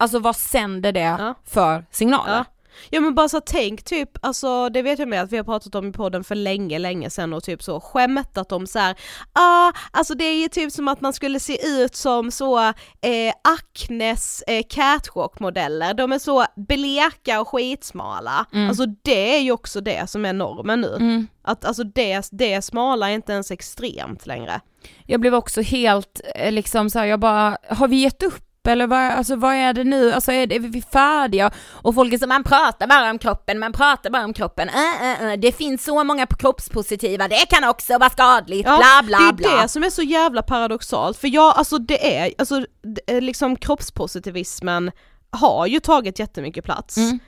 Alltså 0.00 0.18
vad 0.18 0.36
sänder 0.36 0.92
det 0.92 1.00
Ja. 1.00 1.34
för 1.46 1.86
signaler? 1.90 2.32
Ja. 2.36 2.44
Ja 2.90 3.00
men 3.00 3.14
bara 3.14 3.28
så 3.28 3.40
tänk 3.40 3.84
typ, 3.84 4.10
alltså 4.22 4.68
det 4.68 4.82
vet 4.82 4.98
jag 4.98 5.08
med 5.08 5.22
att 5.22 5.32
vi 5.32 5.36
har 5.36 5.44
pratat 5.44 5.74
om 5.74 5.88
i 5.88 5.92
podden 5.92 6.24
för 6.24 6.34
länge, 6.34 6.78
länge 6.78 7.10
sedan 7.10 7.32
och 7.32 7.44
typ 7.44 7.62
så 7.62 7.80
skämtat 7.80 8.52
om 8.52 8.66
så 8.66 8.78
här, 8.78 8.96
ah, 9.32 9.72
alltså 9.90 10.14
det 10.14 10.24
är 10.24 10.42
ju 10.42 10.48
typ 10.48 10.72
som 10.72 10.88
att 10.88 11.00
man 11.00 11.12
skulle 11.12 11.40
se 11.40 11.66
ut 11.82 11.96
som 11.96 12.30
så 12.30 12.58
eh, 12.60 13.32
Acnes 13.44 14.42
eh, 14.46 14.62
catwalk-modeller, 14.70 15.94
de 15.94 16.12
är 16.12 16.18
så 16.18 16.44
bleka 16.56 17.40
och 17.40 17.48
skitsmala. 17.48 18.46
Alltså 18.68 18.86
det 18.86 19.36
är 19.36 19.40
ju 19.40 19.52
också 19.52 19.80
det 19.80 20.10
som 20.10 20.24
är 20.24 20.32
normen 20.32 20.80
nu. 20.80 20.96
Mm. 20.96 21.26
Att 21.42 21.64
alltså 21.64 21.84
det, 21.84 22.28
det 22.32 22.62
smala 22.62 23.10
är 23.10 23.14
inte 23.14 23.32
ens 23.32 23.50
extremt 23.50 24.26
längre. 24.26 24.60
Jag 25.06 25.20
blev 25.20 25.34
också 25.34 25.60
helt 25.60 26.20
eh, 26.34 26.52
liksom 26.52 26.90
så 26.90 26.98
här, 26.98 27.06
jag 27.06 27.20
bara, 27.20 27.58
har 27.68 27.88
vi 27.88 27.96
gett 27.96 28.22
upp 28.22 28.44
eller 28.68 28.86
vad, 28.86 28.98
alltså, 28.98 29.36
vad 29.36 29.54
är 29.54 29.72
det 29.72 29.84
nu? 29.84 30.12
Alltså 30.12 30.32
är, 30.32 30.46
det, 30.46 30.54
är 30.54 30.60
vi 30.60 30.82
färdiga? 30.82 31.50
Och 31.72 31.94
folk 31.94 32.12
är 32.12 32.18
så, 32.18 32.26
man 32.26 32.44
pratar 32.44 32.86
bara 32.86 33.10
om 33.10 33.18
kroppen, 33.18 33.58
man 33.58 33.72
pratar 33.72 34.10
bara 34.10 34.24
om 34.24 34.32
kroppen. 34.32 34.68
Äh, 34.68 35.12
äh, 35.12 35.32
äh, 35.32 35.40
det 35.40 35.52
finns 35.52 35.84
så 35.84 36.04
många 36.04 36.26
kroppspositiva, 36.26 37.28
det 37.28 37.46
kan 37.50 37.68
också 37.68 37.98
vara 37.98 38.10
skadligt, 38.10 38.64
bla 38.64 39.02
bla 39.04 39.18
det 39.18 39.24
är 39.24 39.32
bla. 39.32 39.62
det 39.62 39.68
som 39.68 39.82
är 39.84 39.90
så 39.90 40.02
jävla 40.02 40.42
paradoxalt, 40.42 41.16
för 41.16 41.28
jag, 41.28 41.56
alltså 41.56 41.78
det 41.78 42.18
är, 42.18 42.34
alltså 42.38 42.66
det 42.82 43.16
är 43.16 43.20
liksom 43.20 43.56
kroppspositivismen 43.56 44.90
har 45.30 45.66
ju 45.66 45.80
tagit 45.80 46.18
jättemycket 46.18 46.64
plats. 46.64 46.96
Mm. 46.96 47.18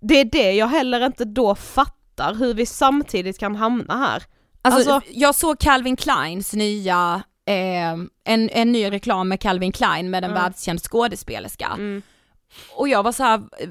Det 0.00 0.14
är 0.20 0.24
det 0.24 0.52
jag 0.52 0.66
heller 0.66 1.06
inte 1.06 1.24
då 1.24 1.54
fattar, 1.54 2.34
hur 2.34 2.54
vi 2.54 2.66
samtidigt 2.66 3.38
kan 3.38 3.56
hamna 3.56 3.96
här. 3.98 4.22
Alltså, 4.62 4.92
Alltså- 4.92 5.10
jag 5.12 5.34
såg 5.34 5.58
Calvin 5.58 5.96
Kleins 5.96 6.52
nya, 6.52 7.22
eh, 7.50 7.90
en, 8.24 8.50
en 8.50 8.72
ny 8.72 8.90
reklam 8.90 9.28
med 9.28 9.40
Calvin 9.40 9.72
Klein 9.72 10.10
med 10.10 10.24
en 10.24 10.30
Mm. 10.30 10.42
världskänd 10.42 10.80
skådespelerska. 10.82 11.66
Mm. 11.74 12.02
Och 12.76 12.88
jag 12.88 13.02
var 13.02 13.12
så 13.12 13.22
här. 13.22 13.38
eh, 13.58 13.68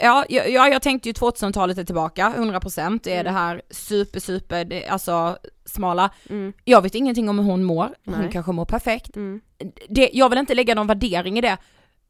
Ja, 0.00 0.24
jag, 0.28 0.50
ja, 0.50 0.68
jag 0.68 0.82
tänkte 0.82 1.08
ju 1.08 1.12
2000-talet 1.12 1.78
är 1.78 1.84
tillbaka, 1.84 2.32
100% 2.36 3.00
det 3.02 3.12
är 3.14 3.24
det 3.24 3.30
här 3.30 3.62
super 3.70 4.20
super, 4.20 4.64
det, 4.64 4.86
alltså 4.88 5.38
smala. 5.64 6.10
Mm. 6.30 6.52
Jag 6.64 6.82
vet 6.82 6.94
ingenting 6.94 7.28
om 7.28 7.38
hur 7.38 7.46
hon 7.46 7.64
mår, 7.64 7.88
hon 8.04 8.14
Nej. 8.20 8.28
kanske 8.32 8.52
mår 8.52 8.64
perfekt. 8.64 9.16
Mm. 9.16 9.40
Det, 9.88 10.10
jag 10.12 10.28
vill 10.28 10.38
inte 10.38 10.54
lägga 10.54 10.74
någon 10.74 10.86
värdering 10.86 11.38
i 11.38 11.40
det. 11.40 11.56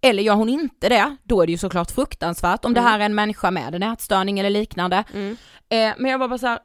Eller 0.00 0.22
gör 0.22 0.34
hon 0.34 0.48
inte 0.48 0.88
det, 0.88 1.16
då 1.22 1.42
är 1.42 1.46
det 1.46 1.52
ju 1.52 1.58
såklart 1.58 1.90
fruktansvärt 1.90 2.64
om 2.64 2.74
det 2.74 2.80
här 2.80 3.00
är 3.00 3.04
en 3.04 3.14
människa 3.14 3.50
med 3.50 3.74
en 3.74 3.82
ätstörning 3.82 4.38
eller 4.38 4.50
liknande. 4.50 5.04
Mm. 5.14 5.36
Eh, 5.68 5.92
men 5.98 6.10
jag 6.10 6.18
var 6.18 6.28
bara 6.28 6.38
så 6.38 6.46
här, 6.46 6.58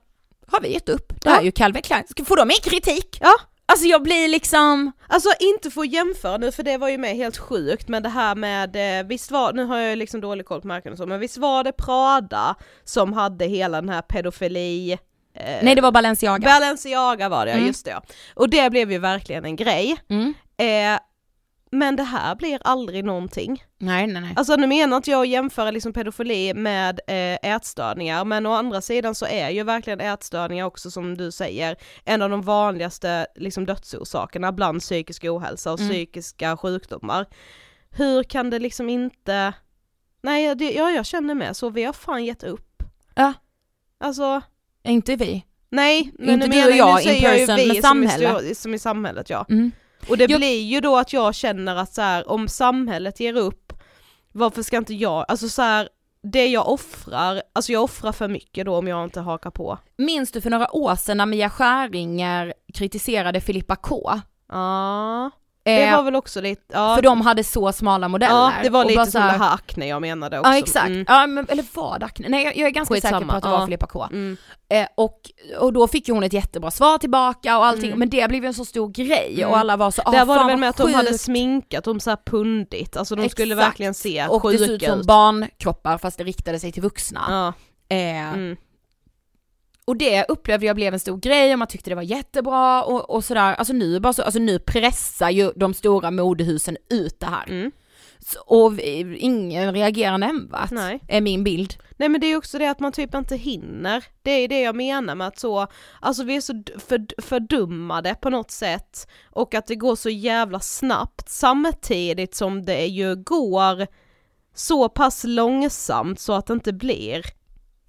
har 0.47 0.61
vi 0.61 0.73
gett 0.73 0.89
upp? 0.89 1.13
Det 1.23 1.29
här 1.29 1.35
Ja. 1.35 1.41
är 1.41 1.45
ju 1.45 1.51
Calvin 1.51 1.81
Klein, 1.81 2.03
får 2.25 2.35
de 2.37 2.47
min 2.47 2.57
kritik? 2.63 3.17
Ja, 3.21 3.33
Alltså 3.71 3.85
jag 3.85 4.03
blir 4.03 4.27
liksom, 4.27 4.91
Alltså 5.07 5.29
inte 5.39 5.71
få 5.71 5.85
jämföra 5.85 6.37
nu 6.37 6.51
för 6.51 6.63
det 6.63 6.77
var 6.77 6.89
ju 6.89 6.97
med 6.97 7.15
helt 7.15 7.37
sjukt 7.37 7.87
men 7.87 8.03
det 8.03 8.09
här 8.09 8.35
med, 8.35 8.99
eh, 8.99 9.07
visst 9.07 9.31
var, 9.31 9.53
nu 9.53 9.63
har 9.65 9.77
jag 9.77 9.89
ju 9.89 9.95
liksom 9.95 10.21
dålig 10.21 10.45
koll 10.45 10.61
på 10.61 10.67
märken 10.67 10.91
och 10.91 10.97
så, 10.97 11.05
men 11.05 11.19
visst 11.19 11.37
var 11.37 11.63
det 11.63 11.71
Prada 11.71 12.55
som 12.83 13.13
hade 13.13 13.45
hela 13.45 13.81
den 13.81 13.89
här 13.89 14.01
pedofili... 14.01 14.91
Eh, 15.35 15.59
nej 15.61 15.75
det 15.75 15.81
var 15.81 15.91
Balenciaga. 15.91 16.45
Balenciaga 16.49 17.29
var 17.29 17.45
det, 17.45 17.51
Mm. 17.51 17.67
just 17.67 17.85
det. 17.85 18.01
Och 18.35 18.49
det 18.49 18.69
blev 18.69 18.91
ju 18.91 18.97
verkligen 18.97 19.45
en 19.45 19.55
grej. 19.55 19.97
Mm. 20.09 20.33
Eh, 20.57 20.99
men 21.71 21.95
det 21.95 22.03
här 22.03 22.35
blir 22.35 22.59
aldrig 22.63 23.05
någonting. 23.05 23.63
Nej 23.77 24.07
nej 24.07 24.21
nej. 24.21 24.33
Alltså 24.35 24.55
nu 24.55 24.67
menar 24.67 24.97
inte 24.97 25.11
jag 25.11 25.21
att 25.21 25.27
jämföra 25.27 25.71
liksom 25.71 25.93
pedofili 25.93 26.53
med 26.53 26.99
eh, 27.07 27.51
ätstörningar, 27.55 28.25
men 28.25 28.45
å 28.45 28.53
andra 28.53 28.81
sidan 28.81 29.15
så 29.15 29.25
är 29.25 29.49
ju 29.49 29.63
verkligen 29.63 29.99
ätstörningar 30.01 30.65
också 30.65 30.91
som 30.91 31.17
du 31.17 31.31
säger 31.31 31.75
en 32.05 32.21
av 32.21 32.29
de 32.29 32.41
vanligaste 32.41 33.27
liksom 33.35 33.65
dödsorsakerna 33.65 34.51
bland 34.51 34.79
psykisk 34.81 35.23
ohälsa 35.23 35.73
och 35.73 35.79
Mm. 35.79 35.91
psykiska 35.91 36.57
sjukdomar. 36.57 37.25
Hur 37.91 38.23
kan 38.23 38.49
det 38.49 38.59
liksom 38.59 38.89
inte, 38.89 39.53
nej 40.23 40.55
det, 40.55 40.71
ja 40.71 40.91
jag 40.91 41.05
känner 41.05 41.35
med 41.35 41.57
så, 41.57 41.69
vi 41.69 41.83
har 41.83 41.93
fan 41.93 42.25
gett 42.25 42.43
upp. 42.43 42.83
Ja. 43.15 43.33
Alltså, 43.99 44.41
Inte 44.83 45.15
vi. 45.15 45.45
nej, 45.69 46.11
men 46.19 46.29
Inte 46.43 46.47
du 46.47 46.65
och 46.65 46.75
jag 46.75 46.95
nu 46.95 47.01
säger 47.01 47.17
in 47.17 47.23
jag 47.23 47.39
ju 47.39 47.45
person, 47.47 47.55
vi 47.55 47.67
men 47.67 47.81
som 47.81 48.03
i 48.45 48.55
som 48.55 48.73
i 48.73 48.79
samhället 48.79 49.29
ja. 49.29 49.45
Mm. 49.49 49.71
Och 50.09 50.17
det 50.17 50.29
Jag- 50.29 50.39
blir 50.39 50.61
ju 50.61 50.79
då 50.81 50.97
att 50.97 51.13
jag 51.13 51.35
känner 51.35 51.75
att 51.75 51.93
så 51.93 52.01
här, 52.01 52.29
om 52.31 52.47
samhället 52.47 53.19
ger 53.19 53.37
upp, 53.37 53.73
varför 54.31 54.63
ska 54.63 54.77
inte 54.77 54.93
jag, 54.93 55.25
alltså 55.27 55.49
så 55.49 55.61
här, 55.61 55.89
det 56.23 56.47
jag 56.47 56.69
offrar, 56.69 57.41
alltså 57.53 57.71
jag 57.71 57.83
offrar 57.83 58.11
för 58.11 58.27
mycket 58.27 58.65
då 58.65 58.75
om 58.77 58.87
jag 58.87 59.03
inte 59.03 59.19
hakar 59.21 59.49
på. 59.51 59.77
Minns 59.97 60.31
du 60.31 60.41
för 60.41 60.49
några 60.49 60.75
år 60.75 60.95
sedan 60.95 61.17
när 61.17 61.25
Mia 61.25 61.49
Skäringer 61.49 62.53
kritiserade 62.73 63.41
Filippa 63.41 63.75
K? 63.75 64.11
Ja, 64.49 65.31
det 65.63 65.83
Eh, 65.83 65.95
var 65.97 66.03
väl 66.03 66.15
också 66.15 66.41
lite, 66.41 66.61
ja, 66.73 66.95
För 66.95 67.01
de 67.01 67.21
hade 67.21 67.43
så 67.43 67.71
smala 67.71 68.07
modeller. 68.07 68.33
ja 68.35 68.51
det 68.63 68.69
var 68.69 68.79
Och 68.83 68.85
lite 68.87 68.97
bara 68.97 69.05
som 69.05 69.11
så 69.11 69.19
här- 69.19 69.53
akne 69.53 69.87
jag 69.87 70.01
menade 70.01 70.39
också. 70.39 70.51
Ja 70.51 70.57
exakt, 70.57 70.87
Mm. 70.87 71.05
ja, 71.07 71.27
men, 71.27 71.47
eller 71.49 71.65
var 71.73 71.99
det 71.99 72.05
Acne? 72.05 72.29
Nej 72.29 72.43
jag, 72.43 72.57
jag 72.57 72.67
är 72.67 72.71
ganska 72.71 72.95
säker 72.95 73.07
Skitsamma, 73.07 73.31
på 73.31 73.37
att 73.37 73.43
det 73.43 73.49
var 73.49 73.59
ja. 73.59 73.65
Filippa 73.65 73.87
K. 73.87 74.07
Mm. 74.11 74.37
Eh, 74.69 74.87
och, 74.97 75.19
och 75.59 75.73
då 75.73 75.87
fick 75.87 76.07
ju 76.07 76.13
hon 76.13 76.23
ett 76.23 76.33
jättebra 76.33 76.71
svar 76.71 76.97
tillbaka 76.97 77.57
och 77.57 77.65
allting, 77.65 77.85
Mm. 77.87 77.99
men 77.99 78.09
det 78.09 78.29
blev 78.29 78.43
ju 78.43 78.47
en 78.47 78.53
så 78.53 78.65
stor 78.65 78.89
grej 78.89 79.33
Mm. 79.37 79.49
och 79.49 79.57
alla 79.57 79.77
var 79.77 79.91
så, 79.91 80.01
ah, 80.05 80.11
Där 80.11 80.25
var 80.25 80.39
det 80.39 80.45
väl 80.45 80.57
med 80.57 80.69
att 80.69 80.77
de 80.77 80.93
hade 80.93 81.17
sminkat 81.17 81.83
dem 81.83 81.99
så 81.99 82.09
här 82.09 82.17
pundigt, 82.25 82.97
alltså 82.97 83.15
de 83.15 83.29
skulle 83.29 83.53
Exakt. 83.53 83.67
verkligen 83.69 83.93
se 83.93 84.27
och 84.27 84.51
det 84.51 84.57
såg 84.57 84.61
ut 84.65 84.69
sjuka 84.69 84.89
som 84.91 84.99
ut. 84.99 85.05
barnkroppar 85.07 85.97
fast 85.97 86.17
det 86.17 86.23
riktade 86.23 86.59
sig 86.59 86.71
till 86.71 86.81
vuxna. 86.83 87.21
Ja, 87.27 87.53
Eh, 87.95 88.33
mm. 88.33 88.57
Och 89.85 89.97
det 89.97 90.25
upplevde 90.29 90.65
jag 90.65 90.75
blev 90.75 90.93
en 90.93 90.99
stor 90.99 91.17
grej 91.17 91.53
och 91.53 91.59
man 91.59 91.67
tyckte 91.67 91.89
det 91.89 91.95
var 91.95 92.01
jättebra 92.01 92.83
och, 92.83 93.09
och 93.09 93.23
sådär, 93.23 93.53
alltså 93.53 93.73
nu 93.73 93.99
bara 93.99 94.13
så, 94.13 94.21
alltså 94.23 94.39
nu 94.39 94.59
pressar 94.59 95.29
ju 95.29 95.51
de 95.55 95.73
stora 95.73 96.11
modehusen 96.11 96.77
ut 96.89 97.19
det 97.19 97.25
här. 97.25 97.49
Mm. 97.49 97.71
Så, 98.19 98.39
och 98.45 98.79
vi- 98.79 99.17
ingen 99.17 99.73
reagerar 99.73 100.17
nämnvärt, 100.17 100.71
Nej. 100.71 100.99
är 101.07 101.21
min 101.21 101.43
bild. 101.43 101.73
Nej 101.97 102.09
men 102.09 102.21
det 102.21 102.27
är 102.27 102.37
också 102.37 102.57
det 102.57 102.67
att 102.71 102.79
man 102.79 102.91
typ 102.91 103.15
inte 103.15 103.35
hinner, 103.35 104.03
det 104.21 104.31
är 104.31 104.47
det 104.47 104.61
jag 104.61 104.75
menar 104.75 105.15
med 105.15 105.27
att 105.27 105.39
så, 105.39 105.67
alltså 105.99 106.23
vi 106.23 106.35
är 106.35 106.41
så 106.41 106.63
för, 106.87 107.21
fördummade 107.21 108.15
på 108.21 108.29
något 108.29 108.51
sätt 108.51 109.07
och 109.29 109.53
att 109.55 109.67
det 109.67 109.75
går 109.75 109.95
så 109.95 110.09
jävla 110.09 110.59
snabbt 110.59 111.29
samtidigt 111.29 112.35
som 112.35 112.65
det 112.65 112.85
ju 112.85 113.15
går 113.15 113.87
så 114.55 114.89
pass 114.89 115.23
långsamt 115.23 116.19
så 116.19 116.33
att 116.33 116.45
det 116.47 116.53
inte 116.53 116.73
blir 116.73 117.25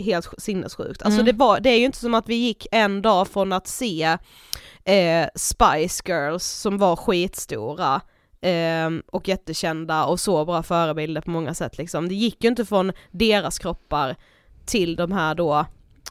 helt 0.03 0.27
sj- 0.27 0.41
sinnessjukt. 0.41 1.03
Alltså 1.03 1.21
Mm. 1.21 1.27
det, 1.27 1.39
var, 1.45 1.61
det 1.61 1.71
är 1.71 1.79
ju 1.79 1.85
inte 1.85 1.99
som 1.99 2.15
att 2.15 2.29
vi 2.29 2.35
gick 2.35 2.67
en 2.73 3.03
dag 3.03 3.29
från 3.29 3.53
att 3.53 3.67
se 3.67 4.03
eh, 4.85 5.29
Spice 5.35 6.03
Girls 6.07 6.45
som 6.45 6.79
var 6.79 6.97
skitstora 6.97 8.01
eh, 8.41 8.91
och 9.13 9.29
jättekända 9.29 10.05
och 10.05 10.21
så 10.21 10.45
bra 10.45 10.63
förebilder 10.63 11.21
på 11.21 11.31
många 11.31 11.55
sätt 11.55 11.79
liksom. 11.79 12.09
Det 12.09 12.15
gick 12.15 12.45
ju 12.45 12.51
inte 12.51 12.65
från 12.65 12.93
deras 13.11 13.59
kroppar 13.59 14.17
till 14.67 14.97
de 14.97 15.13
här 15.13 15.35
då 15.35 15.67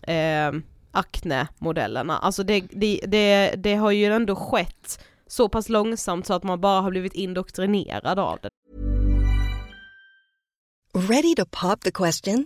eh, 0.08 0.52
Acne-modellerna. 0.92 2.18
Alltså 2.18 2.44
det, 2.44 2.64
det, 2.72 3.02
det, 3.08 3.54
det 3.58 3.76
har 3.76 3.92
ju 3.92 4.06
ändå 4.06 4.36
skett 4.36 5.04
så 5.28 5.50
pass 5.50 5.70
långsamt 5.70 6.26
så 6.28 6.34
att 6.34 6.44
man 6.44 6.62
bara 6.62 6.82
har 6.82 6.90
blivit 6.90 7.14
indoktrinerad 7.14 8.20
av 8.20 8.40
det. 8.42 8.50
Ready 10.94 11.36
to 11.36 11.46
pop 11.46 11.82
the 11.82 11.92
question? 11.92 12.46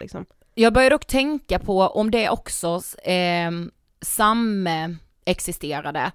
Liksom. 0.00 0.26
Jag 0.54 0.72
börjar 0.72 0.90
dock 0.90 1.06
tänka 1.06 1.58
på 1.58 1.80
om 1.80 2.10
det 2.10 2.30
också 2.30 2.80
eh, 3.02 3.50
samexisterade. 4.00 6.12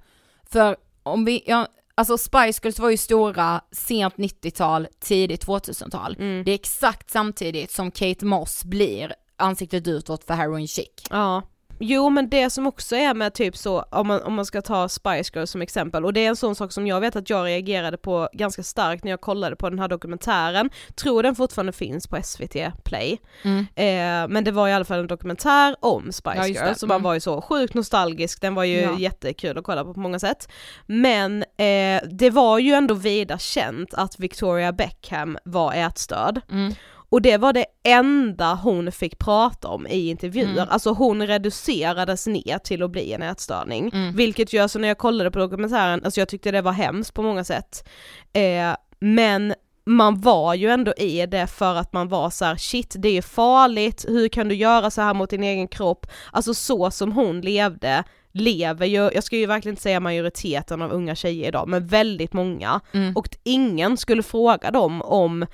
För 0.52 0.76
om 1.04 1.26
vi, 1.26 1.44
ja, 1.46 1.68
alltså 1.96 2.18
Spice 2.18 2.60
Girls 2.64 2.80
var 2.80 2.90
ju 2.90 2.98
stora 2.98 3.62
sent 3.72 4.16
90-tal, 4.16 4.88
tidigt 5.00 5.46
2000-tal. 5.46 6.16
Mm. 6.20 6.44
Det 6.44 6.52
är 6.52 6.56
exakt 6.56 7.10
samtidigt 7.10 7.72
som 7.72 7.92
Kate 7.92 8.26
Moss 8.26 8.64
blir 8.64 9.14
ansiktet 9.38 9.88
utåt 9.88 10.24
för 10.24 10.34
Heroin 10.34 10.68
Chic. 10.68 10.90
Ja. 11.10 11.42
Jo 11.84 12.10
men 12.10 12.30
det 12.30 12.50
som 12.50 12.68
också 12.68 12.96
är 12.96 13.14
med 13.14 13.34
typ 13.34 13.58
så, 13.58 13.82
om 13.82 14.08
man, 14.08 14.22
om 14.22 14.34
man 14.34 14.46
ska 14.46 14.62
ta 14.62 14.90
Spice 14.90 15.32
Girls 15.34 15.52
som 15.52 15.62
exempel, 15.62 16.06
och 16.06 16.14
det 16.14 16.26
är 16.26 16.30
en 16.30 16.36
sån 16.36 16.56
sak 16.56 16.72
som 16.72 16.88
jag 16.88 17.00
vet 17.02 17.16
att 17.16 17.30
jag 17.30 17.46
reagerade 17.46 17.98
på 17.98 18.30
ganska 18.34 18.64
starkt 18.64 19.04
när 19.04 19.12
jag 19.12 19.22
kollade 19.22 19.56
på 19.56 19.70
den 19.70 19.80
här 19.80 19.88
dokumentären, 19.88 20.70
tror 20.96 21.24
den 21.24 21.36
fortfarande 21.36 21.72
finns 21.72 22.08
på 22.08 22.18
SVT 22.24 22.72
Play, 22.84 23.18
Mm. 23.44 23.60
eh, 23.76 24.34
men 24.34 24.44
det 24.44 24.52
var 24.52 24.68
i 24.68 24.74
alla 24.74 24.86
fall 24.86 25.00
en 25.00 25.08
dokumentär 25.08 25.76
om 25.80 26.12
Spice 26.12 26.36
Ja. 26.38 26.48
Girls, 26.48 26.80
så 26.80 26.88
man 26.88 26.96
Mm. 26.96 27.04
var 27.04 27.14
ju 27.14 27.20
så 27.20 27.42
sjukt 27.42 27.74
nostalgisk, 27.74 28.42
den 28.42 28.56
var 28.56 28.64
ju 28.64 28.82
Ja. 28.82 28.98
jättekul 29.00 29.58
att 29.58 29.64
kolla 29.64 29.84
på 29.84 29.94
på 29.94 30.00
många 30.00 30.20
sätt. 30.20 30.48
Men 30.86 31.44
eh, 31.58 32.02
det 32.12 32.30
var 32.30 32.60
ju 32.60 32.74
ändå 32.74 32.94
vida 32.94 33.38
känt 33.38 33.94
att 33.94 34.20
Victoria 34.20 34.72
Beckham 34.72 35.38
var 35.46 35.74
ätstörd. 35.74 36.42
Mm. 36.52 36.74
Och 37.12 37.22
det 37.22 37.38
var 37.38 37.54
det 37.54 37.66
enda 37.84 38.54
hon 38.64 38.92
fick 38.92 39.18
prata 39.20 39.68
om 39.68 39.88
i 39.88 40.10
intervjuer, 40.10 40.52
Mm. 40.52 40.68
alltså 40.70 40.90
hon 40.94 41.28
reducerades 41.28 42.28
ner 42.28 42.58
till 42.58 42.84
att 42.84 42.92
bli 42.92 43.14
en 43.14 43.22
ätstörning. 43.22 43.92
Mm. 43.94 44.16
Vilket 44.16 44.54
gör 44.54 44.68
så 44.68 44.80
när 44.80 44.88
jag 44.88 44.98
kollade 44.98 45.32
på 45.32 45.40
dokumentären, 45.40 46.02
alltså 46.06 46.22
jag 46.22 46.28
tyckte 46.30 46.52
det 46.52 46.62
var 46.62 46.72
hemskt 46.72 47.14
på 47.14 47.22
många 47.22 47.44
sätt. 47.44 47.88
Eh, 48.34 48.76
men 49.00 49.54
man 49.86 50.22
var 50.22 50.54
ju 50.54 50.70
ändå 50.70 50.94
i 50.94 51.26
det 51.26 51.48
för 51.48 51.76
att 51.76 51.94
man 51.94 52.08
var 52.10 52.30
så 52.30 52.46
här: 52.46 52.56
shit 52.56 52.96
det 53.00 53.18
är 53.18 53.22
farligt, 53.22 54.06
hur 54.08 54.28
kan 54.28 54.48
du 54.48 54.56
göra 54.56 54.92
så 54.92 55.02
här 55.02 55.14
mot 55.14 55.30
din 55.30 55.44
egen 55.44 55.68
kropp? 55.68 56.06
Alltså 56.32 56.54
så 56.54 56.92
som 56.92 57.12
hon 57.12 57.42
levde 57.42 58.04
lever 58.34 58.86
ju, 58.86 59.10
jag 59.14 59.24
ska 59.24 59.36
ju 59.38 59.46
verkligen 59.46 59.74
inte 59.74 59.82
säga 59.82 60.00
majoriteten 60.00 60.82
av 60.82 60.92
unga 60.92 61.16
tjejer 61.16 61.48
idag, 61.48 61.68
men 61.68 61.88
väldigt 61.88 62.34
många. 62.34 62.80
Mm. 62.94 63.16
Och 63.18 63.28
ingen 63.44 63.98
skulle 63.98 64.24
fråga 64.24 64.72
dem 64.72 65.02
om 65.02 65.46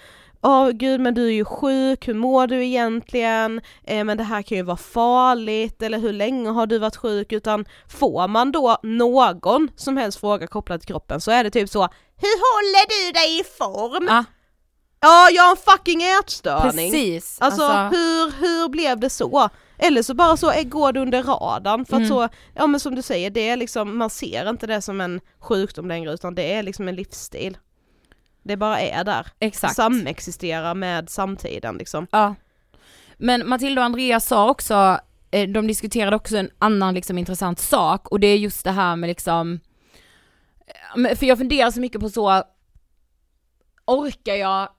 Åh 0.41 0.69
gud 0.69 0.99
men 1.01 1.13
du 1.13 1.27
är 1.27 1.31
ju 1.31 1.45
sjuk, 1.45 2.07
hur 2.07 2.13
mår 2.13 2.47
du 2.47 2.65
egentligen? 2.65 3.61
Eh, 3.83 4.03
men 4.03 4.17
det 4.17 4.23
här 4.23 4.41
kan 4.41 4.57
ju 4.57 4.63
vara 4.63 4.77
farligt, 4.77 5.81
eller 5.81 5.99
hur 5.99 6.13
länge 6.13 6.49
har 6.49 6.67
du 6.67 6.77
varit 6.79 6.95
sjuk? 6.95 7.31
Utan 7.31 7.65
får 7.99 8.27
man 8.27 8.51
då 8.51 8.77
någon 8.83 9.69
som 9.75 9.97
helst 9.97 10.19
fråga 10.19 10.47
kopplad 10.47 10.79
till 10.81 10.87
kroppen 10.87 11.21
så 11.21 11.31
är 11.31 11.43
det 11.43 11.49
typ 11.51 11.69
så 11.69 11.81
Hur 12.17 12.37
håller 12.55 12.87
du 13.05 13.11
dig 13.11 13.39
i 13.39 13.43
form? 13.43 14.07
Ah, 14.09 14.23
Ja, 14.99 15.29
jag 15.31 15.43
har 15.43 15.51
en 15.51 15.57
fucking 15.57 16.01
ätstörning! 16.03 16.91
precis. 16.91 17.37
Alltså, 17.41 17.67
hur, 17.67 18.31
hur 18.41 18.69
blev 18.69 18.99
det 18.99 19.09
så? 19.09 19.49
Eller 19.79 20.01
så 20.03 20.13
bara 20.13 20.37
så 20.37 20.53
går 20.65 20.91
det 20.93 20.99
under 20.99 21.23
radarn 21.23 21.85
för 21.85 21.93
att 21.95 21.99
Mm. 22.01 22.09
så, 22.09 22.29
ja 22.55 22.67
men 22.67 22.79
som 22.79 22.95
du 22.95 23.01
säger, 23.01 23.29
det 23.29 23.49
är 23.49 23.57
liksom, 23.57 23.97
man 23.97 24.09
ser 24.09 24.49
inte 24.49 24.67
det 24.67 24.81
som 24.81 25.01
en 25.01 25.21
sjukdom 25.39 25.87
längre 25.87 26.13
utan 26.13 26.35
det 26.35 26.53
är 26.53 26.63
liksom 26.63 26.87
en 26.87 26.95
livsstil. 26.95 27.57
Det 28.47 28.57
bara 28.57 28.81
är 28.81 29.03
där. 29.03 29.27
Exakt. 29.39 29.75
Samexisterar 29.75 30.73
med 30.75 31.09
samtiden 31.09 31.77
liksom. 31.77 32.07
Ja. 32.11 32.35
Men 33.17 33.49
Matilda 33.49 33.81
och 33.81 33.85
Andreas 33.85 34.27
sa 34.27 34.49
också, 34.49 34.99
eh, 35.31 35.49
de 35.49 35.67
diskuterade 35.67 36.15
också 36.15 36.37
en 36.37 36.49
annan 36.59 36.93
liksom 36.93 37.17
intressant 37.17 37.59
sak 37.59 38.07
och 38.07 38.19
det 38.19 38.27
är 38.27 38.37
just 38.37 38.63
det 38.63 38.71
här 38.71 38.95
med 38.95 39.07
liksom, 39.07 39.59
eh, 41.09 41.15
för 41.17 41.25
jag 41.25 41.37
funderar 41.37 41.71
så 41.71 41.79
mycket 41.79 42.01
på 42.01 42.09
så, 42.09 42.43
orkar 43.85 44.35
jag 44.35 44.69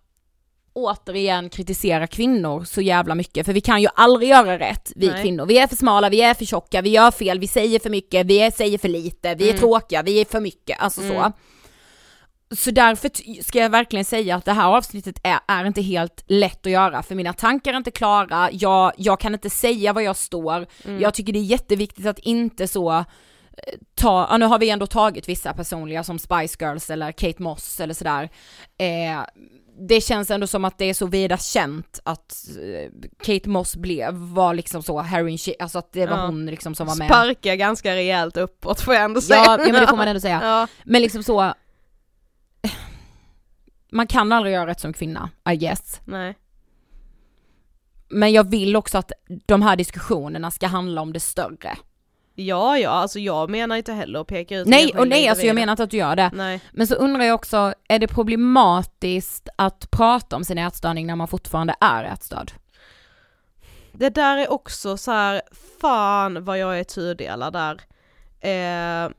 återigen 0.73 1.51
kritisera 1.51 2.07
kvinnor 2.07 2.65
så 2.65 2.81
jävla 2.81 3.15
mycket? 3.15 3.47
För 3.47 3.53
vi 3.53 3.61
kan 3.61 3.83
ju 3.83 3.89
aldrig 3.95 4.29
göra 4.29 4.59
rätt, 4.59 4.93
vi 4.97 5.09
Nej. 5.09 5.23
kvinnor. 5.23 5.47
Vi 5.47 5.59
är 5.59 5.67
för 5.67 5.77
smala, 5.77 6.09
vi 6.09 6.21
är 6.23 6.35
för 6.35 6.45
tjocka, 6.45 6.83
vi 6.83 6.91
gör 6.91 7.11
fel, 7.11 7.39
vi 7.39 7.47
säger 7.49 7.79
för 7.79 7.91
mycket, 7.91 8.27
vi 8.27 8.39
är, 8.41 8.51
säger 8.51 8.79
för 8.79 8.89
lite, 8.89 9.35
vi 9.35 9.45
är 9.45 9.49
Mm. 9.51 9.59
tråkiga, 9.61 10.03
vi 10.03 10.21
är 10.21 10.25
för 10.25 10.41
mycket, 10.41 10.81
alltså 10.81 11.01
Mm. 11.01 11.15
så. 11.17 11.33
Så 12.51 12.71
därför 12.71 13.11
ska 13.43 13.59
jag 13.59 13.71
verkligen 13.71 14.05
säga 14.05 14.37
att 14.37 14.45
det 14.45 14.53
här 14.53 14.69
avsnittet 14.69 15.21
är, 15.23 15.39
är 15.49 15.65
inte 15.65 15.83
helt 15.83 16.25
lätt 16.27 16.67
att 16.67 16.73
göra, 16.73 17.03
för 17.03 17.15
mina 17.15 17.33
tankar 17.33 17.73
är 17.73 17.77
inte 17.77 17.91
klara, 17.91 18.49
jag, 18.53 18.93
jag 18.97 19.21
kan 19.21 19.35
inte 19.35 19.51
säga 19.51 19.93
var 19.93 20.01
jag 20.03 20.17
står, 20.17 20.67
Mm. 20.85 21.01
jag 21.01 21.15
tycker 21.15 21.33
det 21.33 21.39
är 21.39 21.43
jätteviktigt 21.43 22.07
att 22.07 22.19
inte 22.19 22.69
så 22.69 22.93
eh, 22.93 23.05
ta, 23.95 24.27
ja, 24.31 24.37
nu 24.37 24.47
har 24.47 24.59
vi 24.59 24.71
ändå 24.71 24.87
tagit 24.87 25.29
vissa 25.29 25.53
personliga 25.53 26.05
som 26.05 26.19
Spice 26.19 26.57
Girls 26.61 26.91
eller 26.91 27.13
Kate 27.13 27.43
Moss 27.43 27.81
eller 27.81 27.95
sådär. 27.95 28.29
Eh, 28.79 29.21
det 29.89 30.01
känns 30.01 30.31
ändå 30.31 30.47
som 30.47 30.65
att 30.65 30.79
det 30.79 30.85
är 30.85 30.95
så 30.95 31.07
vida 31.07 31.37
känt 31.39 32.01
att 32.05 32.35
eh, 32.63 32.91
Kate 33.25 33.49
Moss 33.49 33.77
blev, 33.77 34.15
var 34.15 34.55
liksom 34.55 34.83
så 34.83 35.01
heroin 35.01 35.39
alltså 35.59 35.79
att 35.79 35.93
det 35.93 36.07
var 36.07 36.17
Ja. 36.17 36.27
hon 36.27 36.47
liksom 36.47 36.75
som 36.75 36.87
var 36.87 36.97
med. 36.97 37.07
Sparkar 37.09 37.55
ganska 37.55 37.95
rejält 37.95 38.37
uppåt 38.37 38.81
får 38.81 38.95
jag 38.95 39.05
ändå 39.05 39.21
säga. 39.21 39.43
Ja, 39.45 39.59
ja 39.67 39.73
men 39.73 39.81
det 39.81 39.87
får 39.87 39.97
man 39.97 40.09
ändå 40.09 40.21
säga. 40.29 40.41
Ja. 40.43 40.67
Men 40.85 41.03
liksom 41.03 41.23
så, 41.23 41.53
man 43.91 44.07
kan 44.07 44.33
aldrig 44.33 44.55
göra 44.55 44.67
rätt 44.67 44.81
som 44.81 44.93
kvinna, 44.93 45.31
I 45.51 45.57
guess. 45.57 46.01
Nej. 46.05 46.35
Men 48.09 48.33
jag 48.33 48.51
vill 48.51 48.77
också 48.77 48.99
att 48.99 49.13
de 49.47 49.63
här 49.63 49.77
diskussionerna 49.77 50.51
ska 50.51 50.67
handla 50.67 51.01
om 51.01 51.13
det 51.13 51.21
större. 51.21 51.77
Ja, 52.35 52.79
ja, 52.79 52.91
alltså 52.91 53.19
jag 53.19 53.51
menar 53.51 53.77
inte 53.77 53.93
heller 53.93 54.21
att 54.21 54.27
peka 54.27 54.59
ut 54.59 54.67
Nej, 54.67 54.95
och 54.97 55.09
nej 55.09 55.29
alltså 55.29 55.47
jag 55.47 55.55
menar 55.55 55.73
inte 55.73 55.83
att 55.83 55.91
du 55.91 55.97
gör 55.97 56.17
det. 56.17 56.31
Nej. 56.35 56.61
Men 56.73 56.87
så 56.87 56.95
undrar 56.95 57.25
jag 57.25 57.35
också, 57.35 57.75
är 57.89 57.99
det 57.99 58.09
problematiskt 58.09 59.49
att 59.57 59.91
prata 59.91 60.37
om 60.37 60.45
sin 60.45 60.59
ätstörning 60.59 61.07
när 61.07 61.17
man 61.17 61.29
fortfarande 61.29 61.75
är 61.81 62.05
ätstörd? 62.05 62.53
Det 63.93 64.09
där 64.09 64.39
är 64.39 64.53
också 64.53 64.97
så 64.97 65.11
här, 65.11 65.43
fan 65.81 66.45
vad 66.45 66.59
jag 66.59 66.79
är 66.79 66.85
tudelad 66.85 67.53
där. 67.53 67.81
Eh, 68.41 69.11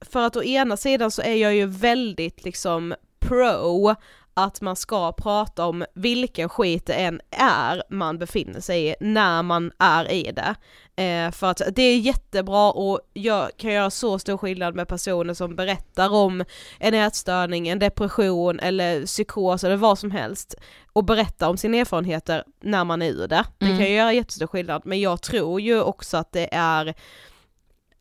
för 0.00 0.22
att 0.22 0.36
å 0.36 0.42
ena 0.42 0.76
sidan 0.76 1.10
så 1.10 1.22
är 1.22 1.34
jag 1.34 1.54
ju 1.54 1.66
väldigt 1.66 2.44
liksom 2.44 2.94
pro 3.38 3.94
att 4.36 4.60
man 4.60 4.76
ska 4.76 5.12
prata 5.12 5.66
om 5.66 5.84
vilken 5.94 6.48
skit 6.48 6.86
det 6.86 6.92
än 6.94 7.20
är 7.30 7.82
man 7.90 8.18
befinner 8.18 8.60
sig 8.60 8.86
i 8.88 8.94
när 9.00 9.42
man 9.42 9.72
är 9.78 10.10
i 10.12 10.32
det. 10.32 10.54
Eh, 11.02 11.30
för 11.30 11.46
att 11.50 11.62
det 11.76 11.82
är 11.82 11.98
jättebra 11.98 12.72
och 12.72 13.00
jag 13.12 13.50
kan 13.56 13.72
göra 13.72 13.90
så 13.90 14.18
stor 14.18 14.36
skillnad 14.36 14.74
med 14.74 14.88
personer 14.88 15.34
som 15.34 15.56
berättar 15.56 16.12
om 16.14 16.44
en 16.78 16.94
ätstörning, 16.94 17.68
en 17.68 17.78
depression 17.78 18.60
eller 18.60 19.06
psykos 19.06 19.64
eller 19.64 19.76
vad 19.76 19.98
som 19.98 20.10
helst 20.10 20.54
och 20.92 21.04
berätta 21.04 21.48
om 21.48 21.56
sina 21.56 21.76
erfarenheter 21.76 22.44
när 22.62 22.84
man 22.84 23.02
är 23.02 23.10
ur 23.10 23.28
det. 23.28 23.44
Det 23.58 23.66
Mm. 23.66 23.78
kan 23.78 23.92
göra 23.92 24.12
jättestor 24.12 24.46
skillnad 24.46 24.82
men 24.84 25.00
jag 25.00 25.22
tror 25.22 25.60
ju 25.60 25.82
också 25.82 26.16
att 26.16 26.32
det 26.32 26.48
är 26.54 26.94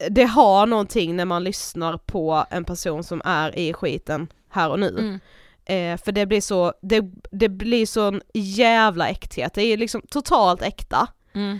det 0.10 0.24
har 0.24 0.66
någonting 0.66 1.16
när 1.16 1.26
man 1.26 1.44
lyssnar 1.44 1.98
på 1.98 2.46
en 2.50 2.66
person 2.66 3.04
som 3.04 3.22
är 3.26 3.60
i 3.60 3.74
skiten 3.74 4.28
här 4.54 4.70
och 4.70 4.80
nu. 4.80 4.90
Mm. 4.90 5.20
Eh, 5.66 6.04
för 6.04 6.12
det 6.12 6.26
blir 6.26 6.42
så, 6.42 6.74
det, 6.82 7.02
det 7.32 7.50
blir 7.50 7.86
sån 7.86 8.22
jävla 8.34 9.10
äkthet, 9.10 9.54
det 9.54 9.62
är 9.62 9.78
liksom 9.78 10.02
totalt 10.10 10.62
äkta. 10.62 11.08
Mm. 11.34 11.60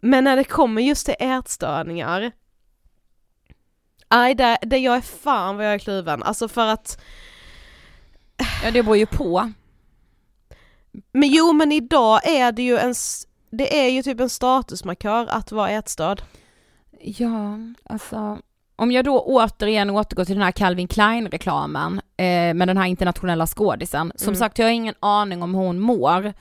Men 0.00 0.24
när 0.24 0.36
det 0.36 0.44
kommer 0.44 0.82
just 0.82 1.06
till 1.06 1.14
ätstörningar, 1.18 2.32
nej 4.10 4.34
det, 4.34 4.58
det 4.62 4.78
jag 4.78 4.96
är 4.96 5.00
fan 5.00 5.56
vad 5.56 5.66
jag 5.66 5.74
är 5.74 5.78
kluven, 5.78 6.22
alltså 6.22 6.48
för 6.48 6.66
att 6.66 7.00
Ja 8.62 8.70
det 8.70 8.82
beror 8.82 8.96
ju 8.96 9.06
på. 9.06 9.52
Men 11.12 11.28
jo 11.28 11.52
men 11.52 11.72
idag 11.72 12.28
är 12.28 12.52
det 12.52 12.62
ju 12.62 12.78
en, 12.78 12.94
det 13.50 13.84
är 13.84 13.88
ju 13.88 14.02
typ 14.02 14.20
en 14.20 14.30
statusmarkör 14.30 15.26
att 15.26 15.52
vara 15.52 15.70
ätstörd. 15.70 16.22
Ja, 17.00 17.58
alltså 17.84 18.38
om 18.76 18.92
jag 18.92 19.04
då 19.04 19.20
återigen 19.20 19.90
återgår 19.90 20.24
till 20.24 20.34
den 20.34 20.44
här 20.44 20.52
Calvin 20.52 20.88
Klein-reklamen 20.88 22.00
eh, 22.16 22.54
med 22.54 22.68
den 22.68 22.76
här 22.76 22.86
internationella 22.86 23.46
skådisen. 23.46 24.12
Som 24.16 24.28
Mm. 24.28 24.38
sagt, 24.38 24.58
jag 24.58 24.66
har 24.66 24.70
ingen 24.72 24.94
aning 25.00 25.42
om 25.42 25.54
hur 25.54 25.62
hon 25.62 25.80
mår. 25.80 26.32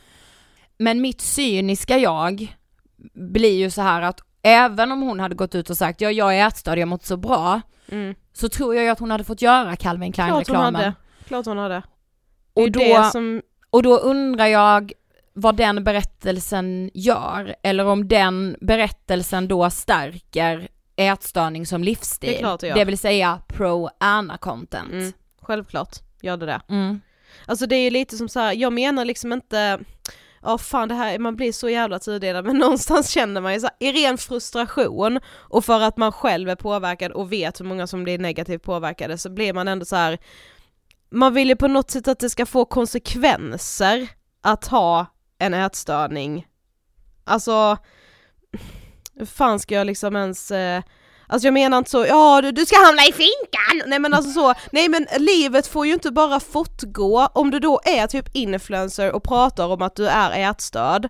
Men 0.78 1.02
mitt 1.02 1.22
cyniska 1.22 1.98
jag 1.98 2.56
blir 3.14 3.58
ju 3.58 3.70
så 3.70 3.82
här 3.82 4.02
att 4.02 4.22
även 4.42 4.92
om 4.92 5.02
hon 5.02 5.20
hade 5.20 5.36
gått 5.36 5.56
ut 5.56 5.70
och 5.70 5.78
sagt 5.78 6.02
ja, 6.02 6.12
jag 6.12 6.38
är 6.38 6.48
ätstörd, 6.48 6.78
jag 6.78 6.88
mår 6.88 6.96
inte 6.96 7.08
så 7.08 7.18
bra. 7.18 7.62
Så 8.34 8.50
tror 8.50 8.76
jag 8.76 8.84
ju 8.84 8.90
att 8.90 9.00
hon 9.00 9.12
hade 9.12 9.24
fått 9.24 9.42
göra 9.42 9.76
Calvin 9.76 10.12
Klein-reklamen. 10.14 10.82
Klart 11.28 11.46
hon 11.46 11.58
hade. 11.58 11.82
Och 12.54 12.72
då, 12.72 12.80
som, 13.12 13.42
och 13.70 13.84
då 13.84 13.98
undrar 13.98 14.46
jag 14.46 14.92
vad 15.34 15.56
den 15.56 15.84
berättelsen 15.84 16.92
gör, 16.94 17.56
eller 17.64 17.86
om 17.86 18.08
den 18.08 18.58
berättelsen 18.62 19.48
då 19.48 19.70
stärker 19.70 20.68
ätstörning 20.96 21.66
som 21.66 21.84
livsstil. 21.84 22.30
Det 22.30 22.36
är 22.36 22.40
klart 22.40 22.60
det 22.60 22.86
vill 22.86 22.98
säga 22.98 23.42
pro-ana-content. 23.48 24.92
mm, 24.92 25.14
självklart 25.42 25.96
gör 26.22 26.38
det 26.38 26.46
det. 26.46 26.62
Mm. 26.70 27.02
Alltså 27.46 27.66
det 27.66 27.76
är 27.76 27.84
ju 27.84 27.90
lite 27.90 28.18
som 28.18 28.30
så 28.30 28.40
här, 28.40 28.54
jag 28.54 28.74
menar 28.74 29.06
liksom 29.06 29.34
inte, 29.34 29.80
ja 30.42 30.58
fan 30.58 30.90
det 30.90 30.96
här, 30.96 31.20
man 31.20 31.36
blir 31.36 31.52
så 31.52 31.70
jävla 31.70 32.00
tudelad 32.00 32.46
men 32.46 32.58
någonstans 32.66 33.10
känner 33.10 33.42
man 33.42 33.54
ju 33.54 33.60
så 33.60 33.68
här, 33.68 33.88
i 33.90 33.92
ren 33.92 34.18
frustration 34.18 35.20
och 35.28 35.66
för 35.66 35.82
att 35.82 35.98
man 35.98 36.12
själv 36.12 36.50
är 36.50 36.56
påverkad 36.56 37.12
och 37.12 37.32
vet 37.32 37.60
hur 37.60 37.66
många 37.66 37.88
som 37.88 38.04
blir 38.04 38.20
negativt 38.20 38.64
påverkade 38.64 39.18
så 39.18 39.30
blir 39.30 39.54
man 39.54 39.68
ändå 39.68 39.86
så 39.86 39.96
här. 39.96 40.18
man 41.10 41.34
vill 41.34 41.50
ju 41.50 41.56
på 41.56 41.68
något 41.68 41.92
sätt 41.92 42.08
att 42.08 42.20
det 42.20 42.30
ska 42.30 42.46
få 42.46 42.66
konsekvenser 42.66 44.08
att 44.42 44.68
ha 44.68 45.06
en 45.40 45.54
ätstörning. 45.54 46.48
Alltså, 47.24 47.78
hur 49.16 49.26
fan 49.26 49.60
ska 49.60 49.76
jag 49.76 49.88
liksom 49.88 50.16
ens 50.16 50.52
eh, 50.52 50.82
Alltså 51.28 51.48
jag 51.48 51.54
menar 51.54 51.78
inte 51.78 51.90
så, 51.90 52.06
ja 52.06 52.42
du, 52.42 52.52
du 52.52 52.66
ska 52.66 52.86
hamna 52.86 53.02
i 53.02 53.12
finkan! 53.12 53.90
Nej 53.90 54.00
men 54.00 54.14
alltså 54.14 54.32
så, 54.32 54.54
nej 54.72 54.90
men 54.90 55.08
livet 55.20 55.68
får 55.68 55.86
ju 55.88 55.94
inte 55.94 56.12
bara 56.12 56.40
fortgå 56.40 57.28
om 57.34 57.52
du 57.52 57.60
då 57.60 57.82
är 57.86 58.08
typ 58.08 58.36
influencer 58.36 59.12
och 59.12 59.24
pratar 59.24 59.68
om 59.68 59.82
att 59.82 59.96
du 59.96 60.08
är 60.08 60.50
ätstörd. 60.52 61.10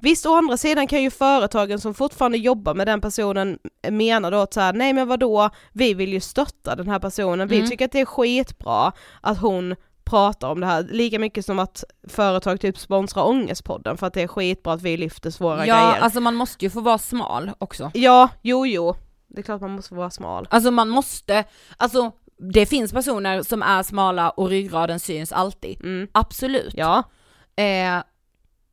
Visst 0.00 0.26
å 0.26 0.34
andra 0.34 0.56
sidan 0.56 0.86
kan 0.86 1.02
ju 1.02 1.10
företagen 1.10 1.80
som 1.80 1.94
fortfarande 1.94 2.38
jobbar 2.38 2.74
med 2.74 2.86
den 2.86 3.00
personen 3.00 3.58
mena 3.90 4.30
då 4.30 4.36
att 4.38 4.54
så 4.54 4.60
här, 4.60 4.72
nej 4.72 4.92
men 4.92 5.08
vadå, 5.08 5.50
vi 5.72 5.94
vill 5.94 6.12
ju 6.12 6.20
stötta 6.20 6.76
den 6.76 6.88
här 6.88 6.98
personen, 6.98 7.48
vi 7.48 7.56
Mm. 7.56 7.70
tycker 7.70 7.84
att 7.84 7.92
det 7.92 8.00
är 8.00 8.04
skitbra 8.04 8.92
att 9.20 9.38
hon 9.38 9.74
pratar 10.04 10.48
om 10.48 10.60
det 10.60 10.66
här, 10.66 10.82
lika 10.90 11.18
mycket 11.18 11.46
som 11.46 11.58
att 11.58 11.84
företag 12.08 12.60
typ 12.60 12.78
sponsrar 12.78 13.24
Ångestpodden 13.24 13.96
för 13.96 14.06
att 14.06 14.14
det 14.14 14.22
är 14.22 14.26
skitbra 14.28 14.72
att 14.72 14.82
vi 14.82 14.96
lyfter 14.96 15.30
svåra 15.30 15.66
Ja, 15.66 15.74
grejer. 15.74 16.00
alltså 16.00 16.20
man 16.20 16.34
måste 16.34 16.64
ju 16.64 16.70
få 16.70 16.80
vara 16.80 16.98
smal 16.98 17.50
också. 17.58 17.90
Ja, 17.94 18.28
jo 18.42 18.66
jo, 18.66 18.94
det 19.26 19.40
är 19.40 19.42
klart 19.42 19.60
man 19.60 19.70
måste 19.70 19.88
få 19.88 19.94
vara 19.94 20.10
smal. 20.10 20.48
Alltså 20.50 20.70
man 20.70 20.88
måste, 20.88 21.44
alltså 21.76 22.12
det 22.52 22.66
finns 22.66 22.92
personer 22.92 23.42
som 23.42 23.62
är 23.62 23.82
smala 23.82 24.30
och 24.30 24.48
ryggraden 24.48 25.00
syns 25.00 25.32
alltid. 25.32 25.80
Mm. 25.80 26.08
Absolut. 26.12 26.74
Ja. 26.76 26.98
Eh, 27.56 28.02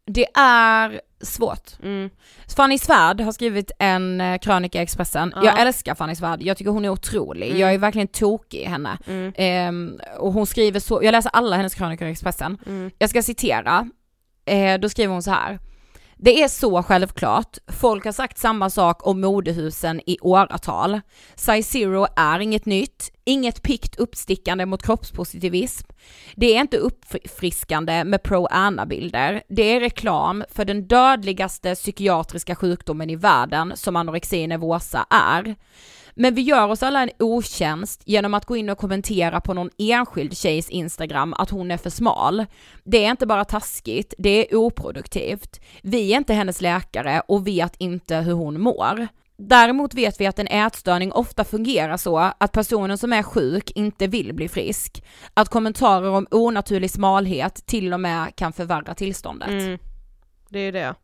det 0.05 0.25
är 0.35 1.01
svårt. 1.23 1.71
Mm. 1.83 2.09
Fanny 2.55 2.77
Svärd 2.77 3.21
har 3.21 3.31
skrivit 3.31 3.71
en 3.79 4.21
eh, 4.21 4.37
krönika 4.39 4.79
i 4.79 4.83
Expressen. 4.83 5.33
Ja. 5.35 5.45
Jag 5.45 5.59
älskar 5.59 5.95
Fanny 5.95 6.15
Svärd, 6.15 6.41
jag 6.41 6.57
tycker 6.57 6.71
hon 6.71 6.85
är 6.85 6.89
otrolig. 6.89 7.47
Mm. 7.47 7.59
Jag 7.59 7.73
är 7.73 7.77
verkligen 7.77 8.07
tokig 8.07 8.59
i 8.59 8.65
henne. 8.65 8.97
Mm. 9.07 9.33
Ehm, 9.35 9.99
och 10.19 10.33
hon 10.33 10.45
skriver 10.45 10.79
så, 10.79 11.03
jag 11.03 11.11
läser 11.11 11.29
alla 11.33 11.57
hennes 11.57 11.75
krönikor 11.75 12.07
i 12.07 12.11
Expressen. 12.11 12.57
Mm. 12.65 12.91
Jag 12.97 13.09
ska 13.09 13.23
citera, 13.23 13.89
eh, 14.45 14.79
då 14.79 14.89
skriver 14.89 15.13
hon 15.13 15.23
så 15.23 15.31
här. 15.31 15.59
Det 16.23 16.43
är 16.43 16.47
så 16.47 16.83
självklart, 16.83 17.57
folk 17.67 18.05
har 18.05 18.11
sagt 18.11 18.37
samma 18.37 18.69
sak 18.69 19.07
om 19.07 19.21
modehusen 19.21 20.01
i 20.05 20.17
åratal. 20.21 21.01
Size 21.35 21.63
Zero 21.63 22.05
är 22.15 22.39
inget 22.39 22.65
nytt, 22.65 23.11
inget 23.25 23.61
pikt 23.61 23.95
uppstickande 23.95 24.65
mot 24.65 24.83
kroppspositivism. 24.83 25.87
Det 26.35 26.55
är 26.55 26.61
inte 26.61 26.77
uppfriskande 26.77 28.03
med 28.03 28.23
Pro-Anna-bilder, 28.23 29.43
det 29.49 29.63
är 29.63 29.79
reklam 29.79 30.43
för 30.49 30.65
den 30.65 30.87
dödligaste 30.87 31.75
psykiatriska 31.75 32.55
sjukdomen 32.55 33.09
i 33.09 33.15
världen 33.15 33.73
som 33.75 33.95
anorexi 33.95 34.47
nervosa 34.47 35.05
är. 35.09 35.55
Men 36.15 36.35
vi 36.35 36.41
gör 36.41 36.67
oss 36.67 36.83
alla 36.83 37.01
en 37.01 37.09
otjänst 37.19 38.01
genom 38.05 38.33
att 38.33 38.45
gå 38.45 38.57
in 38.57 38.69
och 38.69 38.77
kommentera 38.77 39.41
på 39.41 39.53
någon 39.53 39.69
enskild 39.77 40.37
tjejs 40.37 40.69
Instagram 40.69 41.33
att 41.33 41.49
hon 41.49 41.71
är 41.71 41.77
för 41.77 41.89
smal. 41.89 42.45
Det 42.83 43.05
är 43.05 43.11
inte 43.11 43.25
bara 43.25 43.45
taskigt, 43.45 44.13
det 44.17 44.29
är 44.29 44.55
oproduktivt. 44.55 45.61
Vi 45.81 46.13
är 46.13 46.17
inte 46.17 46.33
hennes 46.33 46.61
läkare 46.61 47.21
och 47.27 47.47
vet 47.47 47.75
inte 47.77 48.15
hur 48.15 48.33
hon 48.33 48.61
mår. 48.61 49.07
Däremot 49.37 49.93
vet 49.93 50.21
vi 50.21 50.27
att 50.27 50.39
en 50.39 50.47
ätstörning 50.47 51.11
ofta 51.11 51.43
fungerar 51.43 51.97
så 51.97 52.17
att 52.17 52.51
personen 52.51 52.97
som 52.97 53.13
är 53.13 53.23
sjuk 53.23 53.71
inte 53.71 54.07
vill 54.07 54.33
bli 54.33 54.47
frisk. 54.49 55.03
Att 55.33 55.49
kommentarer 55.49 56.09
om 56.09 56.27
onaturlig 56.31 56.91
smalhet 56.91 57.65
till 57.65 57.93
och 57.93 57.99
med 57.99 58.35
kan 58.35 58.53
förvärra 58.53 58.93
tillståndet. 58.93 59.49
Mm. 59.49 59.79
Det 60.49 60.59
är 60.59 60.71
det. 60.71 60.95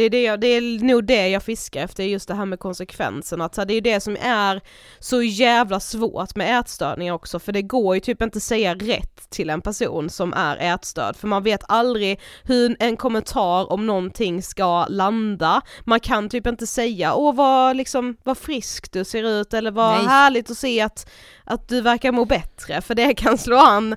Det 0.00 0.04
är, 0.04 0.10
det, 0.10 0.22
jag, 0.22 0.40
det 0.40 0.46
är 0.46 0.84
nog 0.84 1.04
det 1.04 1.28
jag 1.28 1.42
fiskar 1.42 1.82
efter, 1.82 2.04
just 2.04 2.28
det 2.28 2.34
här 2.34 2.46
med 2.46 2.58
konsekvenserna. 2.58 3.44
Att 3.44 3.54
så 3.54 3.60
här, 3.60 3.66
det 3.66 3.74
är 3.74 3.80
det 3.80 4.00
som 4.00 4.16
är 4.20 4.60
så 4.98 5.22
jävla 5.22 5.80
svårt 5.80 6.36
med 6.36 6.60
ätstörningar 6.60 7.14
också, 7.14 7.38
för 7.38 7.52
det 7.52 7.62
går 7.62 7.94
ju 7.94 8.00
typ 8.00 8.22
inte 8.22 8.40
säga 8.40 8.74
rätt 8.74 9.30
till 9.30 9.50
en 9.50 9.60
person 9.60 10.10
som 10.10 10.32
är 10.32 10.74
ätstörd, 10.74 11.16
för 11.16 11.28
man 11.28 11.42
vet 11.42 11.60
aldrig 11.68 12.20
hur 12.44 12.76
en 12.78 12.96
kommentar 12.96 13.72
om 13.72 13.86
någonting 13.86 14.42
ska 14.42 14.86
landa. 14.86 15.62
Man 15.84 16.00
kan 16.00 16.28
typ 16.28 16.46
inte 16.46 16.66
säga 16.66 17.14
åh 17.14 17.34
vad 17.34 17.76
liksom, 17.76 18.16
vad 18.24 18.38
frisk 18.38 18.92
du 18.92 19.04
ser 19.04 19.40
ut, 19.40 19.54
eller 19.54 19.70
vad 19.70 19.96
Nej. 19.96 20.06
härligt 20.06 20.50
att 20.50 20.58
se 20.58 20.80
att, 20.80 21.10
att 21.44 21.68
du 21.68 21.80
verkar 21.80 22.12
må 22.12 22.24
bättre, 22.24 22.80
för 22.80 22.94
det 22.94 23.14
kan 23.14 23.38
slå 23.38 23.56
an 23.56 23.96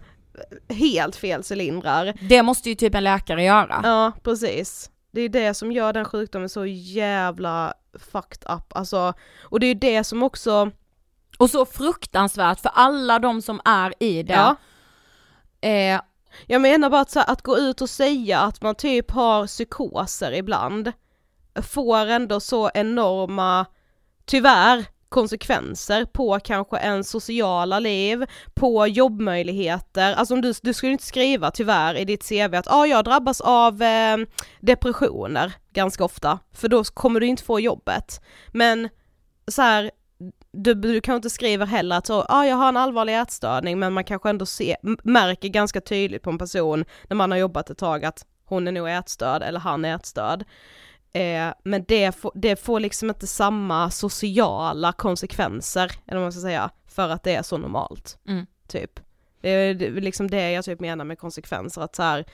helt 0.70 1.16
fel 1.16 1.44
cylindrar. 1.52 2.14
Det 2.30 2.44
måste 2.44 2.70
ju 2.70 2.76
typ 2.76 2.96
en 2.96 3.04
läkare 3.04 3.44
göra. 3.44 3.82
Ja, 3.84 4.12
precis. 4.24 4.90
Det 5.14 5.22
är 5.22 5.30
det 5.30 5.54
som 5.54 5.72
gör 5.72 5.94
den 5.94 6.06
sjukdomen 6.06 6.50
så 6.50 6.66
jävla 6.66 7.74
fucked 8.12 8.52
up, 8.52 8.76
alltså, 8.76 9.14
och 9.44 9.60
det 9.60 9.68
är 9.68 9.76
det 9.76 10.04
som 10.04 10.24
också, 10.24 10.72
Och 11.38 11.50
så 11.50 11.66
fruktansvärt 11.66 12.60
för 12.60 12.72
alla 12.74 13.20
de 13.20 13.42
som 13.42 13.62
är 13.66 13.94
i 14.04 14.24
det. 14.24 14.34
ja, 14.34 14.56
Eh, 15.62 16.02
jag 16.48 16.62
menar 16.62 16.90
bara 16.90 17.02
att, 17.02 17.12
så 17.12 17.20
att 17.20 17.42
gå 17.42 17.58
ut 17.58 17.82
och 17.82 17.90
säga 17.90 18.40
att 18.40 18.62
man 18.62 18.76
typ 18.76 19.12
har 19.12 19.48
psykoser 19.48 20.32
ibland, 20.32 20.92
får 21.62 22.06
ändå 22.06 22.40
så 22.40 22.72
enorma, 22.74 23.66
tyvärr, 24.26 24.86
konsekvenser 25.14 26.06
på 26.06 26.40
kanske 26.40 26.78
en 26.78 27.04
sociala 27.04 27.80
liv, 27.80 28.26
på 28.54 28.88
jobbmöjligheter, 28.88 30.14
alltså 30.14 30.34
om 30.34 30.42
du, 30.42 30.54
du 30.62 30.74
skulle 30.74 30.92
inte 30.92 31.06
skriva 31.06 31.52
tyvärr 31.52 31.96
i 31.96 32.06
ditt 32.06 32.30
CV 32.30 32.56
att 32.56 32.72
ah, 32.72 32.86
jag 32.86 33.06
drabbas 33.06 33.42
av 33.42 33.82
eh, 33.82 34.18
depressioner 34.60 35.54
ganska 35.74 36.04
ofta, 36.06 36.40
för 36.54 36.68
då 36.68 36.84
kommer 36.84 37.20
du 37.20 37.28
inte 37.28 37.44
få 37.44 37.60
jobbet. 37.60 38.22
Men 38.52 38.90
så 39.48 39.62
här, 39.62 39.92
du, 40.52 40.74
du 40.74 41.02
kanske 41.02 41.16
inte 41.16 41.30
skriver 41.30 41.66
heller 41.66 41.98
att 41.98 42.08
så, 42.08 42.26
ah, 42.30 42.46
jag 42.46 42.56
har 42.56 42.70
en 42.70 42.78
allvarlig 42.78 43.20
ätstörning 43.20 43.80
men 43.80 43.94
man 43.94 44.04
kanske 44.04 44.30
ändå 44.30 44.46
ser, 44.46 44.78
märker 45.08 45.48
ganska 45.48 45.82
tydligt 45.82 46.24
på 46.24 46.30
en 46.30 46.38
person 46.38 46.86
när 47.10 47.16
man 47.16 47.32
har 47.32 47.38
jobbat 47.38 47.70
ett 47.70 47.78
tag 47.78 48.06
att 48.06 48.26
hon 48.46 48.68
är 48.68 48.72
nog 48.72 48.90
ätstörd 48.90 49.44
eller 49.44 49.60
han 49.60 49.86
är 49.86 49.96
ätstörd. 49.96 50.46
Eh, 51.14 51.54
men 51.64 51.86
det 51.88 52.12
får, 52.12 52.32
det 52.36 52.56
får 52.56 52.80
liksom 52.80 53.10
inte 53.10 53.28
samma 53.28 53.92
sociala 53.92 54.94
konsekvenser, 54.94 55.92
eller 56.06 56.20
vad 56.20 56.26
man 56.26 56.32
ska 56.32 56.42
säga, 56.42 56.70
för 56.88 57.10
att 57.10 57.24
det 57.24 57.36
är 57.36 57.44
så 57.44 57.58
normalt. 57.58 58.18
Mm. 58.28 58.46
Typ. 58.68 59.00
Det 59.42 59.50
är 59.50 59.74
det 59.74 59.86
är 59.86 59.92
liksom 59.92 60.30
det 60.30 60.52
jag 60.52 60.66
typ 60.66 60.80
menar 60.80 61.06
med 61.06 61.20
konsekvenser, 61.20 61.82
att 61.82 61.96
så 61.96 62.04
här. 62.04 62.26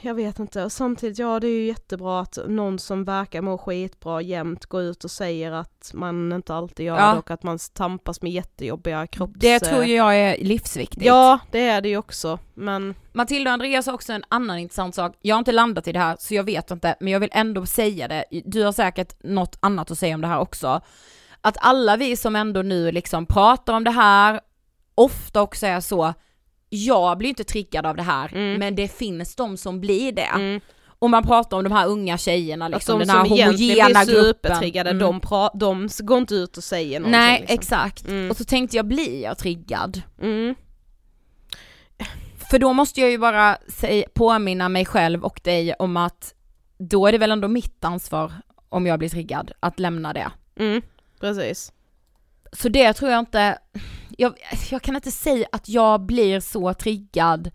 Jag 0.00 0.14
vet 0.14 0.38
inte, 0.38 0.64
och 0.64 0.72
samtidigt, 0.72 1.18
ja 1.18 1.40
det 1.40 1.46
är 1.46 1.60
ju 1.60 1.66
jättebra 1.66 2.20
att 2.20 2.38
någon 2.48 2.78
som 2.78 3.04
verkar 3.04 3.42
må 3.42 3.58
skitbra 3.58 4.22
jämt 4.22 4.66
går 4.66 4.82
ut 4.82 5.04
och 5.04 5.10
säger 5.10 5.52
att 5.52 5.90
man 5.94 6.32
inte 6.32 6.54
alltid 6.54 6.86
gör 6.86 6.96
Ja. 6.96 7.12
det 7.12 7.18
och 7.18 7.30
att 7.30 7.42
man 7.42 7.58
tampas 7.74 8.22
med 8.22 8.32
jättejobbiga 8.32 9.06
kropps... 9.06 9.32
det 9.36 9.60
tror 9.60 9.84
jag 9.84 10.16
är 10.16 10.44
livsviktigt. 10.44 11.04
Ja, 11.04 11.38
det 11.50 11.68
är 11.68 11.80
det 11.80 11.88
ju 11.88 11.96
också, 11.96 12.38
men 12.54 12.94
Matilda 13.12 13.50
och 13.50 13.52
Andreas 13.54 13.86
har 13.86 13.94
också 13.94 14.12
en 14.12 14.24
annan 14.28 14.58
intressant 14.58 14.94
sak. 14.94 15.16
Jag 15.20 15.34
har 15.34 15.38
inte 15.38 15.52
landat 15.52 15.88
i 15.88 15.92
det 15.92 15.98
här 15.98 16.16
så 16.20 16.34
jag 16.34 16.44
vet 16.44 16.70
inte, 16.70 16.96
men 17.00 17.12
jag 17.12 17.20
vill 17.20 17.30
ändå 17.32 17.66
säga 17.66 18.08
det. 18.08 18.24
Du 18.44 18.64
har 18.64 18.72
säkert 18.72 19.22
något 19.22 19.56
annat 19.60 19.90
att 19.90 19.98
säga 19.98 20.14
om 20.14 20.20
det 20.20 20.26
här 20.26 20.38
också. 20.40 20.80
Att 21.40 21.56
alla 21.60 21.96
vi 21.96 22.16
som 22.16 22.36
ändå 22.36 22.62
nu 22.62 22.92
liksom 22.92 23.26
pratar 23.26 23.74
om 23.74 23.84
det 23.84 23.90
här, 23.90 24.40
ofta 24.94 25.42
också 25.42 25.66
är 25.66 25.80
så, 25.80 26.14
jag 26.70 27.18
blir 27.18 27.28
inte 27.28 27.44
triggad 27.44 27.86
av 27.86 27.96
det 27.96 28.02
här, 28.02 28.30
Mm. 28.34 28.58
men 28.58 28.74
det 28.74 28.88
finns 28.88 29.36
de 29.36 29.56
som 29.56 29.80
blir 29.80 30.12
det. 30.12 30.22
Mm. 30.34 30.60
Och 30.98 31.10
man 31.10 31.22
pratar 31.22 31.56
om 31.56 31.64
de 31.64 31.72
här 31.72 31.86
unga 31.86 32.18
tjejerna, 32.18 32.68
liksom 32.68 32.98
de 32.98 33.04
den 33.06 33.16
här 33.16 33.24
som 33.24 33.34
egentligen 33.34 33.76
homogena 33.80 34.04
blir 34.04 34.14
gruppen. 34.14 34.34
supertriggade, 34.34 34.90
Mm. 34.90 35.02
de, 35.02 35.20
pra- 35.20 35.50
de 35.54 35.88
går 36.06 36.18
inte 36.18 36.34
ut 36.34 36.56
och 36.56 36.64
säger 36.64 37.00
någonting. 37.00 37.20
Nej, 37.20 37.40
liksom. 37.40 37.54
exakt. 37.54 38.08
Mm. 38.08 38.30
Och 38.30 38.36
så 38.36 38.44
tänkte 38.44 38.76
jag, 38.76 38.86
blir 38.86 39.22
jag 39.22 39.38
triggad? 39.38 40.02
Mm. 40.22 40.54
För 42.50 42.58
då 42.58 42.72
måste 42.72 43.00
jag 43.00 43.10
ju 43.10 43.18
bara 43.18 43.58
påminna 44.14 44.68
mig 44.68 44.84
själv 44.84 45.24
och 45.24 45.40
dig 45.44 45.74
om 45.78 45.96
att 45.96 46.34
då 46.78 47.06
är 47.06 47.12
det 47.12 47.18
väl 47.18 47.30
ändå 47.30 47.48
mitt 47.48 47.84
ansvar 47.84 48.32
om 48.68 48.86
jag 48.86 48.98
blir 48.98 49.08
triggad, 49.08 49.52
att 49.60 49.78
lämna 49.80 50.12
det. 50.12 50.30
Mm. 50.56 50.82
Precis. 51.20 51.72
Så 52.52 52.68
det 52.68 52.92
tror 52.92 53.10
jag 53.10 53.18
inte, 53.20 53.58
jag, 54.20 54.34
jag 54.70 54.82
kan 54.82 54.96
inte 54.96 55.10
säga 55.10 55.46
att 55.52 55.68
jag 55.68 56.00
blir 56.00 56.40
så 56.40 56.74
triggad 56.74 57.50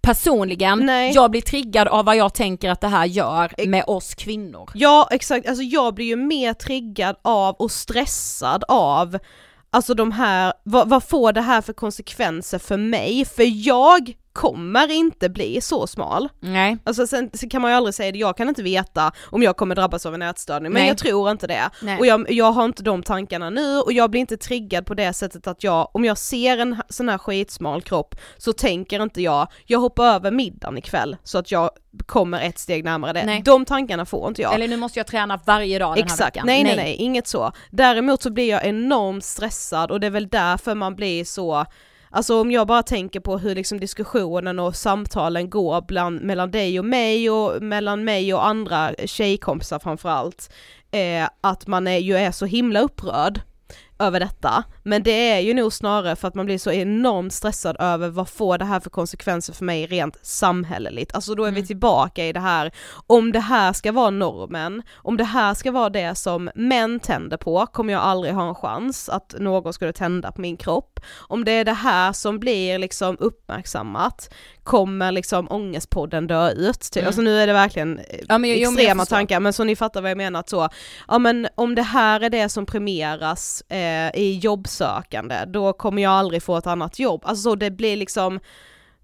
personligen. 0.00 0.86
Nej. 0.86 1.12
Jag 1.14 1.30
blir 1.30 1.40
triggad 1.40 1.88
av 1.88 2.04
vad 2.04 2.16
jag 2.16 2.34
tänker 2.34 2.70
att 2.70 2.80
det 2.80 2.88
här 2.88 3.04
gör 3.04 3.66
med 3.66 3.84
oss 3.86 4.14
kvinnor. 4.14 4.70
Ja 4.74 5.08
exakt, 5.10 5.48
alltså 5.48 5.62
jag 5.62 5.94
blir 5.94 6.06
ju 6.06 6.16
mer 6.16 6.54
triggad 6.54 7.16
av 7.22 7.54
och 7.54 7.70
stressad 7.70 8.64
av 8.68 9.18
Alltså 9.70 9.94
de 9.94 10.12
här, 10.12 10.52
vad, 10.62 10.88
vad 10.88 11.04
får 11.04 11.32
det 11.32 11.40
här 11.40 11.60
för 11.60 11.72
konsekvenser 11.72 12.58
för 12.58 12.76
mig? 12.76 13.24
För 13.24 13.66
jag 13.66 14.12
kommer 14.34 14.90
inte 14.90 15.28
bli 15.28 15.60
så 15.60 15.86
smal. 15.86 16.28
Nej. 16.40 16.76
Alltså 16.84 17.06
sen, 17.06 17.30
sen 17.34 17.48
kan 17.48 17.62
man 17.62 17.70
ju 17.70 17.76
aldrig 17.76 17.94
säga 17.94 18.12
det, 18.12 18.18
jag 18.18 18.36
kan 18.36 18.48
inte 18.48 18.62
veta 18.62 19.12
om 19.24 19.42
jag 19.42 19.56
kommer 19.56 19.74
drabbas 19.74 20.06
av 20.06 20.14
en 20.14 20.22
ätstörning, 20.22 20.72
men 20.72 20.80
Nej. 20.80 20.88
jag 20.88 20.98
tror 20.98 21.30
inte 21.30 21.46
det. 21.46 21.70
Nej. 21.82 21.98
Och 21.98 22.06
jag, 22.06 22.32
jag 22.32 22.52
har 22.52 22.64
inte 22.64 22.82
de 22.82 23.02
tankarna 23.02 23.50
nu 23.50 23.78
och 23.78 23.92
jag 23.92 24.10
blir 24.10 24.20
inte 24.20 24.36
triggad 24.36 24.86
på 24.86 24.94
det 24.94 25.12
sättet 25.12 25.46
att 25.46 25.64
jag, 25.64 25.88
om 25.92 26.04
jag 26.04 26.18
ser 26.18 26.58
en 26.58 26.82
sån 26.88 27.08
här 27.08 27.18
skitsmal 27.18 27.82
kropp 27.82 28.14
så 28.36 28.52
tänker 28.52 29.02
inte 29.02 29.22
jag, 29.22 29.48
jag 29.64 29.78
hoppar 29.78 30.06
över 30.06 30.30
middagen 30.30 30.78
ikväll 30.78 31.16
så 31.24 31.38
att 31.38 31.50
jag 31.50 31.70
kommer 32.06 32.40
ett 32.40 32.58
steg 32.58 32.84
närmare 32.84 33.12
det. 33.12 33.24
Nej. 33.24 33.42
De 33.44 33.64
tankarna 33.64 34.06
får 34.06 34.28
inte 34.28 34.42
jag. 34.42 34.54
Eller 34.54 34.68
nu 34.68 34.76
måste 34.76 34.98
jag 34.98 35.06
träna 35.06 35.40
varje 35.46 35.78
dag 35.78 35.96
den 35.96 35.98
här 35.98 36.04
Exakt, 36.04 36.36
veckan. 36.36 36.46
nej, 36.46 36.64
nej 36.64 36.76
nej 36.76 36.94
inget 36.94 37.26
så. 37.26 37.52
Däremot 37.70 38.22
så 38.22 38.30
blir 38.30 38.48
jag 38.50 38.66
enormt 38.66 39.24
stressad 39.24 39.90
och 39.90 40.00
det 40.00 40.06
är 40.06 40.10
väl 40.10 40.28
därför 40.28 40.74
man 40.74 40.94
blir 40.94 41.24
så 41.24 41.66
Alltså 42.14 42.40
om 42.40 42.50
jag 42.50 42.66
bara 42.66 42.82
tänker 42.82 43.20
på 43.20 43.38
hur 43.38 43.54
liksom 43.54 43.80
diskussionen 43.80 44.58
och 44.58 44.76
samtalen 44.76 45.50
går 45.50 45.80
bland, 45.80 46.20
mellan 46.20 46.50
dig 46.50 46.78
och 46.78 46.84
mig 46.84 47.30
och 47.30 47.62
mellan 47.62 48.04
mig 48.04 48.34
och 48.34 48.46
andra 48.46 48.94
tjejkompisar 49.04 49.78
framförallt, 49.78 50.52
eh, 50.90 51.28
att 51.40 51.66
man 51.66 51.86
är, 51.86 51.98
ju 51.98 52.16
är 52.16 52.30
så 52.30 52.46
himla 52.46 52.80
upprörd 52.80 53.40
över 53.98 54.20
detta. 54.20 54.64
Men 54.86 55.02
det 55.02 55.30
är 55.30 55.40
ju 55.40 55.54
nog 55.54 55.72
snarare 55.72 56.16
för 56.16 56.28
att 56.28 56.34
man 56.34 56.46
blir 56.46 56.58
så 56.58 56.72
enormt 56.72 57.32
stressad 57.32 57.76
över 57.78 58.08
vad 58.08 58.28
får 58.28 58.58
det 58.58 58.64
här 58.64 58.80
för 58.80 58.90
konsekvenser 58.90 59.52
för 59.52 59.64
mig 59.64 59.86
rent 59.86 60.26
samhälleligt. 60.26 61.14
Alltså 61.14 61.34
då 61.34 61.44
är 61.44 61.52
vi 61.52 61.66
tillbaka 61.66 62.26
i 62.26 62.32
det 62.32 62.40
här, 62.40 62.70
om 63.06 63.32
det 63.32 63.40
här 63.40 63.72
ska 63.72 63.92
vara 63.92 64.10
normen, 64.10 64.82
om 64.94 65.16
det 65.16 65.24
här 65.24 65.54
ska 65.54 65.72
vara 65.72 65.90
det 65.90 66.14
som 66.14 66.50
män 66.54 67.00
tänder 67.00 67.36
på, 67.36 67.66
kommer 67.66 67.92
jag 67.92 68.02
aldrig 68.02 68.34
ha 68.34 68.48
en 68.48 68.54
chans 68.54 69.08
att 69.08 69.34
någon 69.38 69.72
skulle 69.72 69.92
tända 69.92 70.32
på 70.32 70.40
min 70.40 70.56
kropp. 70.56 71.00
Om 71.28 71.44
det 71.44 71.52
är 71.52 71.64
det 71.64 71.72
här 71.72 72.12
som 72.12 72.38
blir 72.38 72.78
liksom 72.78 73.16
uppmärksammat, 73.20 74.34
kommer 74.62 75.12
liksom 75.12 75.46
ångestpodden 75.50 76.26
dö 76.26 76.50
ut? 76.50 76.80
Typ. 76.80 76.96
Mm. 76.96 77.06
Alltså 77.06 77.22
nu 77.22 77.38
är 77.40 77.46
det 77.46 77.52
verkligen 77.52 77.98
eh, 77.98 78.04
Ja, 78.28 78.38
men 78.38 78.50
men 78.50 78.50
extrema 78.50 79.02
förstår. 79.02 79.16
tankar, 79.16 79.40
men 79.40 79.52
så 79.52 79.64
ni 79.64 79.76
fattar 79.76 80.00
vad 80.02 80.10
jag 80.10 80.18
menar 80.18 80.40
att 80.40 80.48
så, 80.48 80.68
ja 81.08 81.18
men 81.18 81.48
om 81.54 81.74
det 81.74 81.82
här 81.82 82.20
är 82.20 82.30
det 82.30 82.48
som 82.48 82.66
premieras 82.66 83.60
eh, 83.68 84.10
i 84.14 84.40
jobbsökande, 84.80 85.44
då 85.46 85.72
kommer 85.72 86.02
jag 86.02 86.12
aldrig 86.12 86.42
få 86.42 86.56
ett 86.56 86.66
annat 86.66 86.98
jobb. 86.98 87.22
Alltså 87.24 87.42
så 87.42 87.54
det 87.54 87.70
blir 87.70 87.96
liksom, 87.96 88.40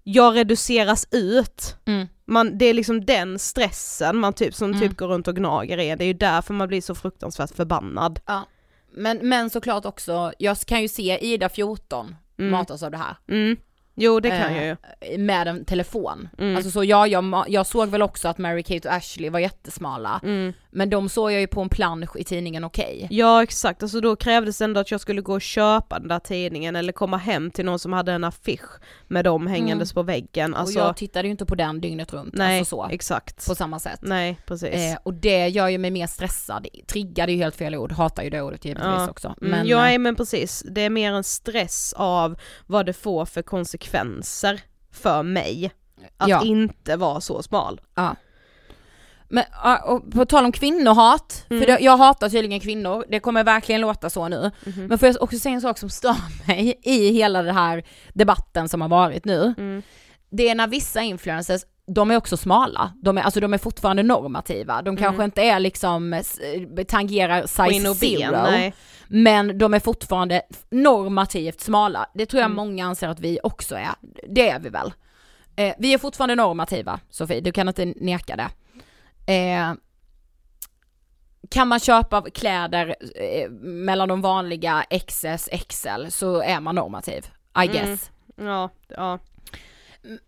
jag 0.03 0.35
reduceras 0.35 1.07
ut. 1.11 1.75
Mm. 1.85 2.07
Man, 2.25 2.57
det 2.57 2.65
är 2.65 2.73
liksom 2.73 3.05
den 3.05 3.39
stressen 3.39 4.17
man 4.17 4.33
typ, 4.33 4.55
som 4.55 4.69
Mm. 4.69 4.81
typ 4.81 4.97
går 4.97 5.07
runt 5.07 5.27
och 5.27 5.35
gnager 5.35 5.77
i, 5.77 5.95
det 5.95 6.03
är 6.03 6.07
ju 6.07 6.13
därför 6.13 6.53
man 6.53 6.67
blir 6.67 6.81
så 6.81 6.95
fruktansvärt 6.95 7.55
förbannad. 7.55 8.19
Ja. 8.25 8.47
Men, 8.93 9.17
men 9.21 9.49
såklart 9.49 9.85
också, 9.85 10.33
jag 10.37 10.57
kan 10.59 10.81
ju 10.81 10.87
se 10.87 11.17
Ida 11.33 11.49
14 11.49 12.15
Mm. 12.39 12.51
matas 12.51 12.83
av 12.83 12.91
det 12.91 12.97
här. 12.97 13.15
Mm. 13.29 13.57
Jo 13.95 14.19
det 14.19 14.29
kan 14.29 14.39
Eh, 14.51 14.57
jag 14.67 14.77
ju. 15.11 15.17
Med 15.17 15.47
en 15.47 15.65
telefon. 15.65 16.29
Mm. 16.37 16.55
Alltså 16.55 16.71
så 16.71 16.83
ja, 16.83 17.07
jag, 17.07 17.45
jag 17.47 17.65
såg 17.67 17.89
väl 17.89 18.01
också 18.01 18.27
att 18.27 18.37
Mary 18.37 18.63
Kate 18.63 18.87
och 18.89 18.95
Ashley 18.95 19.29
var 19.29 19.39
jättesmala. 19.39 20.19
Mm. 20.23 20.53
Men 20.73 20.89
de 20.89 21.09
såg 21.09 21.31
jag 21.31 21.39
ju 21.41 21.47
på 21.47 21.61
en 21.61 21.69
plansch 21.69 22.15
i 22.15 22.23
tidningen 22.23 22.63
Okej. 22.63 23.07
Ja 23.11 23.43
exakt, 23.43 23.83
alltså 23.83 24.01
då 24.01 24.15
krävdes 24.15 24.61
ändå 24.61 24.79
att 24.79 24.91
jag 24.91 25.01
skulle 25.01 25.21
gå 25.21 25.33
och 25.33 25.41
köpa 25.41 25.99
den 25.99 26.07
där 26.07 26.19
tidningen 26.19 26.75
eller 26.75 26.93
komma 26.93 27.17
hem 27.17 27.51
till 27.51 27.65
någon 27.65 27.79
som 27.79 27.93
hade 27.93 28.11
en 28.11 28.23
affisch 28.23 28.69
med 29.07 29.25
dem 29.25 29.47
hängandes 29.47 29.93
på 29.93 30.03
väggen. 30.03 30.55
Alltså, 30.55 30.79
och 30.79 30.85
jag 30.85 30.97
tittade 30.97 31.27
ju 31.27 31.31
inte 31.31 31.45
på 31.45 31.55
den 31.55 31.81
dygnet 31.81 32.13
runt, 32.13 32.33
nej 32.33 32.59
alltså 32.59 32.75
så. 32.75 32.87
exakt. 32.91 33.47
På 33.47 33.55
samma 33.55 33.79
sätt. 33.79 33.99
Nej 34.01 34.37
precis. 34.45 34.73
Eh, 34.75 34.97
och 35.03 35.13
det 35.13 35.47
gör 35.47 35.67
ju 35.67 35.77
mig 35.77 35.91
mer 35.91 36.07
stressad. 36.07 36.67
Triggad 36.87 37.29
är 37.29 37.33
ju 37.33 37.39
helt 37.39 37.55
fel 37.55 37.75
ord, 37.75 37.91
hatar 37.91 38.23
ju 38.23 38.29
det 38.29 38.41
ordet 38.41 38.65
givetvis 38.65 38.85
Ja. 38.85 39.09
också. 39.09 39.35
Men, 39.37 39.49
Men, 39.49 39.59
mm, 39.59 39.69
ja 39.71 39.89
eh, 39.91 39.99
men 39.99 40.15
precis, 40.15 40.63
det 40.71 40.81
är 40.81 40.89
mer 40.89 41.13
en 41.13 41.23
stress 41.23 41.93
av 41.97 42.39
vad 42.67 42.85
det 42.85 42.93
får 42.93 43.25
för 43.25 43.41
konsekvenser 43.41 44.61
för 44.91 45.23
mig 45.23 45.71
att 46.17 46.29
Ja. 46.29 46.43
inte 46.43 46.95
vara 46.95 47.21
så 47.21 47.43
smal. 47.43 47.81
Ja. 47.95 48.15
Men 49.31 49.43
och 49.85 50.11
på 50.11 50.25
tal 50.25 50.45
om 50.45 50.51
kvinnohat, 50.51 51.45
Mm. 51.49 51.63
för 51.63 51.81
jag 51.81 51.97
hatar 51.97 52.29
tydligen 52.29 52.59
kvinnor, 52.59 53.05
det 53.09 53.19
kommer 53.19 53.43
verkligen 53.43 53.81
låta 53.81 54.09
så 54.09 54.27
nu. 54.27 54.51
Mhm. 54.65 54.85
Men 54.87 54.97
får 54.99 55.07
jag 55.07 55.21
också 55.23 55.39
säga 55.39 55.55
en 55.55 55.61
sak 55.61 55.77
som 55.77 55.89
stör 55.89 56.15
mig 56.47 56.79
i 56.83 57.11
hela 57.13 57.41
den 57.41 57.55
här 57.55 57.83
debatten 58.13 58.69
som 58.69 58.81
har 58.81 58.89
varit 58.89 59.25
nu. 59.25 59.53
Mm. 59.57 59.81
Det 60.31 60.49
är 60.49 60.55
när 60.55 60.67
vissa 60.67 61.01
influencers, 61.01 61.61
de 61.87 62.11
är 62.11 62.17
också 62.17 62.37
smala, 62.37 62.91
de 63.03 63.17
är, 63.17 63.21
alltså 63.21 63.39
de 63.39 63.53
är 63.53 63.57
fortfarande 63.57 64.03
normativa, 64.03 64.81
de 64.81 64.97
kanske 64.97 65.23
inte 65.23 65.41
är 65.41 65.59
liksom, 65.59 66.13
s- 66.13 66.39
tangerar 66.87 67.41
size 67.41 67.83
ben, 67.83 67.95
zero. 67.95 68.71
Men 69.07 69.57
de 69.57 69.73
är 69.73 69.79
fortfarande 69.79 70.41
normativt 70.69 71.61
smala. 71.61 72.05
Det 72.13 72.25
tror 72.25 72.39
jag 72.41 72.45
Mm. 72.45 72.55
många 72.55 72.85
anser 72.85 73.07
att 73.07 73.19
vi 73.19 73.39
också 73.43 73.75
är. 73.75 73.89
Det 74.29 74.49
är 74.49 74.59
vi 74.59 74.69
väl. 74.69 74.93
Eh, 75.55 75.73
vi 75.79 75.93
är 75.93 75.97
fortfarande 75.97 76.35
normativa, 76.35 76.99
Sofie, 77.09 77.41
du 77.41 77.51
kan 77.51 77.67
inte 77.67 77.85
neka 77.85 78.35
det. 78.35 78.49
Eh, 79.25 79.73
kan 81.49 81.67
man 81.67 81.79
köpa 81.79 82.21
kläder 82.21 82.95
eh, 83.15 83.49
mellan 83.61 84.09
de 84.09 84.21
vanliga 84.21 84.85
XS, 85.07 85.49
XL 85.69 86.07
så 86.09 86.41
är 86.41 86.59
man 86.59 86.75
normativ, 86.75 87.25
I 87.63 87.67
Mm. 87.67 87.71
guess. 87.71 88.11
Ja, 88.35 88.69
ja. 88.87 89.19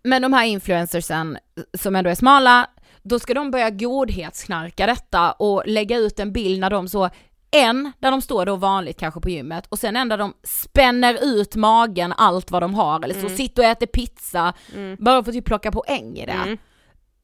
Men 0.03 0.21
de 0.21 0.33
här 0.33 0.45
influencersen 0.45 1.37
som 1.77 1.95
ändå 1.95 2.09
är 2.09 2.15
smala, 2.15 2.69
då 3.01 3.19
ska 3.19 3.33
de 3.33 3.51
börja 3.51 3.69
godhetsknarka 3.69 4.85
detta 4.85 5.31
och 5.31 5.63
lägga 5.65 5.97
ut 5.97 6.19
en 6.19 6.33
bild 6.33 6.59
när 6.59 6.69
de 6.69 6.87
så, 6.87 7.09
en 7.51 7.91
där 7.99 8.11
de 8.11 8.21
står 8.21 8.45
då 8.45 8.55
vanligt 8.55 8.99
kanske 8.99 9.19
på 9.19 9.29
gymmet 9.29 9.67
och 9.69 9.79
sen 9.79 9.95
en 9.95 10.09
där 10.09 10.17
de 10.17 10.33
spänner 10.43 11.17
ut 11.21 11.55
magen 11.55 12.13
allt 12.17 12.51
vad 12.51 12.61
de 12.61 12.73
har 12.73 13.03
eller 13.03 13.21
så 13.21 13.29
sitter 13.29 13.61
och 13.63 13.69
äter 13.69 13.85
pizza 13.85 14.53
bara 14.99 15.23
för 15.23 15.31
att 15.31 15.35
typ 15.35 15.45
plocka 15.45 15.71
poäng 15.71 16.17
i 16.17 16.25
det. 16.25 16.31
Mm. 16.31 16.57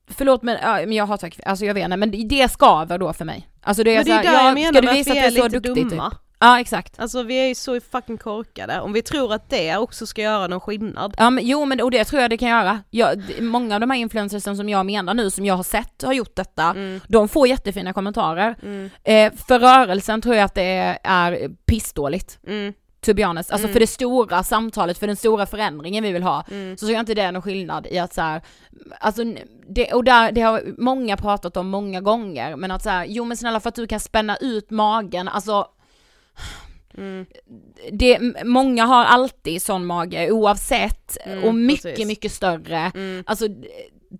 Förlåt 0.10 0.41
men, 0.43 0.57
ja, 0.62 0.74
men 0.74 0.91
jag 0.91 1.05
hatar 1.05 1.28
kv- 1.30 1.41
alltså 1.45 1.66
jag 1.66 1.74
vet 1.74 1.84
inte 1.86 1.97
men 1.97 2.28
det 2.28 2.51
skaver 2.51 2.97
då 2.97 3.14
för 3.14 3.26
mig. 3.26 3.49
Alltså 3.62 3.84
det 3.84 3.91
är 3.91 3.95
Men 3.95 4.05
det 4.05 4.12
är 4.12 4.24
där 4.24 4.34
ja, 4.34 4.45
jag 4.45 4.53
menar 4.53 4.72
ska 4.74 4.82
du 4.82 4.89
att 4.89 4.95
visa 4.95 5.14
vi 5.14 5.20
att 5.20 5.26
är 5.26 5.32
du 5.32 5.38
är 5.38 5.41
så 5.41 5.47
lite 5.47 5.60
duktig 5.60 5.89
dumma. 5.89 6.10
typ? 6.10 6.20
Ja 6.41 6.60
exakt. 6.60 6.99
Alltså 6.99 7.24
vi 7.24 7.36
är 7.43 7.47
ju 7.47 7.55
så 7.55 7.80
fucking 7.91 8.18
korkade, 8.18 8.80
om 8.82 8.93
vi 8.93 9.01
tror 9.01 9.34
att 9.34 9.49
det 9.49 9.78
också 9.78 10.05
ska 10.05 10.22
göra 10.22 10.47
någon 10.47 10.60
skillnad. 10.60 11.16
Ja 11.18 11.30
men 11.30 11.45
jo 11.47 11.66
men 11.66 11.82
och 11.82 11.91
det 11.91 12.03
tror 12.05 12.22
jag 12.22 12.30
det 12.30 12.38
kan 12.38 12.49
göra. 12.49 12.80
Jag, 12.89 13.24
många 13.41 13.76
av 13.76 13.82
de 13.82 13.89
här 13.89 13.97
influencersen 13.97 14.57
som 14.57 14.70
jag 14.70 14.86
menar 14.86 15.14
nu 15.14 15.30
som 15.30 15.45
jag 15.45 15.55
har 15.55 15.64
sett 15.64 16.01
har 16.03 16.14
gjort 16.14 16.36
detta, 16.36 16.64
Mm. 16.64 16.99
de 17.07 17.28
får 17.30 17.47
jättefina 17.47 17.93
kommentarer. 17.93 18.55
Eh, 19.03 19.34
för 19.47 19.60
rörelsen 19.60 20.22
tror 20.22 20.36
jag 20.36 20.45
att 20.45 20.55
det 20.55 20.62
är, 20.64 20.97
är 21.03 21.49
pissdåligt. 21.66 22.39
Mm. 22.47 22.74
To 23.02 23.14
be 23.14 23.26
honest. 23.26 23.52
Alltså 23.52 23.68
för 23.68 23.80
det 23.80 23.88
stora 23.88 24.43
samtalet, 24.43 24.97
för 24.97 25.08
den 25.08 25.16
stora 25.16 25.45
förändringen 25.45 26.04
vi 26.04 26.12
vill 26.12 26.24
ha, 26.24 26.43
Mm. 26.52 26.78
så 26.78 26.86
tror 26.86 26.93
jag 26.93 27.02
inte 27.02 27.14
det 27.14 27.22
är 27.22 27.32
någon 27.32 27.41
skillnad 27.41 27.88
i 27.91 27.97
att 28.00 28.14
så 28.14 28.22
här, 28.22 28.41
alltså 29.00 29.24
det, 29.70 29.93
och 29.93 30.04
där, 30.04 30.32
det 30.32 30.41
har 30.41 30.64
många 30.78 31.18
pratat 31.18 31.58
om 31.58 31.70
många 31.70 32.02
gånger, 32.02 32.56
men 32.56 32.72
att 32.72 32.84
så 32.84 32.89
här, 32.89 33.06
jo 33.06 33.26
men 33.26 33.38
snälla 33.38 33.60
för 33.60 33.70
att 33.70 33.76
du 33.76 33.88
kan 33.88 34.00
spänna 34.00 34.38
ut 34.38 34.70
magen, 34.70 35.28
alltså 35.28 35.68
Mm. 36.97 37.26
det, 37.91 38.20
många 38.45 38.86
har 38.86 39.06
alltid 39.06 39.62
sån 39.62 39.86
mage 39.86 40.32
oavsett 40.32 41.18
Mm, 41.26 41.43
och 41.43 41.56
mycket, 41.56 41.84
precis. 41.84 42.08
mycket 42.08 42.32
större. 42.32 42.91
Mm. 42.95 43.24
Alltså 43.28 43.45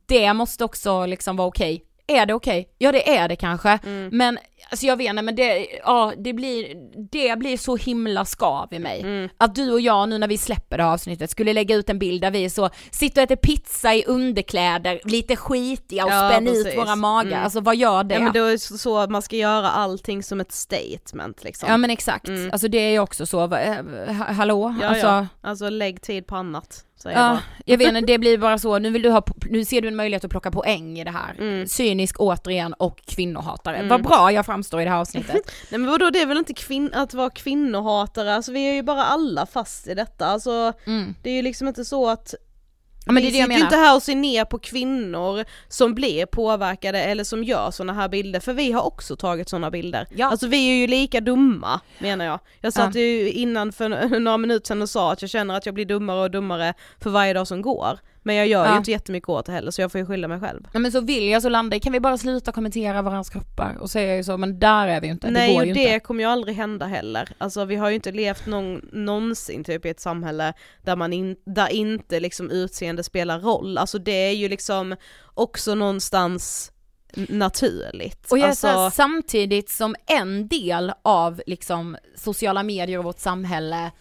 det 0.06 0.34
måste 0.34 0.64
också 0.66 1.06
liksom 1.06 1.36
vara 1.36 1.48
okej. 1.48 1.84
Är 2.08 2.26
det 2.26 2.34
okej? 2.34 2.70
Ja 2.78 2.92
det 2.92 3.16
är 3.18 3.28
det 3.28 3.36
kanske. 3.36 3.80
Mm. 3.86 4.10
Men 4.18 4.38
alltså 4.70 4.86
jag 4.86 4.98
vet 4.98 5.10
inte 5.10 5.22
men 5.22 5.36
det, 5.36 5.68
ja 5.86 6.14
det 6.18 6.34
blir, 6.34 6.76
det 7.12 7.40
blir 7.40 7.58
så 7.58 7.76
himla 7.76 8.26
skav 8.26 8.68
i 8.74 8.80
mig. 8.80 9.02
Mm. 9.02 9.30
Att 9.38 9.56
du 9.56 9.72
och 9.72 9.82
jag 9.82 10.10
nu 10.10 10.18
när 10.18 10.28
vi 10.28 10.38
släpper 10.38 10.78
det 10.78 10.84
här 10.84 10.94
avsnittet 10.94 11.30
skulle 11.32 11.54
lägga 11.54 11.76
ut 11.76 11.90
en 11.90 12.00
bild 12.00 12.22
där 12.22 12.32
vi 12.32 12.50
så, 12.50 12.70
sitter 12.92 13.22
och 13.22 13.24
äter 13.24 13.36
pizza 13.36 13.96
i 13.96 14.04
underkläder, 14.08 15.00
lite 15.04 15.36
skitiga 15.36 16.06
och 16.06 16.12
Ja, 16.12 16.30
spänner 16.32 16.52
ut 16.52 16.78
våra 16.78 16.96
magar. 16.96 17.32
Mm. 17.32 17.44
Alltså 17.44 17.60
vad 17.62 17.76
gör 17.76 18.04
det? 18.04 18.14
Ja 18.16 18.22
men 18.22 18.34
då 18.34 18.44
är 18.46 18.52
det 18.52 18.60
så 18.60 19.08
man 19.10 19.22
ska 19.22 19.36
göra 19.36 19.70
allting 19.72 20.24
som 20.24 20.40
ett 20.40 20.52
statement 20.52 21.44
liksom. 21.44 21.70
Ja 21.70 21.78
men 21.78 21.90
exakt, 21.90 22.28
Mm. 22.28 22.52
alltså 22.52 22.68
det 22.68 22.78
är 22.78 22.92
ju 22.92 23.00
också 23.00 23.26
så, 23.26 23.44
eh, 23.56 23.76
ha- 24.08 24.32
hallå? 24.32 24.76
Ja, 24.82 24.88
alltså, 24.88 25.08
ja. 25.08 25.28
Alltså 25.42 25.70
lägg 25.70 26.02
tid 26.02 26.28
på 26.28 26.36
annat. 26.36 26.86
Säger 27.02 27.18
jag 27.18 27.26
Ja, 27.26 27.30
bara. 27.30 27.42
jag 27.66 27.78
vet 27.78 27.88
inte, 27.88 28.02
det 28.02 28.18
blir 28.18 28.38
bara 28.38 28.58
så, 28.58 28.80
nu 28.80 28.90
vill 28.90 29.02
du 29.02 29.10
ha, 29.10 29.24
nu 29.50 29.66
ser 29.66 29.82
du 29.82 29.88
en 29.88 29.96
möjlighet 29.96 30.24
att 30.26 30.32
plocka 30.32 30.52
poäng 30.52 31.00
i 31.00 31.04
det 31.04 31.12
här. 31.12 31.36
Mm. 31.40 31.68
Cynisk 31.68 32.16
återigen 32.20 32.74
och 32.74 33.02
kvinnohatare. 33.06 33.76
Mm. 33.76 33.90
Vad 33.90 34.04
bra 34.04 34.32
jag 34.32 34.46
framstår 34.46 34.82
i 34.82 34.84
det 34.84 34.90
här 34.90 34.98
avsnittet. 35.00 35.36
Nej 35.70 35.80
men 35.80 35.86
vadå 35.90 36.10
det 36.10 36.22
är 36.22 36.26
väl 36.26 36.38
inte 36.38 36.54
kvin- 36.54 36.92
att 36.94 37.14
vara 37.14 37.30
kvinnohatare, 37.30 38.36
alltså 38.36 38.52
vi 38.52 38.70
är 38.70 38.74
ju 38.74 38.84
bara 38.84 39.04
alla 39.06 39.46
fast 39.46 39.88
i 39.88 39.94
detta, 39.94 40.26
alltså 40.26 40.74
Mm. 40.86 41.16
det 41.24 41.30
är 41.30 41.34
ju 41.34 41.42
liksom 41.42 41.68
inte 41.68 41.86
så 41.86 42.10
att 42.10 42.34
Ja, 43.10 43.14
men 43.14 43.24
det 43.24 43.30
vi 43.30 43.34
sitter 43.42 43.54
ju 43.54 43.60
inte 43.64 43.76
här 43.76 43.96
och 43.96 44.04
ser 44.04 44.16
ner 44.16 44.46
på 44.46 44.60
kvinnor 44.60 45.46
som 45.68 45.96
blir 45.96 46.26
påverkade 46.26 47.00
eller 47.04 47.24
som 47.24 47.44
gör 47.44 47.72
sådana 47.72 47.94
här 47.94 48.10
bilder, 48.10 48.40
för 48.40 48.54
vi 48.54 48.72
har 48.72 48.82
också 48.82 49.16
tagit 49.16 49.50
sådana 49.50 49.72
bilder. 49.72 50.08
Ja. 50.16 50.28
Alltså 50.28 50.48
vi 50.48 50.70
är 50.70 50.74
ju 50.76 50.88
lika 50.88 51.22
dumma 51.22 51.80
menar 52.00 52.26
jag. 52.26 52.40
Jag 52.62 52.74
satt 52.74 52.96
Ja. 52.96 53.02
ju 53.02 53.32
innan 53.32 53.72
för 53.72 53.90
några 54.20 54.38
minuter 54.38 54.68
sedan 54.68 54.82
och 54.82 54.90
sa 54.90 55.12
att 55.12 55.22
jag 55.22 55.32
känner 55.32 55.54
att 55.58 55.66
jag 55.66 55.76
blir 55.76 55.86
dummare 55.86 56.20
och 56.22 56.32
dummare 56.32 56.74
för 57.00 57.10
varje 57.10 57.34
dag 57.34 57.48
som 57.48 57.62
går. 57.62 58.00
Men 58.24 58.36
jag 58.36 58.48
gör 58.48 58.66
Ja. 58.66 58.72
ju 58.72 58.78
inte 58.78 58.92
jättemycket 58.92 59.30
åt 59.30 59.46
det 59.46 59.52
heller 59.52 59.72
så 59.72 59.82
jag 59.82 59.92
får 59.92 60.00
ju 60.00 60.06
skylla 60.06 60.28
mig 60.28 60.40
själv. 60.40 60.68
Ja, 60.74 60.80
men 60.80 60.92
så 60.92 61.02
vill 61.02 61.28
jag 61.30 61.42
så 61.42 61.50
landa 61.50 61.76
i, 61.76 61.80
kan 61.80 61.94
vi 61.94 62.00
bara 62.00 62.18
sluta 62.18 62.52
kommentera 62.52 63.02
varandras 63.02 63.30
kroppar? 63.30 63.78
Och 63.82 63.90
säga 63.90 64.16
ju 64.18 64.24
så, 64.24 64.38
men 64.38 64.60
där 64.60 64.88
är 64.88 65.02
vi 65.02 65.08
ju 65.08 65.14
inte, 65.14 65.32
Nej 65.32 65.48
det 65.50 65.54
går 65.56 65.66
ju 65.66 65.74
det 65.74 65.80
inte. 65.94 66.00
kommer 66.00 66.24
ju 66.24 66.30
aldrig 66.30 66.56
hända 66.56 66.86
heller. 66.86 67.30
Alltså 67.38 67.66
vi 67.66 67.76
har 67.76 67.90
ju 67.90 67.96
inte 67.96 68.12
levt 68.12 68.46
någon, 68.46 68.90
någonsin 68.94 69.64
typ 69.64 69.86
i 69.86 69.90
ett 69.90 70.00
samhälle 70.00 70.54
där 70.84 70.96
man 70.96 71.14
in, 71.14 71.36
där 71.46 71.68
inte 71.70 72.20
liksom 72.20 72.52
utseende 72.52 73.04
spelar 73.04 73.40
roll. 73.40 73.78
Alltså 73.78 74.00
det 74.00 74.12
är 74.28 74.32
ju 74.36 74.50
liksom 74.50 74.96
också 75.34 75.76
någonstans 75.76 76.72
naturligt. 77.16 78.32
Och 78.32 78.38
jag 78.38 78.50
alltså, 78.50 78.68
så 78.68 78.80
här, 78.80 78.90
samtidigt 78.90 79.70
som 79.70 79.96
en 80.06 80.48
del 80.48 80.92
av 81.02 81.42
liksom 81.48 81.98
sociala 82.16 82.64
medier 82.64 82.98
och 82.98 83.04
vårt 83.04 83.20
samhälle 83.20 83.92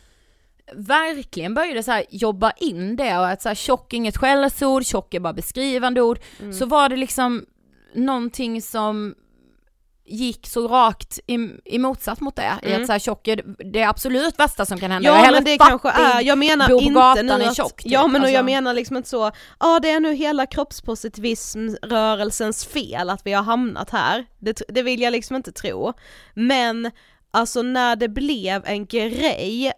verkligen 0.75 1.55
började 1.55 1.83
så 1.83 2.03
jobba 2.11 2.51
in 2.51 2.97
det 2.97 3.19
och 3.19 3.29
att 3.29 3.43
så 3.43 3.49
här 3.49 3.55
tjock 3.57 3.93
är 3.93 3.97
inget 3.97 4.17
skällsord, 4.17 4.85
tjock 4.85 5.15
är 5.15 5.21
bara 5.21 5.33
beskrivande 5.33 6.03
ord, 6.03 6.19
Mm. 6.41 6.53
så 6.53 6.67
var 6.67 6.89
det 6.89 6.97
liksom 6.97 7.47
någonting 7.95 8.63
som 8.63 9.15
gick 10.11 10.47
så 10.47 10.69
rakt 10.69 11.19
i, 11.27 11.35
i 11.65 11.79
motsatt 11.79 12.21
mot 12.21 12.37
det, 12.37 12.53
i 12.63 12.67
Mm. 12.69 12.81
att 12.81 12.87
så 12.87 12.93
här 12.93 12.99
tjock 12.99 13.29
är 13.29 13.43
det 13.73 13.83
absolut 13.85 14.39
värsta 14.39 14.67
som 14.67 14.79
kan 14.79 14.91
hända. 14.91 15.09
Ja 15.25 15.31
men 15.33 15.45
det 15.45 15.59
kanske 15.59 15.91
är, 15.91 16.21
jag 16.23 16.39
menar 16.39 16.69
bor 16.69 16.77
på 16.79 16.83
inte 16.83 16.95
gatan, 16.95 17.27
nu 17.27 17.33
att, 17.45 17.57
tjock, 17.57 17.83
typ. 17.83 17.93
ja 17.93 18.07
men 18.07 18.17
och 18.17 18.21
Alltså- 18.21 18.35
jag 18.35 18.45
menar 18.45 18.75
liksom 18.75 18.97
inte 18.97 19.09
så, 19.09 19.31
ja 19.61 19.79
det 19.83 19.91
är 19.91 20.01
nu 20.01 20.15
hela 20.15 20.47
kroppspositivismrörelsens 20.47 22.65
fel 22.67 23.11
att 23.11 23.27
vi 23.27 23.33
har 23.33 23.43
hamnat 23.43 23.91
här, 23.91 24.27
det, 24.39 24.63
det 24.69 24.83
vill 24.83 25.01
jag 25.01 25.13
liksom 25.13 25.37
inte 25.37 25.53
tro. 25.53 25.93
Men 26.35 26.91
alltså 27.31 27.63
när 27.63 27.97
det 27.97 28.09
blev 28.09 28.63
en 28.67 28.87
grej 28.87 29.73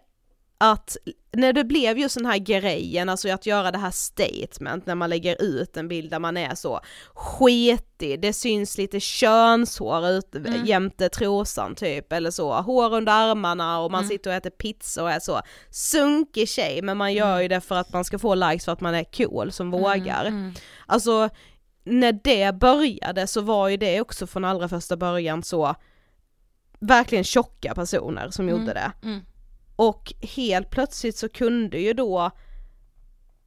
att 0.63 0.97
när 1.33 1.53
det 1.53 1.63
blev 1.63 1.97
just 1.97 2.15
den 2.17 2.25
här 2.25 2.37
grejen, 2.37 3.09
alltså 3.09 3.29
att 3.29 3.45
göra 3.45 3.71
det 3.71 3.77
här 3.77 3.91
statement 3.91 4.85
när 4.85 4.95
man 4.95 5.09
lägger 5.09 5.41
ut 5.41 5.77
en 5.77 5.87
bild 5.87 6.11
där 6.11 6.19
man 6.19 6.37
är 6.37 6.55
så 6.55 6.79
skitig, 7.13 8.21
det 8.21 8.33
syns 8.33 8.77
lite 8.77 8.99
könshår 8.99 10.07
ut 10.07 10.35
Mm. 10.35 10.65
jämte 10.65 11.09
trosan 11.09 11.75
typ 11.75 12.13
eller 12.13 12.31
så, 12.31 12.53
hår 12.53 12.93
under 12.93 13.11
armarna 13.13 13.79
och 13.79 13.91
man 13.91 13.99
Mm. 14.03 14.09
sitter 14.09 14.29
och 14.29 14.35
äter 14.35 14.49
pizza 14.49 15.03
och 15.03 15.11
är 15.11 15.19
så 15.19 15.41
sunkig 15.69 16.49
tjej 16.49 16.81
men 16.81 16.97
man 16.97 17.13
gör 17.13 17.39
ju 17.41 17.47
det 17.47 17.61
för 17.61 17.75
att 17.75 17.93
man 17.93 18.05
ska 18.05 18.19
få 18.19 18.35
likes 18.35 18.65
för 18.65 18.71
att 18.71 18.81
man 18.81 18.95
är 18.95 19.03
cool 19.03 19.51
som 19.51 19.71
vågar. 19.71 20.25
mm. 20.25 20.53
Alltså 20.85 21.29
när 21.83 22.11
det 22.23 22.55
började 22.55 23.27
så 23.27 23.41
var 23.41 23.67
ju 23.69 23.77
det 23.77 24.01
också 24.01 24.27
från 24.27 24.45
allra 24.45 24.69
första 24.69 24.97
början 24.97 25.43
så 25.43 25.75
verkligen 26.79 27.23
tjocka 27.23 27.75
personer 27.75 28.29
som 28.29 28.49
Mm. 28.49 28.59
gjorde 28.61 28.73
det. 28.73 28.91
Mm. 29.03 29.21
Och 29.75 30.13
helt 30.21 30.69
plötsligt 30.69 31.17
så 31.17 31.29
kunde 31.29 31.79
ju 31.79 31.93
då 31.93 32.31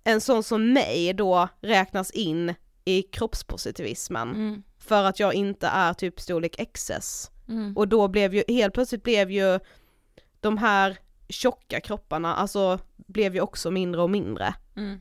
en 0.05 0.20
sån 0.20 0.43
som 0.43 0.72
mig 0.72 1.12
då 1.12 1.49
räknas 1.61 2.11
in 2.11 2.55
i 2.85 3.03
kroppspositivismen 3.03 4.29
Mm. 4.31 4.62
för 4.79 5.05
att 5.05 5.20
jag 5.20 5.35
inte 5.35 5.66
är 5.66 5.95
typ 5.95 6.20
storlek 6.20 6.72
XS. 6.75 7.31
Mm. 7.49 7.77
Och 7.77 7.89
då 7.89 8.09
blev 8.09 8.35
ju, 8.35 8.45
helt 8.49 8.75
plötsligt 8.75 9.03
blev 9.03 9.31
ju 9.31 9.61
de 10.41 10.59
här 10.59 10.99
tjocka 11.29 11.81
kropparna, 11.81 12.35
alltså 12.35 12.79
blev 12.97 13.35
ju 13.35 13.41
också 13.41 13.70
mindre 13.70 14.03
och 14.03 14.11
mindre. 14.11 14.55
Mm. 14.77 15.01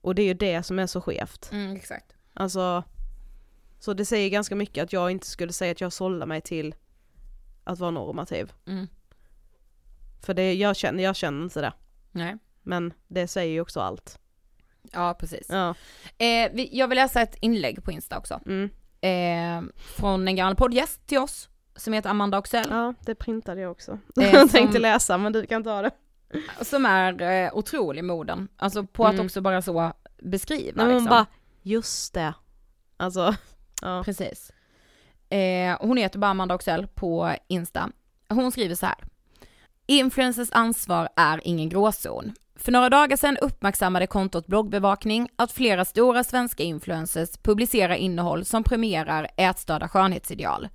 Och 0.00 0.14
det 0.14 0.22
är 0.22 0.26
ju 0.26 0.34
det 0.34 0.62
som 0.62 0.78
är 0.78 0.86
så 0.86 1.00
skevt. 1.00 1.48
Mm, 1.52 1.76
exakt. 1.76 2.12
Alltså, 2.34 2.84
så 3.78 3.92
det 3.94 4.04
säger 4.04 4.30
ganska 4.30 4.54
mycket 4.56 4.84
att 4.84 4.92
jag 4.92 5.10
inte 5.10 5.26
skulle 5.26 5.52
säga 5.52 5.72
att 5.72 5.80
jag 5.80 5.92
sållar 5.92 6.26
mig 6.26 6.40
till 6.40 6.74
att 7.64 7.78
vara 7.78 7.90
normativ. 7.90 8.52
Mm. 8.66 8.86
För 10.26 10.34
det, 10.34 10.54
jag 10.54 10.76
känner, 10.76 11.04
jag 11.04 11.16
känner 11.16 11.44
inte 11.44 11.60
det. 11.60 11.72
Nej. 12.12 12.36
Men 12.62 12.92
det 13.08 13.28
säger 13.28 13.52
ju 13.52 13.60
också 13.60 13.80
allt. 13.80 14.18
Ja, 14.92 15.14
precis. 15.20 15.46
Ja. 15.48 15.68
Eh, 16.18 16.50
vi, 16.52 16.68
jag 16.72 16.88
vill 16.88 16.96
läsa 16.96 17.20
ett 17.22 17.36
inlägg 17.40 17.84
på 17.84 17.90
Insta 17.92 18.18
också. 18.18 18.40
Mm. 18.46 18.70
Eh, 19.00 19.70
från 19.96 20.28
en 20.28 20.36
gammal 20.36 20.56
poddgäst 20.56 21.06
till 21.06 21.18
oss, 21.18 21.48
som 21.76 21.92
heter 21.92 22.10
Amanda 22.10 22.38
Oxell. 22.38 22.66
Ja, 22.70 22.94
det 23.00 23.14
printade 23.14 23.60
jag 23.60 23.70
också. 23.70 23.98
Eh, 24.20 24.30
jag 24.34 24.50
tänkte 24.50 24.78
läsa 24.78 25.18
men 25.18 25.32
du 25.32 25.46
kan 25.46 25.64
ta 25.64 25.82
det. 25.82 25.90
Som 26.62 26.86
är 26.86 27.22
eh, 27.22 27.50
otrolig 27.54 28.04
moden. 28.04 28.48
Alltså 28.56 28.86
på 28.86 29.06
att 29.06 29.14
Mm. 29.14 29.26
också 29.26 29.40
bara 29.40 29.62
så 29.62 29.92
beskriva 30.22 30.84
Nej, 30.84 30.92
liksom. 30.94 31.08
bara, 31.10 31.26
just 31.62 32.14
det. 32.14 32.34
Alltså, 32.96 33.34
ja. 33.82 34.02
Precis. 34.04 34.52
Eh, 35.28 35.76
hon 35.80 35.96
heter 35.96 36.18
bara 36.18 36.30
Amanda 36.30 36.54
Oxell 36.54 36.86
på 36.86 37.34
Insta. 37.48 37.90
Hon 38.28 38.52
skriver 38.52 38.74
så 38.74 38.86
här. 38.86 38.96
Influencers 39.88 40.48
ansvar 40.52 41.08
är 41.16 41.40
ingen 41.44 41.68
gråzon. 41.68 42.32
För 42.58 42.72
några 42.72 42.88
dagar 42.90 43.16
sedan 43.16 43.36
uppmärksammade 43.36 44.06
kontot 44.06 44.46
bloggbevakning 44.46 45.28
att 45.36 45.52
flera 45.52 45.84
stora 45.84 46.24
svenska 46.24 46.62
influencers 46.62 47.36
publicerar 47.42 47.94
innehåll 47.94 48.44
som 48.44 48.64
premierar 48.64 49.28
ätstörda 49.36 49.88
skönhetsideal. 49.88 50.68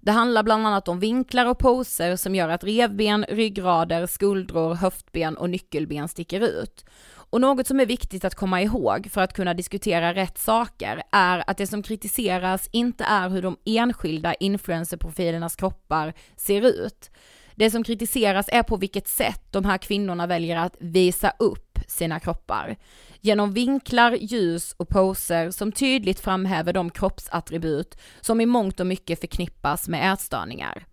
Det 0.00 0.12
handlar 0.12 0.42
bland 0.42 0.66
annat 0.66 0.88
om 0.88 1.00
vinklar 1.00 1.46
och 1.46 1.58
poser 1.58 2.16
som 2.16 2.34
gör 2.34 2.48
att 2.48 2.64
revben, 2.64 3.24
ryggrader, 3.28 4.06
skuldror, 4.06 4.74
höftben 4.74 5.36
och 5.36 5.50
nyckelben 5.50 6.08
sticker 6.08 6.40
ut. 6.40 6.84
Och 7.30 7.40
något 7.40 7.66
som 7.66 7.80
är 7.80 7.86
viktigt 7.86 8.24
att 8.24 8.34
komma 8.34 8.62
ihåg 8.62 9.08
för 9.12 9.20
att 9.20 9.32
kunna 9.32 9.54
diskutera 9.54 10.14
rätt 10.14 10.38
saker 10.38 11.02
är 11.12 11.44
att 11.50 11.58
det 11.58 11.66
som 11.66 11.82
kritiseras 11.82 12.68
inte 12.72 13.04
är 13.04 13.28
hur 13.28 13.42
de 13.42 13.56
enskilda 13.64 14.34
influencerprofilernas 14.34 15.56
kroppar 15.56 16.14
ser 16.36 16.62
ut. 16.62 17.10
Det 17.58 17.70
som 17.70 17.84
kritiseras 17.84 18.48
är 18.52 18.62
på 18.62 18.76
vilket 18.76 19.08
sätt 19.08 19.42
de 19.50 19.64
här 19.64 19.78
kvinnorna 19.78 20.26
väljer 20.26 20.56
att 20.56 20.76
visa 20.80 21.32
upp 21.38 21.78
sina 21.88 22.20
kroppar. 22.20 22.76
Genom 23.20 23.52
vinklar, 23.52 24.12
ljus 24.12 24.74
och 24.76 24.88
poser 24.88 25.50
som 25.50 25.72
tydligt 25.72 26.20
framhäver 26.20 26.72
de 26.72 26.90
kroppsattribut 26.90 27.98
som 28.20 28.40
i 28.40 28.46
mångt 28.46 28.80
och 28.80 28.86
mycket 28.86 29.20
förknippas 29.20 29.88
med 29.88 30.12
ätstörningar. 30.12 30.86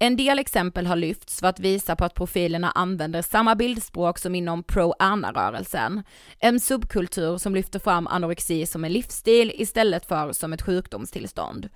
En 0.00 0.16
del 0.16 0.38
exempel 0.38 0.86
har 0.86 0.96
lyfts 0.96 1.40
för 1.40 1.46
att 1.46 1.60
visa 1.60 1.96
på 1.96 2.04
att 2.04 2.14
profilerna 2.14 2.70
använder 2.70 3.22
samma 3.22 3.54
bildspråk 3.54 4.18
som 4.18 4.34
inom 4.34 4.62
pro-Anna-rörelsen. 4.62 6.02
En 6.38 6.60
subkultur 6.60 7.38
som 7.38 7.54
lyfter 7.54 7.78
fram 7.78 8.06
anorexi 8.06 8.66
som 8.66 8.84
en 8.84 8.92
livsstil 8.92 9.52
istället 9.54 10.06
för 10.06 10.32
som 10.32 10.52
ett 10.52 10.62
sjukdomstillstånd. 10.62 11.68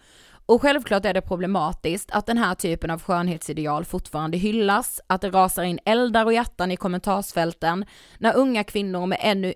Och 0.46 0.62
självklart 0.62 1.04
är 1.04 1.14
det 1.14 1.20
problematiskt 1.20 2.10
att 2.10 2.26
den 2.26 2.38
här 2.38 2.54
typen 2.54 2.90
av 2.90 3.02
skönhetsideal 3.02 3.84
fortfarande 3.84 4.38
hyllas, 4.38 5.00
att 5.06 5.20
det 5.20 5.30
rasar 5.30 5.62
in 5.62 5.78
eldar 5.84 6.24
och 6.24 6.32
hjärtan 6.32 6.70
i 6.70 6.76
kommentarsfälten 6.76 7.84
när 8.18 8.36
unga 8.36 8.64
kvinnor 8.64 9.06
med 9.06 9.18
ännu 9.20 9.54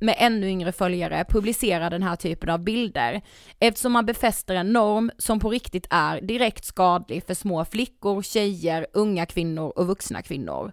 med 0.00 0.16
ännu 0.18 0.48
yngre 0.48 0.72
följare 0.72 1.24
publicerar 1.28 1.90
den 1.90 2.02
här 2.02 2.16
typen 2.16 2.50
av 2.50 2.64
bilder 2.64 3.22
eftersom 3.58 3.92
man 3.92 4.06
befäster 4.06 4.54
en 4.54 4.72
norm 4.72 5.10
som 5.18 5.40
på 5.40 5.50
riktigt 5.50 5.86
är 5.90 6.20
direkt 6.20 6.64
skadlig 6.64 7.26
för 7.26 7.34
små 7.34 7.64
flickor, 7.64 8.22
tjejer, 8.22 8.86
unga 8.92 9.26
kvinnor 9.26 9.72
och 9.76 9.86
vuxna 9.86 10.22
kvinnor. 10.22 10.72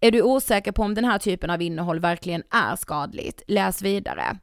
Är 0.00 0.10
du 0.10 0.22
osäker 0.22 0.72
på 0.72 0.82
om 0.82 0.94
den 0.94 1.04
här 1.04 1.18
typen 1.18 1.50
av 1.50 1.62
innehåll 1.62 2.00
verkligen 2.00 2.42
är 2.50 2.76
skadligt? 2.76 3.42
Läs 3.46 3.82
vidare. 3.82 4.38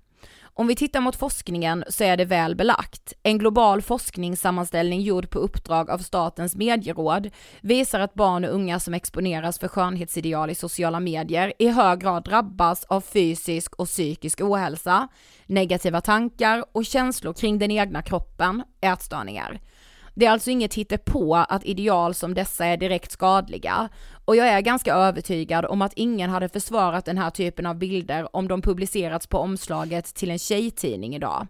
Om 0.60 0.68
vi 0.68 0.76
tittar 0.76 1.02
mot 1.02 1.16
forskningen 1.16 1.84
så 1.88 2.04
är 2.04 2.18
det 2.18 2.26
väl 2.26 2.56
belagt. 2.56 3.14
En 3.24 3.38
global 3.38 3.82
forskningssammanställning 3.82 5.02
gjord 5.02 5.30
på 5.30 5.40
uppdrag 5.40 5.90
av 5.90 5.98
Statens 5.98 6.56
medieråd 6.56 7.30
visar 7.62 8.00
att 8.00 8.14
barn 8.14 8.46
och 8.46 8.54
unga 8.54 8.80
som 8.80 8.94
exponeras 8.94 9.60
för 9.60 9.68
skönhetsideal 9.68 10.50
i 10.50 10.56
sociala 10.56 11.00
medier 11.00 11.54
i 11.60 11.68
hög 11.68 12.00
grad 12.00 12.24
drabbas 12.24 12.84
av 12.84 13.02
fysisk 13.02 13.76
och 13.76 13.88
psykisk 13.88 14.42
ohälsa, 14.42 15.08
negativa 15.46 16.02
tankar 16.02 16.66
och 16.72 16.86
känslor 16.86 17.34
kring 17.34 17.60
den 17.60 17.72
egna 17.72 18.02
kroppen, 18.02 18.64
ätstörningar. 18.82 19.60
Det 20.20 20.26
är 20.26 20.32
alltså 20.32 20.52
inget 20.52 20.74
hittepå 20.74 21.36
att 21.36 21.66
ideal 21.66 22.14
som 22.14 22.34
dessa 22.34 22.66
är 22.66 22.78
direkt 22.78 23.12
skadliga 23.12 23.90
och 24.26 24.36
jag 24.36 24.48
är 24.48 24.62
ganska 24.62 24.94
övertygad 24.94 25.66
om 25.66 25.82
att 25.82 25.94
ingen 25.96 26.30
hade 26.30 26.50
försvarat 26.50 27.06
den 27.06 27.18
här 27.18 27.30
typen 27.30 27.66
av 27.66 27.76
bilder 27.76 28.36
om 28.36 28.48
de 28.48 28.62
publicerats 28.62 29.28
på 29.28 29.38
omslaget 29.38 30.06
till 30.06 30.32
en 30.32 30.40
tjejtidning 30.40 31.16
idag. 31.16 31.48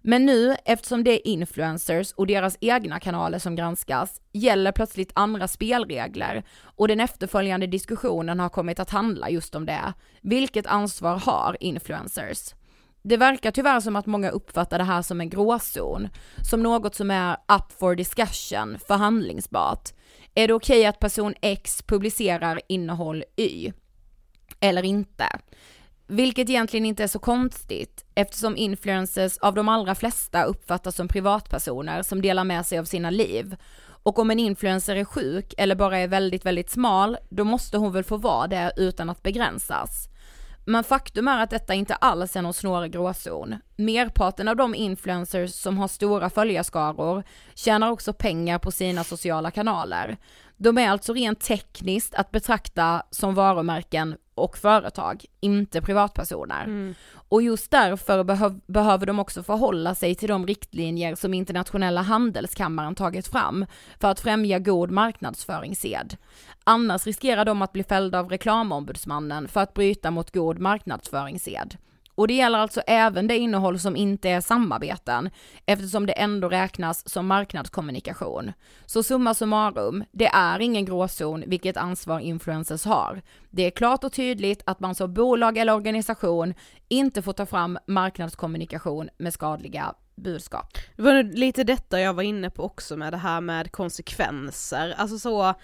Men 0.00 0.26
nu, 0.26 0.56
eftersom 0.64 1.04
det 1.04 1.10
är 1.10 1.28
influencers 1.28 2.12
och 2.12 2.26
deras 2.26 2.58
egna 2.60 3.00
kanaler 3.00 3.38
som 3.38 3.56
granskas, 3.56 4.20
gäller 4.32 4.72
plötsligt 4.72 5.12
andra 5.14 5.48
spelregler 5.48 6.42
och 6.64 6.88
den 6.88 7.00
efterföljande 7.00 7.66
diskussionen 7.66 8.40
har 8.40 8.48
kommit 8.48 8.80
att 8.80 8.90
handla 8.90 9.30
just 9.30 9.54
om 9.54 9.66
det. 9.66 9.92
Vilket 10.20 10.66
ansvar 10.66 11.16
har 11.16 11.56
influencers? 11.60 12.54
Det 13.06 13.16
verkar 13.16 13.50
tyvärr 13.50 13.80
som 13.80 13.96
att 13.96 14.06
många 14.06 14.30
uppfattar 14.30 14.78
det 14.78 14.84
här 14.84 15.02
som 15.02 15.20
en 15.20 15.28
gråzon, 15.28 16.08
som 16.50 16.62
något 16.62 16.94
som 16.94 17.10
är 17.10 17.32
up 17.32 17.72
for 17.78 17.94
discussion, 17.94 18.78
förhandlingsbart. 18.86 19.90
Är 20.34 20.48
det 20.48 20.54
okej 20.54 20.78
okay 20.78 20.86
att 20.86 20.98
person 20.98 21.34
X 21.40 21.82
publicerar 21.82 22.60
innehåll 22.68 23.24
Y? 23.36 23.72
Eller 24.60 24.82
inte? 24.82 25.24
Vilket 26.06 26.50
egentligen 26.50 26.86
inte 26.86 27.02
är 27.02 27.08
så 27.08 27.18
konstigt 27.18 28.04
eftersom 28.14 28.56
influencers 28.56 29.38
av 29.38 29.54
de 29.54 29.68
allra 29.68 29.94
flesta 29.94 30.44
uppfattas 30.44 30.96
som 30.96 31.08
privatpersoner 31.08 32.02
som 32.02 32.22
delar 32.22 32.44
med 32.44 32.66
sig 32.66 32.78
av 32.78 32.84
sina 32.84 33.10
liv. 33.10 33.56
Och 33.86 34.18
om 34.18 34.30
en 34.30 34.38
influencer 34.38 34.96
är 34.96 35.04
sjuk 35.04 35.54
eller 35.58 35.74
bara 35.74 35.98
är 35.98 36.08
väldigt, 36.08 36.46
väldigt 36.46 36.70
smal, 36.70 37.16
då 37.30 37.44
måste 37.44 37.78
hon 37.78 37.92
väl 37.92 38.04
få 38.04 38.16
vara 38.16 38.46
det 38.46 38.72
utan 38.76 39.10
att 39.10 39.22
begränsas. 39.22 40.08
Men 40.64 40.84
faktum 40.84 41.28
är 41.28 41.42
att 41.42 41.50
detta 41.50 41.74
inte 41.74 41.94
alls 41.94 42.36
är 42.36 42.42
någon 42.42 42.54
snårig 42.54 42.92
gråzon. 42.92 43.56
Merparten 43.76 44.48
av 44.48 44.56
de 44.56 44.74
influencers 44.74 45.54
som 45.54 45.78
har 45.78 45.88
stora 45.88 46.30
följarskaror 46.30 47.24
tjänar 47.54 47.90
också 47.90 48.12
pengar 48.12 48.58
på 48.58 48.70
sina 48.70 49.04
sociala 49.04 49.50
kanaler. 49.50 50.16
De 50.56 50.78
är 50.78 50.90
alltså 50.90 51.12
rent 51.12 51.40
tekniskt 51.40 52.14
att 52.14 52.30
betrakta 52.30 53.02
som 53.10 53.34
varumärken 53.34 54.16
och 54.34 54.58
företag, 54.58 55.24
inte 55.40 55.82
privatpersoner. 55.82 56.64
Mm. 56.64 56.94
Och 57.28 57.42
just 57.42 57.70
därför 57.70 58.24
behöv, 58.24 58.60
behöver 58.66 59.06
de 59.06 59.18
också 59.18 59.42
förhålla 59.42 59.94
sig 59.94 60.14
till 60.14 60.28
de 60.28 60.46
riktlinjer 60.46 61.14
som 61.14 61.34
internationella 61.34 62.02
handelskammaren 62.02 62.94
tagit 62.94 63.26
fram 63.26 63.66
för 64.00 64.08
att 64.08 64.20
främja 64.20 64.58
god 64.58 64.90
marknadsföringssed. 64.90 66.16
Annars 66.64 67.06
riskerar 67.06 67.44
de 67.44 67.62
att 67.62 67.72
bli 67.72 67.84
fällda 67.84 68.18
av 68.18 68.30
reklamombudsmannen 68.30 69.48
för 69.48 69.60
att 69.60 69.74
bryta 69.74 70.10
mot 70.10 70.34
god 70.34 70.58
marknadsföringssed. 70.58 71.76
Och 72.14 72.28
det 72.28 72.34
gäller 72.34 72.58
alltså 72.58 72.80
även 72.86 73.26
det 73.26 73.38
innehåll 73.38 73.78
som 73.78 73.96
inte 73.96 74.28
är 74.28 74.40
samarbeten, 74.40 75.30
eftersom 75.66 76.06
det 76.06 76.12
ändå 76.12 76.48
räknas 76.48 77.08
som 77.08 77.26
marknadskommunikation. 77.26 78.52
Så 78.86 79.02
summa 79.02 79.34
summarum, 79.34 80.04
det 80.12 80.26
är 80.26 80.60
ingen 80.60 80.84
gråzon 80.84 81.44
vilket 81.46 81.76
ansvar 81.76 82.20
influencers 82.20 82.84
har. 82.84 83.22
Det 83.50 83.62
är 83.66 83.70
klart 83.70 84.04
och 84.04 84.12
tydligt 84.12 84.62
att 84.66 84.80
man 84.80 84.94
som 84.94 85.14
bolag 85.14 85.58
eller 85.58 85.74
organisation 85.74 86.54
inte 86.88 87.22
får 87.22 87.32
ta 87.32 87.46
fram 87.46 87.78
marknadskommunikation 87.86 89.08
med 89.18 89.32
skadliga 89.32 89.94
budskap. 90.16 90.78
Det 90.96 91.02
var 91.02 91.22
lite 91.22 91.64
detta 91.64 92.00
jag 92.00 92.14
var 92.14 92.22
inne 92.22 92.50
på 92.50 92.62
också 92.62 92.96
med 92.96 93.12
det 93.12 93.16
här 93.16 93.40
med 93.40 93.72
konsekvenser, 93.72 94.94
alltså 94.98 95.18
så 95.18 95.54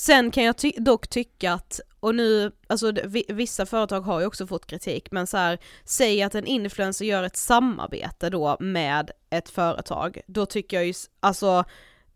Sen 0.00 0.30
kan 0.30 0.44
jag 0.44 0.56
ty 0.56 0.72
dock 0.76 1.08
tycka 1.08 1.52
att, 1.52 1.80
och 2.00 2.14
nu, 2.14 2.52
alltså 2.66 2.92
vissa 3.28 3.66
företag 3.66 4.00
har 4.00 4.20
ju 4.20 4.26
också 4.26 4.46
fått 4.46 4.66
kritik, 4.66 5.10
men 5.10 5.26
så 5.26 5.36
här, 5.36 5.58
säg 5.84 6.22
att 6.22 6.34
en 6.34 6.46
influencer 6.46 7.04
gör 7.04 7.22
ett 7.22 7.36
samarbete 7.36 8.30
då 8.30 8.56
med 8.60 9.10
ett 9.30 9.48
företag, 9.48 10.20
då 10.26 10.46
tycker 10.46 10.76
jag 10.76 10.86
ju, 10.86 10.94
alltså 11.20 11.64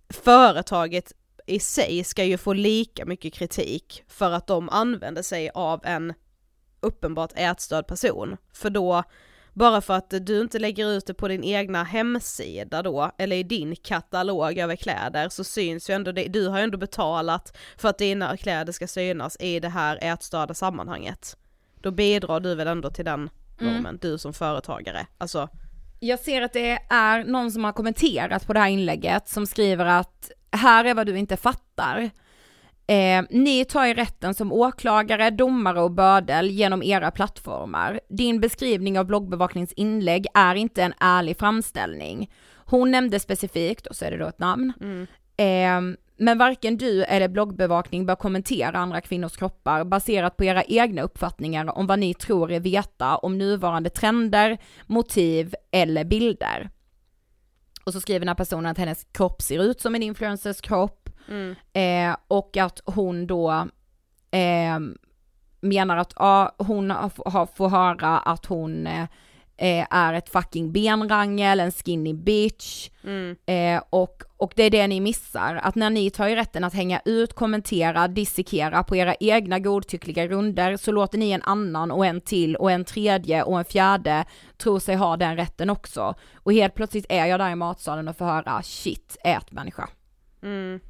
företaget 0.08 1.12
i 1.46 1.60
sig 1.60 2.04
ska 2.04 2.24
ju 2.24 2.38
få 2.38 2.52
lika 2.52 3.04
mycket 3.04 3.34
kritik 3.34 4.04
för 4.08 4.30
att 4.30 4.46
de 4.46 4.68
använder 4.68 5.22
sig 5.22 5.50
av 5.54 5.80
en 5.84 6.14
uppenbart 6.80 7.32
ätstörd 7.34 7.86
person, 7.86 8.36
för 8.52 8.70
då 8.70 9.04
bara 9.54 9.80
för 9.80 9.94
att 9.94 10.14
du 10.20 10.40
inte 10.40 10.58
lägger 10.58 10.90
ut 10.90 11.06
det 11.06 11.14
på 11.14 11.28
din 11.28 11.44
egna 11.44 11.84
hemsida 11.84 12.82
då, 12.82 13.10
eller 13.18 13.36
i 13.36 13.42
din 13.42 13.76
katalog 13.76 14.58
över 14.58 14.76
kläder, 14.76 15.28
så 15.28 15.44
syns 15.44 15.90
ju 15.90 15.94
ändå 15.94 16.12
det, 16.12 16.28
du 16.28 16.48
har 16.48 16.58
ju 16.58 16.64
ändå 16.64 16.78
betalat 16.78 17.56
för 17.76 17.88
att 17.88 17.98
dina 17.98 18.36
kläder 18.36 18.72
ska 18.72 18.86
synas 18.86 19.36
i 19.40 19.60
det 19.60 19.68
här 19.68 19.98
ätstörda 20.02 20.54
sammanhanget. 20.54 21.36
Då 21.80 21.90
bidrar 21.90 22.40
du 22.40 22.54
väl 22.54 22.66
ändå 22.68 22.90
till 22.90 23.04
den 23.04 23.30
normen, 23.58 23.86
mm. 23.86 23.98
du 24.00 24.18
som 24.18 24.32
företagare. 24.32 25.06
Alltså. 25.18 25.48
Jag 26.00 26.18
ser 26.18 26.42
att 26.42 26.52
det 26.52 26.78
är 26.90 27.24
någon 27.24 27.52
som 27.52 27.64
har 27.64 27.72
kommenterat 27.72 28.46
på 28.46 28.52
det 28.52 28.60
här 28.60 28.68
inlägget 28.68 29.28
som 29.28 29.46
skriver 29.46 29.84
att 29.84 30.30
här 30.52 30.84
är 30.84 30.94
vad 30.94 31.06
du 31.06 31.18
inte 31.18 31.36
fattar. 31.36 32.10
Eh, 32.86 33.24
ni 33.30 33.64
tar 33.64 33.86
i 33.86 33.94
rätten 33.94 34.34
som 34.34 34.52
åklagare, 34.52 35.30
domare 35.30 35.80
och 35.80 35.90
bödel 35.90 36.50
genom 36.50 36.82
era 36.82 37.10
plattformar. 37.10 38.00
Din 38.08 38.40
beskrivning 38.40 38.98
av 38.98 39.06
bloggbevaknings 39.06 39.72
inlägg 39.72 40.26
är 40.34 40.54
inte 40.54 40.82
en 40.82 40.94
ärlig 41.00 41.38
framställning. 41.38 42.32
Hon 42.66 42.90
nämnde 42.90 43.20
specifikt, 43.20 43.86
och 43.86 43.96
så 43.96 44.04
är 44.04 44.10
det 44.10 44.16
då 44.16 44.26
ett 44.26 44.38
namn, 44.38 44.72
mm. 44.80 45.06
eh, 45.36 45.96
men 46.16 46.38
varken 46.38 46.76
du 46.76 47.04
eller 47.04 47.28
bloggbevakning 47.28 48.06
bör 48.06 48.14
kommentera 48.14 48.78
andra 48.78 49.00
kvinnors 49.00 49.36
kroppar 49.36 49.84
baserat 49.84 50.36
på 50.36 50.44
era 50.44 50.62
egna 50.62 51.02
uppfattningar 51.02 51.78
om 51.78 51.86
vad 51.86 51.98
ni 51.98 52.14
tror 52.14 52.52
er 52.52 52.60
veta 52.60 53.16
om 53.16 53.38
nuvarande 53.38 53.90
trender, 53.90 54.58
motiv 54.86 55.54
eller 55.72 56.04
bilder. 56.04 56.70
Och 57.84 57.92
så 57.92 58.00
skriver 58.00 58.20
den 58.20 58.28
här 58.28 58.34
personen 58.34 58.66
att 58.66 58.78
hennes 58.78 59.06
kropp 59.12 59.42
ser 59.42 59.62
ut 59.62 59.80
som 59.80 59.94
en 59.94 60.02
influencers 60.02 60.60
kropp, 60.60 61.03
Mm. 61.28 61.54
Eh, 61.72 62.16
och 62.28 62.56
att 62.56 62.80
hon 62.84 63.26
då 63.26 63.50
eh, 64.30 64.78
menar 65.60 65.96
att 65.96 66.12
ja, 66.16 66.54
hon 66.58 66.90
har, 66.90 67.46
får 67.56 67.68
höra 67.68 68.18
att 68.18 68.46
hon 68.46 68.86
eh, 69.56 69.86
är 69.90 70.12
ett 70.14 70.28
fucking 70.28 70.72
benrangel, 70.72 71.60
en 71.60 71.72
skinny 71.72 72.12
bitch. 72.12 72.90
Mm. 73.04 73.36
Eh, 73.46 73.82
och, 73.90 74.22
och 74.36 74.52
det 74.56 74.62
är 74.62 74.70
det 74.70 74.86
ni 74.86 75.00
missar, 75.00 75.60
att 75.62 75.74
när 75.74 75.90
ni 75.90 76.10
tar 76.10 76.28
er 76.28 76.36
rätten 76.36 76.64
att 76.64 76.74
hänga 76.74 77.00
ut, 77.04 77.34
kommentera, 77.34 78.08
dissekera 78.08 78.82
på 78.82 78.96
era 78.96 79.14
egna 79.14 79.58
godtyckliga 79.58 80.26
grunder 80.26 80.76
så 80.76 80.92
låter 80.92 81.18
ni 81.18 81.30
en 81.30 81.42
annan 81.42 81.90
och 81.90 82.06
en 82.06 82.20
till 82.20 82.56
och 82.56 82.70
en 82.70 82.84
tredje 82.84 83.42
och 83.42 83.58
en 83.58 83.64
fjärde 83.64 84.24
tro 84.56 84.80
sig 84.80 84.96
ha 84.96 85.16
den 85.16 85.36
rätten 85.36 85.70
också. 85.70 86.14
Och 86.34 86.52
helt 86.52 86.74
plötsligt 86.74 87.06
är 87.08 87.26
jag 87.26 87.40
där 87.40 87.50
i 87.50 87.54
matsalen 87.54 88.08
och 88.08 88.16
får 88.16 88.24
höra 88.24 88.62
shit, 88.62 89.16
ät 89.24 89.52
människa. 89.52 89.88
Mm. 90.42 90.80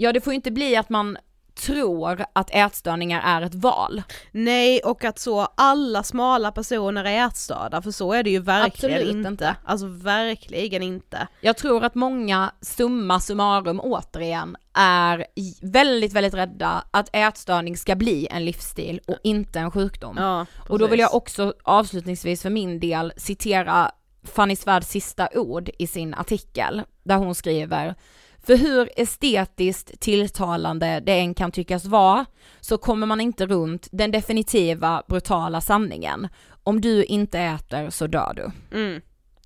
Ja 0.00 0.12
det 0.12 0.20
får 0.20 0.32
ju 0.32 0.34
inte 0.34 0.50
bli 0.50 0.76
att 0.76 0.88
man 0.88 1.18
tror 1.54 2.24
att 2.32 2.50
ätstörningar 2.50 3.22
är 3.24 3.42
ett 3.42 3.54
val. 3.54 4.02
Nej 4.30 4.80
och 4.80 5.04
att 5.04 5.18
så 5.18 5.40
alla 5.54 6.02
smala 6.02 6.52
personer 6.52 7.04
är 7.04 7.26
ätstörda 7.26 7.82
för 7.82 7.90
så 7.90 8.12
är 8.12 8.22
det 8.22 8.30
ju 8.30 8.38
verkligen 8.38 8.94
Absolut 8.94 9.16
inte. 9.16 9.28
inte. 9.28 9.56
Alltså 9.64 9.86
verkligen 9.86 10.82
inte. 10.82 11.28
Jag 11.40 11.56
tror 11.56 11.84
att 11.84 11.94
många 11.94 12.52
summa 12.60 13.20
summarum 13.20 13.80
återigen 13.80 14.56
är 14.74 15.26
väldigt 15.62 16.12
väldigt 16.12 16.34
rädda 16.34 16.84
att 16.90 17.08
ätstörning 17.12 17.76
ska 17.76 17.96
bli 17.96 18.28
en 18.30 18.44
livsstil 18.44 19.00
och 19.06 19.18
inte 19.22 19.58
en 19.58 19.70
sjukdom. 19.70 20.16
Ja, 20.18 20.46
och 20.68 20.78
då 20.78 20.86
vill 20.86 21.00
jag 21.00 21.14
också 21.14 21.54
avslutningsvis 21.62 22.42
för 22.42 22.50
min 22.50 22.80
del 22.80 23.12
citera 23.16 23.90
Fanny 24.22 24.56
Svärds 24.56 24.88
sista 24.88 25.28
ord 25.34 25.70
i 25.78 25.86
sin 25.86 26.14
artikel 26.14 26.82
där 27.02 27.16
hon 27.16 27.34
skriver 27.34 27.94
för 28.42 28.56
hur 28.56 28.88
estetiskt 28.96 30.00
tilltalande 30.00 31.00
det 31.00 31.18
än 31.18 31.34
kan 31.34 31.52
tyckas 31.52 31.84
vara, 31.84 32.26
så 32.60 32.78
kommer 32.78 33.06
man 33.06 33.20
inte 33.20 33.46
runt 33.46 33.88
den 33.92 34.10
definitiva 34.10 35.02
brutala 35.08 35.60
sanningen. 35.60 36.28
Om 36.62 36.80
du 36.80 37.04
inte 37.04 37.38
äter 37.38 37.90
så 37.90 38.06
dör 38.06 38.32
du. 38.36 38.76
Mm, 38.78 39.00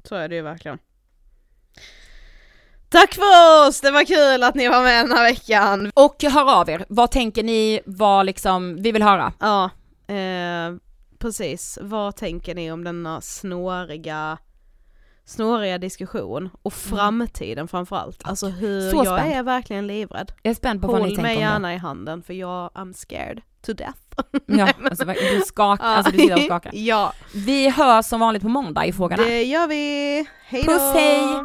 så 0.04 0.14
är 0.14 0.28
det 0.28 0.34
ju 0.34 0.42
verkligen. 0.42 0.78
Tack 2.88 3.14
för 3.14 3.68
oss! 3.68 3.80
Det 3.80 3.90
var 3.90 4.04
kul 4.04 4.42
att 4.42 4.54
ni 4.54 4.68
var 4.68 4.82
med 4.82 5.04
den 5.04 5.12
här 5.12 5.24
veckan. 5.24 5.90
Och 5.94 6.22
hör 6.22 6.60
av 6.60 6.70
er, 6.70 6.84
vad 6.88 7.10
tänker 7.10 7.42
ni, 7.42 7.80
vad 7.86 8.26
liksom, 8.26 8.82
vi 8.82 8.92
vill 8.92 9.02
höra. 9.02 9.32
Ja, 9.40 9.64
eh, 10.14 10.76
precis. 11.18 11.78
Vad 11.82 12.16
tänker 12.16 12.54
ni 12.54 12.72
om 12.72 12.84
denna 12.84 13.20
snåriga 13.20 14.38
snåriga 15.24 15.78
diskussion 15.78 16.50
och 16.62 16.74
mm. 16.86 16.98
framtiden 16.98 17.68
framförallt. 17.68 18.20
Alltså 18.24 18.46
hur, 18.46 18.90
Så 18.90 19.02
jag 19.04 19.26
är 19.26 19.42
verkligen 19.42 19.86
livrädd. 19.86 20.32
Jag 20.42 20.50
är 20.50 20.54
spänd 20.54 20.80
på 20.80 20.86
Håll 20.86 21.00
vad 21.00 21.08
ni 21.08 21.16
tänker 21.16 21.30
om 21.30 21.34
det. 21.34 21.40
Mig 21.40 21.44
gärna 21.44 21.74
i 21.74 21.76
handen 21.76 22.22
för 22.22 22.34
jag 22.34 22.70
I'm 22.70 22.92
scared 22.92 23.40
to 23.66 23.72
death. 23.72 23.98
ja, 24.46 24.68
alltså, 24.90 25.04
du 25.04 25.42
skakar, 25.46 25.84
alltså 25.84 26.12
du 26.12 26.18
sitter 26.18 26.34
och 26.36 26.42
skakar. 26.42 26.72
ja. 26.74 27.12
Vi 27.34 27.70
hörs 27.70 28.06
som 28.06 28.20
vanligt 28.20 28.42
på 28.42 28.48
måndag 28.48 28.86
i 28.86 28.92
frågorna. 28.92 29.22
Det 29.22 29.42
gör 29.42 29.68
vi, 29.68 30.26
hejdå! 30.46 30.72
Puss 30.72 30.94
hej! 30.94 31.44